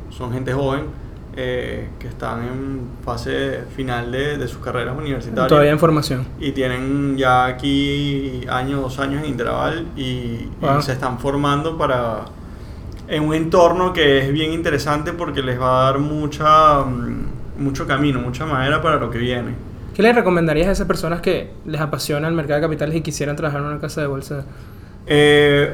son 0.09 0.33
gente 0.33 0.53
joven 0.53 0.83
eh, 1.37 1.89
que 1.99 2.07
están 2.07 2.43
en 2.43 2.81
fase 3.03 3.63
final 3.75 4.11
de, 4.11 4.37
de, 4.37 4.47
sus 4.47 4.59
carreras 4.59 4.97
universitarias. 4.97 5.47
Todavía 5.47 5.71
en 5.71 5.79
formación. 5.79 6.25
Y 6.39 6.51
tienen 6.51 7.17
ya 7.17 7.45
aquí 7.45 8.45
años, 8.49 8.81
dos 8.81 8.99
años 8.99 9.23
en 9.23 9.31
Interaval 9.31 9.85
y, 9.97 10.01
y 10.01 10.49
se 10.81 10.93
están 10.93 11.19
formando 11.19 11.77
para 11.77 12.25
en 13.07 13.23
un 13.23 13.33
entorno 13.33 13.93
que 13.93 14.19
es 14.19 14.33
bien 14.33 14.51
interesante 14.51 15.13
porque 15.13 15.43
les 15.43 15.59
va 15.59 15.81
a 15.81 15.91
dar 15.91 15.99
mucha, 15.99 16.79
mm, 16.81 17.63
mucho 17.63 17.85
camino, 17.85 18.19
mucha 18.19 18.45
madera 18.45 18.81
para 18.81 18.97
lo 18.97 19.09
que 19.09 19.17
viene. 19.17 19.53
¿Qué 19.95 20.01
le 20.01 20.11
recomendarías 20.11 20.67
a 20.67 20.71
esas 20.73 20.87
personas 20.87 21.21
que 21.21 21.51
les 21.65 21.79
apasiona 21.79 22.27
el 22.27 22.33
mercado 22.33 22.59
de 22.59 22.67
capitales 22.67 22.97
y 22.97 23.01
quisieran 23.01 23.37
trabajar 23.37 23.61
en 23.61 23.67
una 23.67 23.79
casa 23.79 24.01
de 24.01 24.07
bolsa? 24.07 24.43
Eh, 25.07 25.73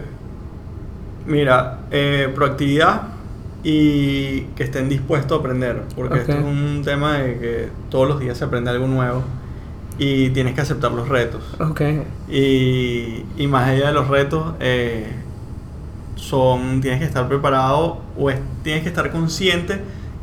mira, 1.25 1.79
eh, 1.89 2.31
proactividad 2.35 3.01
y 3.63 4.41
que 4.55 4.63
estén 4.63 4.89
dispuestos 4.89 5.35
a 5.35 5.39
aprender, 5.39 5.81
porque 5.95 6.19
esto 6.19 6.33
es 6.33 6.43
un 6.43 6.83
tema 6.85 7.17
de 7.17 7.39
que 7.39 7.67
todos 7.89 8.07
los 8.07 8.19
días 8.19 8.37
se 8.37 8.45
aprende 8.45 8.69
algo 8.69 8.85
nuevo 8.85 9.23
y 9.97 10.29
tienes 10.29 10.53
que 10.53 10.61
aceptar 10.61 10.91
los 10.91 11.09
retos. 11.09 11.41
Okay. 11.59 12.03
Y, 12.29 13.25
y 13.41 13.47
más 13.47 13.69
allá 13.69 13.87
de 13.87 13.93
los 13.93 14.07
retos, 14.07 14.53
eh, 14.59 15.07
son, 16.13 16.79
tienes 16.79 16.99
que 16.99 17.05
estar 17.05 17.27
preparado 17.27 18.01
o 18.15 18.29
tienes 18.61 18.83
que 18.83 18.89
estar 18.89 19.09
consciente 19.11 19.81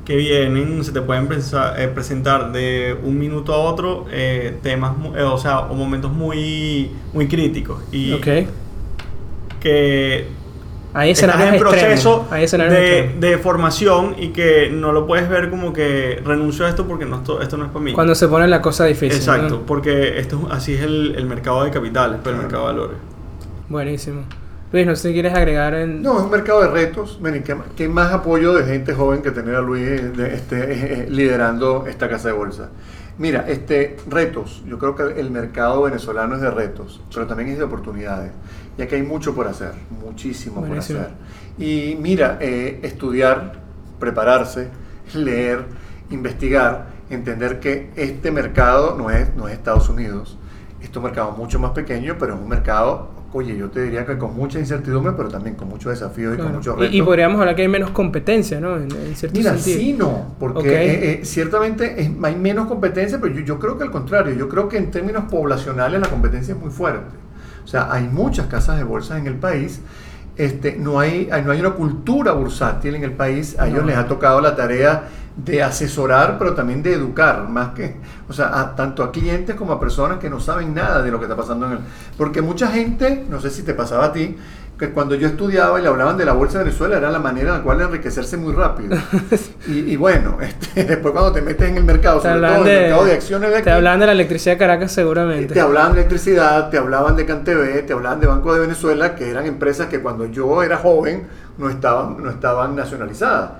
que 0.08 0.16
vienen, 0.16 0.82
se 0.84 0.92
te 0.92 1.02
pueden 1.02 1.28
eh, 1.30 1.88
presentar 1.92 2.50
de 2.50 2.96
un 3.04 3.18
minuto 3.18 3.52
a 3.52 3.58
otro 3.58 4.06
eh, 4.10 4.56
temas, 4.62 4.92
o 5.22 5.36
sea, 5.36 5.60
o 5.60 5.74
momentos 5.74 6.10
muy, 6.10 6.90
muy 7.12 7.28
críticos. 7.28 7.82
Y 7.92 8.14
okay. 8.14 8.48
que 9.60 10.28
hay 10.94 11.10
escenarios 11.10 11.52
en 11.52 11.58
proceso 11.58 12.26
de, 12.30 13.16
de, 13.20 13.36
formación 13.36 14.14
y 14.18 14.28
que 14.28 14.70
no 14.70 14.92
lo 14.92 15.06
puedes 15.06 15.28
ver 15.28 15.50
como 15.50 15.74
que 15.74 16.22
renuncio 16.24 16.64
a 16.64 16.70
esto 16.70 16.86
porque 16.86 17.04
no, 17.04 17.16
esto, 17.16 17.42
esto 17.42 17.58
no 17.58 17.66
es 17.66 17.70
para 17.70 17.84
mí. 17.84 17.92
Cuando 17.92 18.14
se 18.14 18.28
pone 18.28 18.48
la 18.48 18.62
cosa 18.62 18.86
difícil. 18.86 19.18
Exacto, 19.18 19.64
porque 19.66 20.18
esto 20.18 20.48
así 20.50 20.72
es 20.72 20.80
el, 20.80 21.16
el, 21.18 21.26
mercado 21.26 21.64
de 21.64 21.70
capitales, 21.70 22.18
pero 22.24 22.36
el 22.36 22.42
mercado 22.44 22.66
de 22.68 22.72
valores. 22.72 22.96
Buenísimo. 23.68 24.22
Luis, 24.70 24.86
no 24.86 24.94
sé 24.96 25.08
si 25.08 25.14
quieres 25.14 25.34
agregar 25.34 25.72
en... 25.72 26.02
No, 26.02 26.18
es 26.18 26.24
un 26.24 26.30
mercado 26.30 26.60
de 26.60 26.68
retos. 26.68 27.18
Miren, 27.22 27.42
¿qué, 27.74 27.88
más 27.88 28.12
apoyo 28.12 28.52
de 28.52 28.64
gente 28.64 28.92
joven 28.92 29.22
que 29.22 29.30
tener 29.30 29.54
a 29.54 29.62
Luis 29.62 30.14
de, 30.14 30.34
este, 30.34 31.06
liderando 31.08 31.86
esta 31.86 32.08
casa 32.08 32.28
de 32.28 32.34
bolsa? 32.34 32.68
Mira, 33.16 33.46
este, 33.48 33.96
retos. 34.08 34.62
Yo 34.66 34.78
creo 34.78 34.94
que 34.94 35.18
el 35.18 35.30
mercado 35.30 35.82
venezolano 35.82 36.34
es 36.34 36.42
de 36.42 36.50
retos, 36.50 37.00
pero 37.12 37.26
también 37.26 37.48
es 37.48 37.58
de 37.58 37.64
oportunidades. 37.64 38.32
Y 38.76 38.82
aquí 38.82 38.96
hay 38.96 39.02
mucho 39.02 39.34
por 39.34 39.48
hacer, 39.48 39.72
muchísimo 40.04 40.62
por 40.62 40.76
hacer. 40.76 41.08
Y 41.56 41.96
mira, 41.98 42.36
eh, 42.38 42.78
estudiar, 42.82 43.60
prepararse, 43.98 44.68
leer, 45.14 45.64
investigar, 46.10 46.88
entender 47.08 47.58
que 47.58 47.90
este 47.96 48.30
mercado 48.30 48.96
no 48.96 49.10
es, 49.10 49.34
no 49.34 49.48
es 49.48 49.54
Estados 49.54 49.88
Unidos. 49.88 50.36
Este 50.80 50.92
es 50.92 50.96
un 50.98 51.04
mercado 51.04 51.32
mucho 51.32 51.58
más 51.58 51.70
pequeño, 51.70 52.16
pero 52.18 52.34
es 52.34 52.40
un 52.40 52.48
mercado 52.48 53.17
oye, 53.32 53.56
yo 53.56 53.68
te 53.70 53.82
diría 53.82 54.06
que 54.06 54.16
con 54.16 54.34
mucha 54.34 54.58
incertidumbre, 54.58 55.12
pero 55.16 55.28
también 55.28 55.54
con 55.54 55.68
muchos 55.68 55.92
desafíos 55.92 56.34
y 56.34 56.38
con 56.38 56.54
muchos 56.54 56.78
retos. 56.78 56.94
Y, 56.94 57.02
podríamos 57.02 57.40
hablar 57.40 57.54
que 57.54 57.62
hay 57.62 57.68
menos 57.68 57.90
competencia, 57.90 58.60
¿no? 58.60 58.76
En, 58.76 58.90
cierto 59.14 59.38
Mira, 59.38 59.56
sí, 59.58 59.92
no, 59.92 60.34
porque 60.38 60.68
eh, 60.68 61.12
eh, 61.12 61.20
ciertamente 61.24 61.96
hay 62.22 62.36
menos 62.36 62.66
competencia, 62.66 63.20
pero 63.20 63.34
yo, 63.34 63.40
yo, 63.40 63.58
creo 63.58 63.76
que 63.76 63.84
al 63.84 63.90
contrario, 63.90 64.34
yo 64.34 64.48
creo 64.48 64.68
que 64.68 64.78
en 64.78 64.90
términos 64.90 65.24
poblacionales 65.30 66.00
la 66.00 66.08
competencia 66.08 66.54
es 66.54 66.60
muy 66.60 66.70
fuerte. 66.70 67.16
O 67.64 67.70
sea, 67.70 67.92
hay 67.92 68.04
muchas 68.04 68.46
casas 68.46 68.78
de 68.78 68.84
bolsas 68.84 69.18
en 69.18 69.26
el 69.26 69.34
país. 69.34 69.82
Este, 70.38 70.76
no, 70.76 71.00
hay, 71.00 71.28
no 71.44 71.52
hay 71.52 71.60
una 71.60 71.72
cultura 71.72 72.32
bursátil 72.32 72.94
en 72.94 73.02
el 73.02 73.12
país. 73.12 73.58
A 73.58 73.68
ellos 73.68 73.84
les 73.84 73.96
ha 73.96 74.06
tocado 74.06 74.40
la 74.40 74.56
tarea 74.56 75.08
de 75.44 75.62
asesorar, 75.62 76.36
pero 76.36 76.54
también 76.54 76.82
de 76.82 76.92
educar, 76.92 77.48
más 77.48 77.68
que, 77.70 77.96
o 78.28 78.32
sea, 78.32 78.60
a, 78.60 78.74
tanto 78.74 79.04
a 79.04 79.12
clientes 79.12 79.54
como 79.54 79.72
a 79.72 79.80
personas 79.80 80.18
que 80.18 80.28
no 80.28 80.40
saben 80.40 80.74
nada 80.74 81.00
de 81.00 81.10
lo 81.10 81.18
que 81.18 81.26
está 81.26 81.36
pasando 81.36 81.66
en 81.66 81.72
el... 81.72 81.78
Porque 82.16 82.42
mucha 82.42 82.68
gente, 82.68 83.24
no 83.28 83.40
sé 83.40 83.50
si 83.50 83.62
te 83.62 83.72
pasaba 83.72 84.06
a 84.06 84.12
ti, 84.12 84.36
que 84.76 84.90
cuando 84.90 85.14
yo 85.14 85.28
estudiaba 85.28 85.78
y 85.78 85.82
le 85.82 85.88
hablaban 85.88 86.16
de 86.16 86.24
la 86.24 86.32
Bolsa 86.32 86.58
de 86.58 86.64
Venezuela 86.64 86.96
era 86.96 87.10
la 87.10 87.18
manera 87.18 87.50
en 87.50 87.58
la 87.58 87.62
cual 87.62 87.80
enriquecerse 87.80 88.36
muy 88.36 88.52
rápido. 88.52 88.96
y, 89.66 89.96
bueno, 89.96 90.38
este, 90.42 90.84
después 90.84 91.12
cuando 91.12 91.32
te 91.32 91.42
metes 91.42 91.68
en 91.68 91.76
el 91.76 91.84
mercado, 91.84 92.20
sobre 92.20 92.40
todo 92.40 92.66
en 92.66 92.68
el 92.68 92.80
mercado 92.82 93.04
de 93.04 93.12
acciones 93.12 93.50
de 93.50 93.56
aquí, 93.56 93.64
Te 93.64 93.70
hablaban 93.70 94.00
de 94.00 94.06
la 94.06 94.12
electricidad 94.12 94.54
de 94.54 94.58
Caracas 94.58 94.92
seguramente. 94.92 95.54
Te 95.54 95.60
hablaban 95.60 95.94
de 95.94 96.00
electricidad, 96.00 96.70
te 96.70 96.78
hablaban 96.78 97.16
de 97.16 97.26
CanTV, 97.26 97.86
te 97.86 97.92
hablaban 97.92 98.20
de 98.20 98.26
Banco 98.26 98.54
de 98.54 98.60
Venezuela, 98.60 99.14
que 99.14 99.30
eran 99.30 99.46
empresas 99.46 99.86
que 99.86 100.00
cuando 100.00 100.26
yo 100.26 100.62
era 100.64 100.78
joven 100.78 101.26
no 101.58 101.70
estaban, 101.70 102.22
no 102.22 102.30
estaban 102.30 102.76
nacionalizadas. 102.76 103.50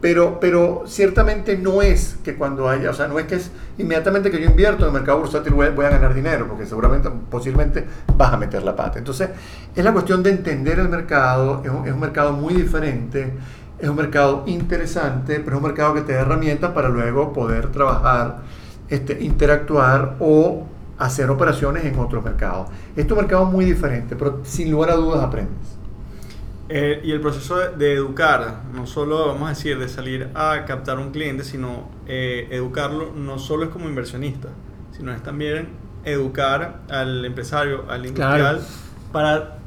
Pero, 0.00 0.38
pero 0.40 0.84
ciertamente 0.86 1.56
no 1.56 1.80
es 1.80 2.18
que 2.22 2.36
cuando 2.36 2.68
haya, 2.68 2.90
o 2.90 2.94
sea, 2.94 3.08
no 3.08 3.18
es 3.18 3.26
que 3.26 3.36
es 3.36 3.50
inmediatamente 3.78 4.30
que 4.30 4.40
yo 4.40 4.48
invierto 4.48 4.84
en 4.84 4.88
el 4.88 4.92
mercado 4.92 5.20
bursátil 5.20 5.54
voy, 5.54 5.66
a 5.66 5.90
ganar 5.90 6.14
dinero, 6.14 6.46
porque 6.48 6.66
seguramente, 6.66 7.08
posiblemente 7.30 7.84
vas 8.16 8.32
a 8.32 8.36
meter 8.36 8.62
la 8.62 8.76
pata. 8.76 8.98
Entonces, 8.98 9.30
es 9.74 9.84
la 9.84 9.92
cuestión 9.92 10.22
de 10.22 10.30
entender 10.30 10.78
el 10.78 10.88
mercado, 10.88 11.62
es 11.64 11.70
un, 11.70 11.86
es 11.86 11.92
un 11.94 12.00
mercado 12.00 12.32
muy 12.32 12.54
diferente, 12.54 13.32
es 13.78 13.88
un 13.88 13.96
mercado 13.96 14.44
interesante, 14.46 15.40
pero 15.40 15.56
es 15.56 15.62
un 15.62 15.68
mercado 15.68 15.94
que 15.94 16.02
te 16.02 16.12
da 16.12 16.20
herramientas 16.20 16.72
para 16.72 16.88
luego 16.88 17.32
poder 17.32 17.72
trabajar, 17.72 18.38
este, 18.88 19.22
interactuar 19.22 20.16
o 20.20 20.66
hacer 20.98 21.30
operaciones 21.30 21.84
en 21.84 21.98
otros 21.98 22.24
mercados. 22.24 22.68
Este 22.90 23.02
es 23.02 23.10
un 23.10 23.18
mercado 23.18 23.44
muy 23.46 23.64
diferente, 23.64 24.16
pero 24.16 24.40
sin 24.44 24.70
lugar 24.70 24.90
a 24.90 24.94
dudas 24.94 25.22
aprendes. 25.22 25.75
Eh, 26.68 27.00
y 27.04 27.12
el 27.12 27.20
proceso 27.20 27.56
de, 27.58 27.92
educar, 27.92 28.62
no 28.74 28.86
solo, 28.86 29.28
vamos 29.28 29.46
a 29.46 29.48
decir, 29.50 29.78
de 29.78 29.88
salir 29.88 30.30
a 30.34 30.64
captar 30.64 30.98
un 30.98 31.12
cliente, 31.12 31.44
sino 31.44 31.88
eh, 32.08 32.48
educarlo 32.50 33.12
no 33.14 33.38
solo 33.38 33.64
es 33.64 33.70
como 33.70 33.88
inversionista, 33.88 34.48
sino 34.90 35.12
es 35.12 35.22
también 35.22 35.68
educar 36.04 36.80
al 36.88 37.24
empresario, 37.24 37.84
al 37.88 38.06
industrial, 38.06 38.60
para 39.12 39.58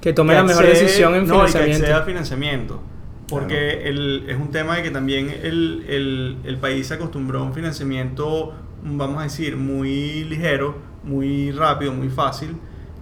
que 0.00 0.12
tome 0.12 0.34
la 0.34 0.44
mejor 0.44 0.66
decisión 0.66 1.14
en 1.14 1.26
financiamiento. 1.26 1.58
No, 1.58 1.64
y 1.64 1.70
que 1.70 1.84
acceda 1.84 1.98
a 1.98 2.02
financiamiento. 2.02 2.82
Porque 3.28 3.88
el, 3.88 4.26
es 4.28 4.36
un 4.36 4.50
tema 4.50 4.76
de 4.76 4.82
que 4.82 4.90
también 4.90 5.30
el, 5.30 5.84
el, 5.88 6.36
el 6.44 6.56
país 6.58 6.88
se 6.88 6.94
acostumbró 6.94 7.38
a 7.38 7.42
un 7.44 7.54
financiamiento, 7.54 8.52
vamos 8.82 9.20
a 9.20 9.22
decir, 9.22 9.56
muy 9.56 10.24
ligero, 10.24 10.76
muy 11.02 11.50
rápido, 11.52 11.92
muy 11.92 12.10
fácil, 12.10 12.56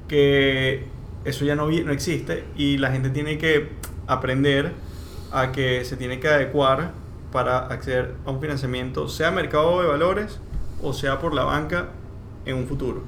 que 0.07 0.87
eso 1.25 1.45
ya 1.45 1.55
no, 1.55 1.69
no 1.69 1.93
existe 1.93 2.45
y 2.57 2.79
la 2.79 2.91
gente 2.91 3.11
tiene 3.11 3.39
que 3.39 3.71
aprender 4.07 4.73
a 5.33 5.53
que 5.53 5.85
se 5.85 5.97
tiene 5.97 6.21
que 6.21 6.29
adecuar 6.29 6.93
para 7.33 7.59
acceder 7.67 8.15
a 8.27 8.31
un 8.31 8.41
financiamiento, 8.41 9.09
sea 9.09 9.31
mercado 9.31 9.83
de 9.83 9.89
valores 9.89 10.41
o 10.83 10.93
sea 10.93 11.19
por 11.19 11.35
la 11.35 11.45
banca 11.45 11.89
en 12.45 12.57
un 12.57 12.67
futuro. 12.67 13.03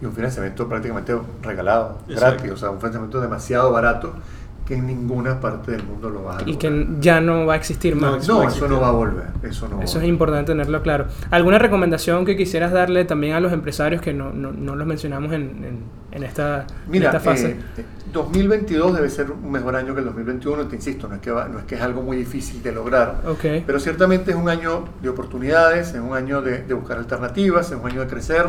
Y 0.00 0.04
un 0.04 0.12
financiamiento 0.12 0.68
prácticamente 0.68 1.16
regalado, 1.42 1.98
gratis, 2.08 2.50
o 2.50 2.56
sea, 2.56 2.70
un 2.70 2.78
financiamiento 2.78 3.20
demasiado 3.20 3.70
barato 3.70 4.14
que 4.66 4.74
en 4.74 4.86
ninguna 4.86 5.40
parte 5.40 5.72
del 5.72 5.82
mundo 5.84 6.08
lo 6.08 6.24
va 6.24 6.38
a 6.38 6.42
Y 6.46 6.56
que 6.56 6.86
ya 6.98 7.20
no 7.20 7.44
va 7.44 7.52
a 7.52 7.56
existir 7.56 7.94
más. 7.94 8.26
No, 8.26 8.42
eso 8.42 8.66
no 8.66 8.80
va 8.80 8.88
a 8.88 8.92
volver. 8.92 9.26
Eso, 9.42 9.68
no 9.68 9.82
eso 9.82 9.98
es 9.98 10.04
importante 10.04 10.52
tenerlo 10.52 10.82
claro. 10.82 11.06
¿Alguna 11.30 11.58
recomendación 11.58 12.24
que 12.24 12.36
quisieras 12.36 12.72
darle 12.72 13.04
también 13.04 13.34
a 13.34 13.40
los 13.40 13.52
empresarios 13.52 14.00
que 14.00 14.14
no, 14.14 14.32
no, 14.32 14.52
no 14.52 14.74
los 14.74 14.86
mencionamos 14.86 15.32
en, 15.32 15.42
en, 15.42 15.78
esta, 16.22 16.66
Mira, 16.86 17.06
esta 17.06 17.20
fase? 17.20 17.56
Eh, 17.76 17.84
2022 18.12 18.94
debe 18.94 19.10
ser 19.10 19.30
un 19.30 19.50
mejor 19.50 19.74
año 19.74 19.94
que 19.94 20.00
el 20.00 20.06
2021, 20.06 20.68
te 20.68 20.76
insisto, 20.76 21.08
no 21.08 21.16
es 21.16 21.20
que, 21.20 21.30
no 21.30 21.58
es, 21.58 21.64
que 21.64 21.74
es 21.74 21.80
algo 21.80 22.02
muy 22.02 22.16
difícil 22.16 22.62
de 22.62 22.72
lograr, 22.72 23.22
okay. 23.26 23.64
pero 23.66 23.80
ciertamente 23.80 24.30
es 24.30 24.36
un 24.36 24.48
año 24.48 24.84
de 25.02 25.08
oportunidades, 25.08 25.88
es 25.94 26.00
un 26.00 26.14
año 26.14 26.40
de, 26.40 26.62
de 26.62 26.74
buscar 26.74 26.98
alternativas, 26.98 27.70
es 27.72 27.76
un 27.76 27.90
año 27.90 28.02
de 28.02 28.06
crecer 28.06 28.46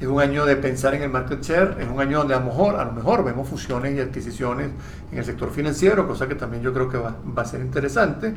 es 0.00 0.08
un 0.08 0.20
año 0.20 0.44
de 0.44 0.56
pensar 0.56 0.94
en 0.94 1.02
el 1.02 1.10
market 1.10 1.40
share, 1.42 1.76
es 1.80 1.88
un 1.88 2.00
año 2.00 2.18
donde 2.18 2.34
a 2.34 2.40
lo 2.40 2.46
mejor, 2.46 2.76
a 2.76 2.84
lo 2.84 2.92
mejor 2.92 3.24
vemos 3.24 3.48
fusiones 3.48 3.94
y 3.94 4.00
adquisiciones 4.00 4.70
en 5.12 5.18
el 5.18 5.24
sector 5.24 5.50
financiero, 5.50 6.06
cosa 6.06 6.26
que 6.26 6.34
también 6.34 6.62
yo 6.62 6.72
creo 6.72 6.88
que 6.88 6.98
va, 6.98 7.16
va 7.36 7.42
a 7.42 7.46
ser 7.46 7.60
interesante, 7.60 8.34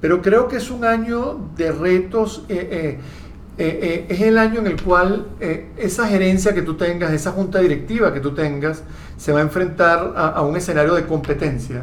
pero 0.00 0.22
creo 0.22 0.46
que 0.46 0.56
es 0.56 0.70
un 0.70 0.84
año 0.84 1.50
de 1.56 1.72
retos. 1.72 2.44
Eh, 2.48 2.68
eh, 2.70 2.98
eh, 3.64 4.06
es 4.08 4.20
el 4.20 4.38
año 4.38 4.60
en 4.60 4.66
el 4.66 4.82
cual 4.82 5.26
esa 5.76 6.06
gerencia 6.06 6.54
que 6.54 6.62
tú 6.62 6.76
tengas, 6.76 7.12
esa 7.12 7.32
junta 7.32 7.58
directiva 7.60 8.12
que 8.12 8.20
tú 8.20 8.32
tengas, 8.32 8.82
se 9.16 9.32
va 9.32 9.40
a 9.40 9.42
enfrentar 9.42 10.14
a, 10.16 10.40
un 10.40 10.56
escenario 10.56 10.94
de 10.94 11.04
competencia, 11.04 11.82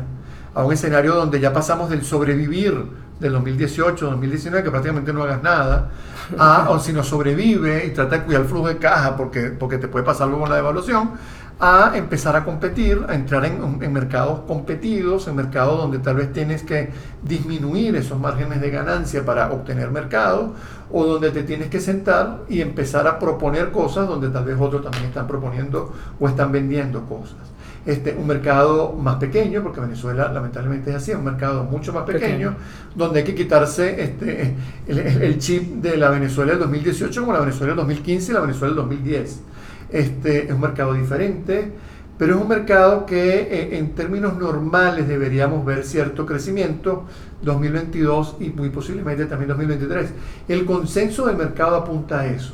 a 0.55 0.63
un 0.63 0.73
escenario 0.73 1.13
donde 1.13 1.39
ya 1.39 1.53
pasamos 1.53 1.89
del 1.89 2.03
sobrevivir 2.03 2.83
del 3.19 3.33
2018, 3.33 4.05
2019, 4.05 4.63
que 4.63 4.71
prácticamente 4.71 5.13
no 5.13 5.23
hagas 5.23 5.43
nada, 5.43 5.91
a, 6.37 6.69
o 6.69 6.79
si 6.79 6.93
no 6.93 7.03
sobrevive 7.03 7.85
y 7.85 7.91
trata 7.91 8.17
de 8.17 8.23
cuidar 8.23 8.41
el 8.41 8.47
flujo 8.47 8.67
de 8.67 8.77
caja 8.77 9.15
porque, 9.15 9.51
porque 9.51 9.77
te 9.77 9.87
puede 9.87 10.03
pasar 10.03 10.27
algo 10.27 10.39
con 10.39 10.49
la 10.49 10.55
devaluación, 10.55 11.11
a 11.59 11.93
empezar 11.95 12.35
a 12.35 12.45
competir, 12.45 13.03
a 13.07 13.15
entrar 13.15 13.43
en, 13.45 13.79
en, 13.81 13.93
mercados 13.93 14.41
competidos, 14.47 15.27
en 15.27 15.35
mercados 15.35 15.79
donde 15.79 15.97
tal 15.99 16.15
vez 16.15 16.31
tienes 16.31 16.61
que 16.61 16.91
disminuir 17.23 17.95
esos 17.95 18.19
márgenes 18.19 18.61
de 18.61 18.69
ganancia 18.69 19.25
para 19.25 19.51
obtener 19.51 19.89
mercado, 19.89 20.53
o 20.91 21.05
donde 21.05 21.31
te 21.31 21.43
tienes 21.43 21.69
que 21.69 21.79
sentar 21.79 22.39
y 22.49 22.61
empezar 22.61 23.07
a 23.07 23.19
proponer 23.19 23.71
cosas 23.71 24.07
donde 24.07 24.29
tal 24.29 24.45
vez 24.45 24.55
otros 24.59 24.81
también 24.81 25.05
están 25.05 25.27
proponiendo 25.27 25.93
o 26.19 26.27
están 26.27 26.51
vendiendo 26.51 27.03
cosas. 27.05 27.37
Este, 27.85 28.13
un 28.13 28.27
mercado 28.27 28.91
más 28.91 29.15
pequeño, 29.15 29.63
porque 29.63 29.79
Venezuela 29.79 30.29
lamentablemente 30.29 30.89
es 30.89 30.97
así, 30.97 31.13
un 31.13 31.23
mercado 31.23 31.63
mucho 31.63 31.93
más 31.93 32.03
pequeño, 32.03 32.55
donde 32.95 33.19
hay 33.19 33.25
que 33.25 33.33
quitarse 33.33 34.03
este, 34.03 34.55
el, 34.87 34.99
el, 34.99 35.37
chip 35.39 35.81
de 35.81 35.95
la 35.95 36.09
Venezuela 36.09 36.51
del 36.51 36.59
2018 36.59 37.21
como 37.21 37.31
la 37.31 37.39
Venezuela 37.39 37.67
del 37.67 37.77
2015 37.77 38.31
y 38.31 38.33
la 38.33 38.41
Venezuela 38.41 38.67
del 38.67 38.75
2010. 38.75 39.41
Este, 39.89 40.45
es 40.47 40.51
un 40.51 40.59
mercado 40.59 40.93
diferente, 40.95 41.71
pero 42.17 42.35
es 42.35 42.41
un 42.41 42.47
mercado 42.47 43.05
que 43.05 43.41
eh, 43.41 43.77
en 43.77 43.93
términos 43.93 44.37
normales 44.37 45.07
deberíamos 45.07 45.63
ver 45.65 45.83
cierto 45.83 46.25
crecimiento 46.25 47.05
2022 47.41 48.37
y 48.39 48.49
muy 48.49 48.69
posiblemente 48.69 49.25
también 49.25 49.49
2023. 49.49 50.09
El 50.47 50.65
consenso 50.65 51.27
del 51.27 51.37
mercado 51.37 51.75
apunta 51.75 52.21
a 52.21 52.27
eso. 52.27 52.53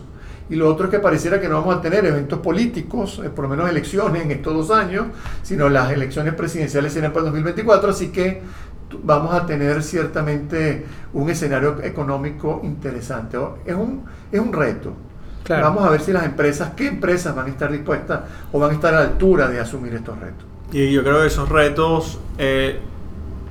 Y 0.49 0.55
lo 0.55 0.69
otro 0.69 0.85
es 0.85 0.91
que 0.91 0.99
pareciera 0.99 1.39
que 1.39 1.47
no 1.47 1.55
vamos 1.55 1.77
a 1.77 1.81
tener 1.81 2.05
eventos 2.05 2.39
políticos, 2.39 3.21
eh, 3.23 3.29
por 3.29 3.45
lo 3.45 3.49
menos 3.49 3.69
elecciones 3.69 4.23
en 4.23 4.31
estos 4.31 4.53
dos 4.53 4.77
años, 4.77 5.07
sino 5.41 5.69
las 5.69 5.91
elecciones 5.91 6.33
presidenciales 6.33 6.91
serán 6.91 7.13
para 7.13 7.21
el 7.21 7.25
2024, 7.27 7.89
así 7.89 8.09
que 8.09 8.41
vamos 9.01 9.33
a 9.33 9.45
tener 9.45 9.81
ciertamente 9.81 10.85
un 11.13 11.29
escenario 11.29 11.81
económico 11.81 12.59
interesante. 12.63 13.37
Es 13.65 13.73
un, 13.73 14.03
es 14.31 14.39
un 14.39 14.51
reto, 14.51 14.93
Vamos 15.49 15.83
a 15.83 15.89
ver 15.89 16.01
si 16.01 16.13
las 16.13 16.25
empresas, 16.25 16.71
qué 16.75 16.87
empresas 16.87 17.35
van 17.35 17.47
a 17.47 17.49
estar 17.49 17.71
dispuestas 17.71 18.21
o 18.51 18.59
van 18.59 18.71
a 18.71 18.73
estar 18.73 18.93
a 18.93 18.99
la 18.99 19.05
altura 19.05 19.49
de 19.49 19.59
asumir 19.59 19.93
estos 19.93 20.17
retos. 20.19 20.45
Y 20.71 20.91
yo 20.91 21.03
creo 21.03 21.21
que 21.21 21.27
esos 21.27 21.49
retos 21.49 22.19
eh, 22.37 22.79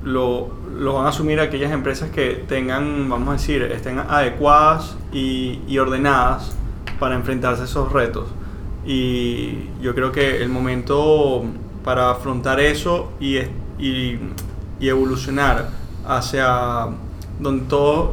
lo, 0.03 0.51
van 0.95 1.07
a 1.07 1.11
asumir 1.11 1.41
aquellas 1.41 1.71
empresas 1.71 2.11
que 2.11 2.45
tengan, 2.49 3.09
vamos 3.09 3.29
a 3.29 3.33
decir, 3.33 3.63
estén 3.63 3.99
adecuadas 3.99 4.97
y, 5.13 5.79
ordenadas 5.79 6.57
para 6.99 7.15
enfrentarse 7.15 7.63
a 7.63 7.65
esos 7.67 7.93
retos. 7.93 8.27
Y 8.85 9.69
yo 9.81 9.95
creo 9.95 10.11
que 10.11 10.43
el 10.43 10.49
momento 10.49 11.45
para 11.85 12.11
afrontar 12.11 12.59
eso 12.59 13.13
y, 13.21 13.39
y, 13.79 14.19
y 14.81 14.89
evolucionar 14.89 15.69
hacia 16.07 16.89
donde 17.39 17.67
todos, 17.67 18.11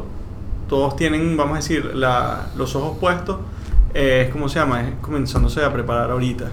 todos 0.68 0.96
tienen, 0.96 1.36
vamos 1.36 1.54
a 1.54 1.56
decir, 1.56 1.94
la, 1.94 2.46
los 2.56 2.76
ojos 2.76 2.98
puestos, 2.98 3.38
es 3.94 4.30
como 4.30 4.48
se 4.48 4.58
llama, 4.58 4.82
es 4.82 4.94
comenzándose 5.00 5.64
a 5.64 5.72
preparar 5.72 6.10
ahorita. 6.10 6.50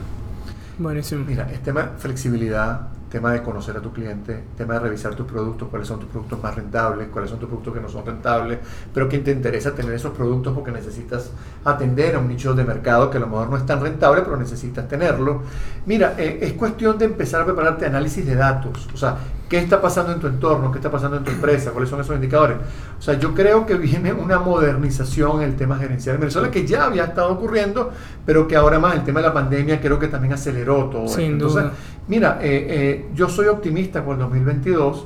Buenísimo. 0.77 1.25
Mira, 1.25 1.49
es 1.51 1.61
tema 1.63 1.91
flexibilidad, 1.97 2.87
tema 3.09 3.31
de 3.31 3.41
conocer 3.41 3.77
a 3.77 3.81
tu 3.81 3.91
cliente, 3.91 4.43
tema 4.57 4.75
de 4.75 4.81
revisar 4.81 5.15
tus 5.15 5.25
productos, 5.25 5.69
cuáles 5.69 5.87
son 5.87 5.99
tus 5.99 6.09
productos 6.09 6.41
más 6.41 6.55
rentables, 6.55 7.07
cuáles 7.07 7.29
son 7.29 7.39
tus 7.39 7.47
productos 7.47 7.73
que 7.73 7.79
no 7.79 7.89
son 7.89 8.05
rentables, 8.05 8.59
pero 8.93 9.07
que 9.07 9.19
te 9.19 9.31
interesa 9.31 9.73
tener 9.73 9.93
esos 9.93 10.11
productos 10.11 10.53
porque 10.53 10.71
necesitas 10.71 11.31
atender 11.63 12.15
a 12.15 12.19
un 12.19 12.27
nicho 12.27 12.53
de 12.53 12.63
mercado 12.63 13.09
que 13.09 13.17
a 13.17 13.21
lo 13.21 13.27
mejor 13.27 13.49
no 13.49 13.57
es 13.57 13.65
tan 13.65 13.81
rentable, 13.81 14.21
pero 14.23 14.37
necesitas 14.37 14.87
tenerlo. 14.87 15.41
Mira, 15.85 16.15
eh, 16.17 16.39
es 16.41 16.53
cuestión 16.53 16.97
de 16.97 17.05
empezar 17.05 17.41
a 17.41 17.45
prepararte 17.45 17.85
análisis 17.85 18.25
de 18.25 18.35
datos, 18.35 18.89
o 18.93 18.97
sea, 18.97 19.17
qué 19.49 19.57
está 19.57 19.81
pasando 19.81 20.11
en 20.11 20.19
tu 20.19 20.27
entorno, 20.27 20.71
qué 20.71 20.79
está 20.79 20.91
pasando 20.91 21.17
en 21.17 21.23
tu 21.23 21.31
empresa, 21.31 21.71
cuáles 21.71 21.89
son 21.89 22.01
esos 22.01 22.15
indicadores. 22.15 22.57
O 22.99 23.01
sea, 23.01 23.17
yo 23.17 23.33
creo 23.33 23.65
que 23.65 23.75
viene 23.75 24.11
una 24.11 24.39
modernización 24.39 25.41
en 25.41 25.49
el 25.49 25.55
tema 25.55 25.77
gerencial 25.77 26.15
en 26.15 26.21
Venezuela 26.21 26.51
que 26.51 26.65
ya 26.65 26.85
había 26.85 27.05
estado 27.05 27.31
ocurriendo, 27.31 27.91
pero 28.25 28.47
que 28.47 28.55
ahora 28.55 28.79
más 28.79 28.95
el 28.95 29.03
tema 29.03 29.21
de 29.21 29.27
la 29.27 29.33
pandemia 29.33 29.79
creo 29.79 29.99
que 29.99 30.07
también 30.07 30.33
aceleró 30.33 30.85
todo. 30.85 31.07
Sin 31.07 31.33
Entonces, 31.33 31.63
duda. 31.63 31.73
Mira, 32.07 32.39
eh, 32.41 32.67
eh, 32.69 33.05
yo 33.13 33.29
soy 33.29 33.47
optimista 33.47 34.03
con 34.03 34.15
el 34.15 34.19
2022 34.21 35.05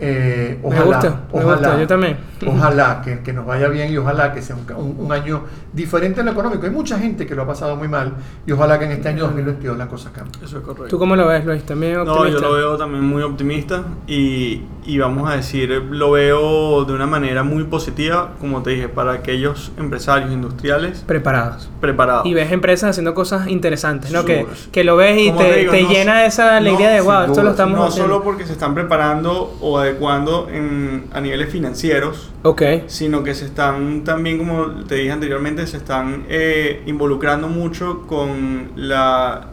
eh, 0.00 0.58
ojalá, 0.62 0.80
me 0.80 0.86
gusta, 0.86 1.20
ojalá, 1.32 1.80
yo 1.80 1.86
también. 1.86 2.16
Ojalá 2.46 3.02
que, 3.04 3.20
que, 3.20 3.32
nos 3.32 3.44
vaya 3.44 3.68
bien 3.68 3.92
y 3.92 3.96
ojalá 3.96 4.32
que 4.32 4.42
sea 4.42 4.56
un, 4.56 4.96
un, 4.96 5.12
año 5.12 5.42
diferente 5.72 6.20
en 6.20 6.26
lo 6.26 6.32
económico. 6.32 6.64
Hay 6.64 6.70
mucha 6.70 6.98
gente 6.98 7.26
que 7.26 7.34
lo 7.34 7.42
ha 7.42 7.46
pasado 7.46 7.74
muy 7.74 7.88
mal 7.88 8.12
y 8.46 8.52
ojalá 8.52 8.78
que 8.78 8.84
en 8.84 8.92
este 8.92 9.08
año 9.08 9.24
2022 9.24 9.76
la 9.76 9.88
cosa 9.88 10.12
cambie. 10.12 10.32
Eso 10.44 10.58
es 10.58 10.64
correcto. 10.64 10.88
¿Tú 10.88 10.98
cómo 10.98 11.16
lo 11.16 11.26
ves, 11.26 11.44
Luis? 11.44 11.64
¿También 11.64 11.96
optimista? 11.96 12.24
No, 12.24 12.28
yo 12.28 12.40
lo 12.40 12.52
veo 12.52 12.76
también 12.76 13.02
muy 13.02 13.22
optimista 13.22 13.82
y, 14.06 14.62
y 14.84 14.98
vamos 14.98 15.28
a 15.28 15.36
decir, 15.36 15.70
lo 15.70 16.12
veo 16.12 16.84
de 16.84 16.92
una 16.92 17.06
manera 17.06 17.42
muy 17.42 17.64
positiva, 17.64 18.34
como 18.40 18.62
te 18.62 18.70
dije, 18.70 18.88
para 18.88 19.12
aquellos 19.12 19.72
empresarios 19.76 20.30
industriales. 20.30 21.02
Preparados. 21.06 21.68
Preparados. 21.80 22.24
Y 22.24 22.34
ves 22.34 22.52
empresas 22.52 22.90
haciendo 22.90 23.14
cosas 23.14 23.48
interesantes, 23.48 24.12
¿no? 24.12 24.24
Que, 24.24 24.46
que, 24.70 24.84
lo 24.84 24.96
ves 24.96 25.20
y 25.20 25.32
te, 25.32 25.64
te 25.64 25.82
llena 25.86 26.24
esa 26.24 26.56
alegría 26.56 26.90
de, 26.90 27.00
wow, 27.00 27.22
esto 27.22 27.42
lo 27.42 27.50
estamos 27.50 27.78
No 27.78 27.90
solo 27.90 28.22
porque 28.22 28.46
se 28.46 28.52
están 28.52 28.74
preparando 28.74 29.56
o 29.60 29.87
adecuando 29.88 30.48
en, 30.50 31.04
a 31.12 31.20
niveles 31.20 31.50
financieros, 31.50 32.30
okay. 32.42 32.84
sino 32.86 33.22
que 33.22 33.34
se 33.34 33.46
están 33.46 34.04
también, 34.04 34.38
como 34.38 34.84
te 34.86 34.96
dije 34.96 35.10
anteriormente, 35.10 35.66
se 35.66 35.78
están 35.78 36.24
eh, 36.28 36.82
involucrando 36.86 37.48
mucho 37.48 38.06
con 38.06 38.72
la, 38.76 39.48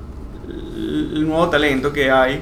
el 0.47 1.27
nuevo 1.27 1.49
talento 1.49 1.91
que 1.91 2.11
hay 2.11 2.41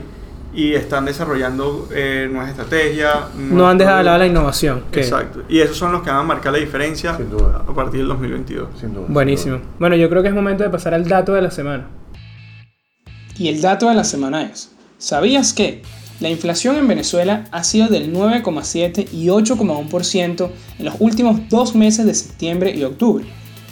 y 0.53 0.73
están 0.73 1.05
desarrollando 1.05 1.87
eh, 1.91 2.27
nuevas 2.29 2.49
estrategias. 2.49 3.33
No 3.35 3.67
han 3.67 3.77
dejado 3.77 3.97
de 3.97 4.03
lado 4.03 4.17
la 4.19 4.27
innovación. 4.27 4.83
Exacto. 4.91 5.43
Y 5.49 5.59
esos 5.59 5.77
son 5.77 5.91
los 5.91 6.03
que 6.03 6.09
van 6.09 6.19
a 6.19 6.23
marcar 6.23 6.53
la 6.53 6.59
diferencia 6.59 7.11
a 7.11 7.73
partir 7.73 8.01
del 8.01 8.09
2022. 8.09 8.67
Sin 8.79 8.93
duda, 8.93 9.05
Buenísimo. 9.07 9.59
Bueno, 9.79 9.95
yo 9.95 10.09
creo 10.09 10.21
que 10.21 10.29
es 10.29 10.35
momento 10.35 10.63
de 10.63 10.69
pasar 10.69 10.93
al 10.93 11.07
dato 11.07 11.33
de 11.33 11.41
la 11.41 11.51
semana. 11.51 11.87
Y 13.37 13.47
el 13.49 13.61
dato 13.61 13.89
de 13.89 13.95
la 13.95 14.03
semana 14.03 14.43
es, 14.43 14.71
¿sabías 14.99 15.53
que 15.53 15.81
la 16.23 16.29
inflación 16.29 16.77
en 16.77 16.87
Venezuela 16.87 17.43
ha 17.51 17.65
sido 17.65 17.89
del 17.89 18.13
9,7 18.13 19.09
y 19.11 19.25
8,1% 19.25 20.49
en 20.79 20.85
los 20.85 20.95
últimos 20.99 21.49
dos 21.49 21.75
meses 21.75 22.05
de 22.05 22.13
septiembre 22.13 22.73
y 22.73 22.85
octubre, 22.85 23.25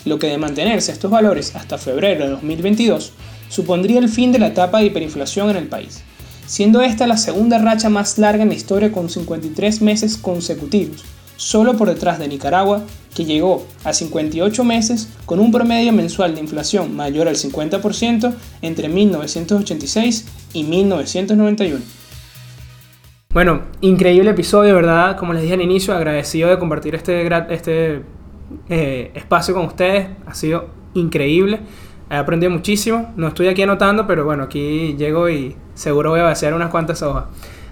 lo 0.03 0.19
que 0.19 0.27
de 0.27 0.37
mantenerse 0.37 0.91
estos 0.91 1.09
valores 1.09 1.55
hasta 1.55 1.77
febrero 1.77 2.25
de 2.25 2.31
2022 2.31 3.13
supondría 3.47 3.99
el 3.99 4.09
fin 4.09 4.33
de 4.33 4.39
la 4.39 4.47
etapa 4.47 4.79
de 4.79 4.87
hiperinflación 4.87 5.49
en 5.51 5.55
el 5.55 5.67
país, 5.69 6.01
siendo 6.45 6.81
esta 6.81 7.07
la 7.07 7.15
segunda 7.15 7.57
racha 7.57 7.87
más 7.87 8.17
larga 8.17 8.43
en 8.43 8.49
la 8.49 8.55
historia 8.55 8.91
con 8.91 9.09
53 9.09 9.81
meses 9.81 10.17
consecutivos, 10.17 11.05
solo 11.37 11.77
por 11.77 11.87
detrás 11.87 12.19
de 12.19 12.27
Nicaragua, 12.27 12.83
que 13.15 13.23
llegó 13.23 13.65
a 13.85 13.93
58 13.93 14.61
meses 14.65 15.07
con 15.25 15.39
un 15.39 15.53
promedio 15.53 15.93
mensual 15.93 16.35
de 16.35 16.41
inflación 16.41 16.97
mayor 16.97 17.29
al 17.29 17.37
50% 17.37 18.33
entre 18.61 18.89
1986 18.89 20.25
y 20.51 20.65
1991. 20.65 22.00
Bueno, 23.33 23.61
increíble 23.79 24.31
episodio, 24.31 24.75
¿verdad? 24.75 25.15
Como 25.15 25.31
les 25.31 25.43
dije 25.43 25.53
al 25.53 25.61
inicio, 25.61 25.93
agradecido 25.93 26.49
de 26.49 26.59
compartir 26.59 26.95
este, 26.95 27.29
este 27.53 28.03
eh, 28.67 29.11
espacio 29.15 29.53
con 29.53 29.67
ustedes. 29.67 30.09
Ha 30.27 30.33
sido 30.33 30.67
increíble. 30.95 31.61
He 32.09 32.15
aprendido 32.15 32.51
muchísimo. 32.51 33.13
No 33.15 33.29
estoy 33.29 33.47
aquí 33.47 33.61
anotando, 33.61 34.05
pero 34.05 34.25
bueno, 34.25 34.43
aquí 34.43 34.97
llego 34.97 35.29
y 35.29 35.55
seguro 35.75 36.09
voy 36.09 36.19
a 36.19 36.23
vaciar 36.23 36.53
unas 36.53 36.71
cuantas 36.71 37.01
hojas. 37.03 37.23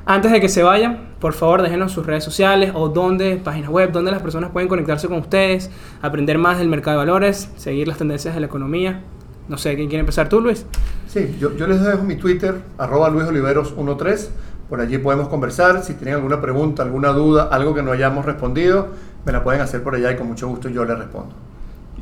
Antes 0.05 0.32
de 0.32 0.39
que 0.39 0.47
se 0.47 0.64
vayan, 0.64 1.10
por 1.20 1.34
favor 1.34 1.62
déjenos 1.62 1.91
sus 1.91 2.05
redes 2.05 2.24
sociales 2.24 2.72
o 2.74 2.88
dónde, 2.88 3.36
páginas 3.36 3.70
web, 3.70 3.91
donde 3.91 4.12
las 4.12 4.22
personas 4.22 4.51
pueden 4.51 4.70
conectarse 4.70 5.10
con 5.10 5.18
ustedes, 5.20 5.70
aprender 6.01 6.38
más 6.38 6.57
del 6.57 6.70
mercado 6.70 6.99
de 6.99 7.05
valores, 7.05 7.51
seguir 7.57 7.89
las 7.89 7.97
tendencias 7.97 8.34
de 8.34 8.39
la 8.39 8.45
economía. 8.45 9.03
No 9.49 9.57
sé, 9.57 9.76
¿quién 9.76 9.89
quiere 9.89 10.01
empezar 10.01 10.30
tú, 10.30 10.39
Luis? 10.39 10.66
Sí, 11.07 11.36
yo, 11.38 11.53
yo 11.57 11.68
les 11.68 11.84
dejo 11.84 12.03
mi 12.03 12.16
Twitter, 12.16 12.62
arroba 12.78 13.10
luisoliveros13 13.10 14.30
por 14.70 14.82
allí 14.82 14.99
podemos 14.99 15.28
conversar. 15.28 15.84
Si 15.84 15.95
tienen 15.95 16.15
alguna 16.15 16.39
pregunta, 16.39 16.84
alguna 16.84 17.09
duda, 17.09 17.49
algo 17.51 17.74
que 17.74 17.82
no 17.82 17.91
hayamos 17.91 18.26
respondido, 18.26 18.89
me 19.26 19.32
la 19.32 19.43
pueden 19.43 19.61
hacer 19.61 19.82
por 19.84 19.95
allá 19.95 20.11
y 20.11 20.15
con 20.15 20.28
mucho 20.28 20.47
gusto 20.47 20.70
yo 20.70 20.86
les 20.86 20.97
respondo. 20.97 21.34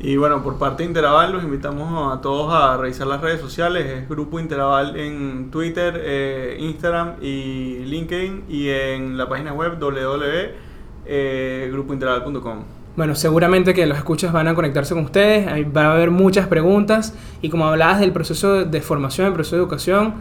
Y 0.00 0.16
bueno, 0.16 0.44
por 0.44 0.58
parte 0.58 0.84
de 0.84 0.88
Interaval 0.88 1.32
los 1.32 1.42
invitamos 1.42 2.16
a 2.16 2.20
todos 2.20 2.54
a 2.54 2.76
revisar 2.76 3.08
las 3.08 3.20
redes 3.20 3.40
sociales. 3.40 3.84
Es 3.86 4.08
Grupo 4.08 4.38
Interaval 4.38 4.96
en 4.96 5.50
Twitter, 5.50 6.00
eh, 6.04 6.56
Instagram 6.60 7.14
y 7.20 7.80
LinkedIn 7.84 8.44
y 8.48 8.68
en 8.68 9.18
la 9.18 9.28
página 9.28 9.52
web 9.52 9.80
www.grupointeraval.com. 9.80 12.58
Bueno, 12.96 13.14
seguramente 13.14 13.74
que 13.74 13.86
los 13.86 13.96
escuchas 13.96 14.32
van 14.32 14.48
a 14.48 14.54
conectarse 14.54 14.92
con 14.94 15.04
ustedes, 15.04 15.46
va 15.76 15.84
a 15.84 15.92
haber 15.92 16.10
muchas 16.10 16.48
preguntas 16.48 17.14
y 17.42 17.48
como 17.48 17.66
hablabas 17.66 18.00
del 18.00 18.12
proceso 18.12 18.64
de 18.64 18.80
formación, 18.80 19.28
el 19.28 19.34
proceso 19.34 19.54
de 19.56 19.62
educación, 19.62 20.14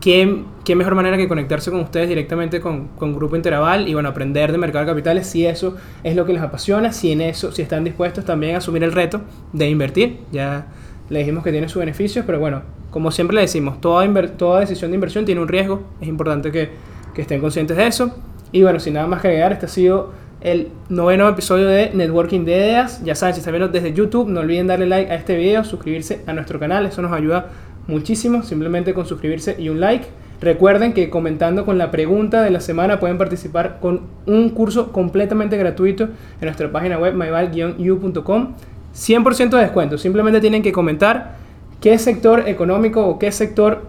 ¿Qué, 0.00 0.44
¿Qué, 0.64 0.76
mejor 0.76 0.94
manera 0.94 1.16
que 1.16 1.26
conectarse 1.26 1.72
con 1.72 1.80
ustedes 1.80 2.08
directamente 2.08 2.60
con, 2.60 2.88
con, 2.88 3.12
Grupo 3.12 3.34
Interaval 3.34 3.88
y 3.88 3.94
bueno, 3.94 4.08
aprender 4.08 4.52
de 4.52 4.58
mercado 4.58 4.84
de 4.84 4.92
capitales 4.92 5.26
si 5.26 5.46
eso 5.46 5.76
es 6.04 6.14
lo 6.14 6.24
que 6.24 6.32
les 6.32 6.42
apasiona, 6.42 6.92
si 6.92 7.10
en 7.10 7.22
eso, 7.22 7.50
si 7.50 7.62
están 7.62 7.82
dispuestos 7.82 8.24
también 8.24 8.54
a 8.54 8.58
asumir 8.58 8.84
el 8.84 8.92
reto 8.92 9.22
de 9.52 9.68
invertir. 9.68 10.20
Ya 10.30 10.66
le 11.08 11.18
dijimos 11.20 11.42
que 11.42 11.50
tiene 11.50 11.68
sus 11.68 11.80
beneficios, 11.80 12.24
pero 12.24 12.38
bueno, 12.38 12.62
como 12.90 13.10
siempre 13.10 13.34
le 13.34 13.40
decimos, 13.40 13.80
toda, 13.80 14.06
toda 14.36 14.60
decisión 14.60 14.92
de 14.92 14.94
inversión 14.94 15.24
tiene 15.24 15.40
un 15.40 15.48
riesgo, 15.48 15.82
es 16.00 16.06
importante 16.06 16.52
que, 16.52 16.70
que 17.12 17.22
estén 17.22 17.40
conscientes 17.40 17.76
de 17.76 17.86
eso. 17.88 18.14
Y 18.52 18.62
bueno, 18.62 18.78
sin 18.78 18.94
nada 18.94 19.08
más 19.08 19.22
que 19.22 19.28
agregar, 19.28 19.52
este 19.52 19.66
ha 19.66 19.68
sido 19.68 20.12
el 20.40 20.68
noveno 20.88 21.28
episodio 21.28 21.66
de 21.66 21.90
Networking 21.94 22.44
de 22.44 22.52
Ideas. 22.52 23.02
Ya 23.04 23.14
saben, 23.14 23.34
si 23.34 23.40
están 23.40 23.54
viendo 23.54 23.68
desde 23.68 23.92
YouTube, 23.92 24.28
no 24.28 24.40
olviden 24.40 24.66
darle 24.66 24.86
like 24.86 25.10
a 25.10 25.14
este 25.14 25.36
video, 25.36 25.64
suscribirse 25.64 26.20
a 26.26 26.32
nuestro 26.32 26.60
canal, 26.60 26.86
eso 26.86 27.02
nos 27.02 27.12
ayuda 27.12 27.50
muchísimo, 27.86 28.42
simplemente 28.42 28.94
con 28.94 29.06
suscribirse 29.06 29.56
y 29.58 29.68
un 29.68 29.80
like. 29.80 30.06
Recuerden 30.40 30.92
que 30.92 31.08
comentando 31.08 31.64
con 31.64 31.78
la 31.78 31.92
pregunta 31.92 32.42
de 32.42 32.50
la 32.50 32.60
semana 32.60 32.98
pueden 32.98 33.16
participar 33.16 33.78
con 33.80 34.02
un 34.26 34.50
curso 34.50 34.90
completamente 34.90 35.56
gratuito 35.56 36.04
en 36.04 36.10
nuestra 36.46 36.72
página 36.72 36.98
web 36.98 37.14
myval-u.com. 37.14 38.54
100% 38.94 39.50
de 39.50 39.58
descuento. 39.58 39.98
Simplemente 39.98 40.40
tienen 40.40 40.62
que 40.62 40.72
comentar 40.72 41.36
qué 41.80 41.96
sector 41.98 42.48
económico 42.48 43.06
o 43.06 43.18
qué 43.18 43.30
sector 43.32 43.82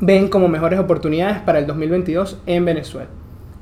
ven 0.00 0.28
como 0.28 0.48
mejores 0.48 0.78
oportunidades 0.78 1.38
para 1.40 1.58
el 1.58 1.66
2022 1.66 2.38
en 2.46 2.64
Venezuela. 2.64 3.08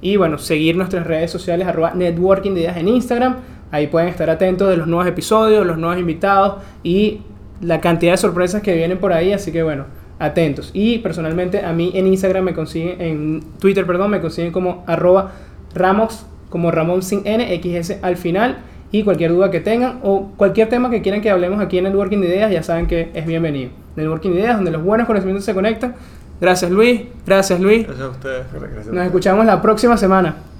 Y 0.00 0.16
bueno, 0.16 0.38
seguir 0.38 0.76
nuestras 0.76 1.06
redes 1.06 1.30
sociales 1.30 1.66
arroba 1.66 1.94
networking 1.94 2.52
de 2.52 2.60
ideas 2.60 2.76
en 2.76 2.88
Instagram. 2.88 3.36
Ahí 3.70 3.86
pueden 3.88 4.08
estar 4.08 4.30
atentos 4.30 4.68
de 4.68 4.76
los 4.76 4.86
nuevos 4.86 5.06
episodios, 5.06 5.66
los 5.66 5.78
nuevos 5.78 5.98
invitados 5.98 6.56
y 6.82 7.22
la 7.60 7.80
cantidad 7.80 8.12
de 8.12 8.18
sorpresas 8.18 8.62
que 8.62 8.74
vienen 8.74 8.98
por 8.98 9.12
ahí. 9.12 9.32
Así 9.32 9.52
que 9.52 9.62
bueno, 9.62 9.84
atentos. 10.18 10.70
Y 10.72 10.98
personalmente 10.98 11.64
a 11.64 11.72
mí 11.72 11.90
en 11.94 12.06
Instagram 12.06 12.44
me 12.44 12.54
consiguen, 12.54 13.00
en 13.00 13.40
Twitter, 13.58 13.86
perdón, 13.86 14.10
me 14.10 14.20
consiguen 14.20 14.52
como 14.52 14.84
arroba 14.86 15.32
Ramos, 15.74 16.26
como 16.50 16.70
Ramón 16.70 17.02
sin 17.02 17.26
N, 17.26 17.60
XS 17.62 17.98
al 18.02 18.16
final. 18.16 18.58
Y 18.92 19.02
cualquier 19.02 19.32
duda 19.32 19.50
que 19.50 19.60
tengan 19.60 19.98
o 20.02 20.30
cualquier 20.36 20.68
tema 20.68 20.90
que 20.90 21.02
quieran 21.02 21.20
que 21.20 21.28
hablemos 21.28 21.60
aquí 21.60 21.78
en 21.78 21.84
Networking 21.84 22.18
de 22.20 22.28
Ideas, 22.28 22.52
ya 22.52 22.62
saben 22.62 22.86
que 22.86 23.10
es 23.14 23.26
bienvenido. 23.26 23.70
Networking 23.96 24.30
de 24.30 24.40
Ideas, 24.40 24.56
donde 24.56 24.70
los 24.70 24.82
buenos 24.82 25.06
conocimientos 25.06 25.44
se 25.44 25.54
conectan. 25.54 25.96
Gracias 26.40 26.70
Luis, 26.70 27.02
gracias 27.26 27.58
Luis. 27.60 27.84
Gracias 27.86 28.06
a 28.06 28.10
ustedes. 28.10 28.46
Gracias 28.52 28.70
a 28.70 28.76
Nos 28.76 28.86
ustedes. 28.86 29.06
escuchamos 29.06 29.46
la 29.46 29.60
próxima 29.60 29.96
semana. 29.96 30.55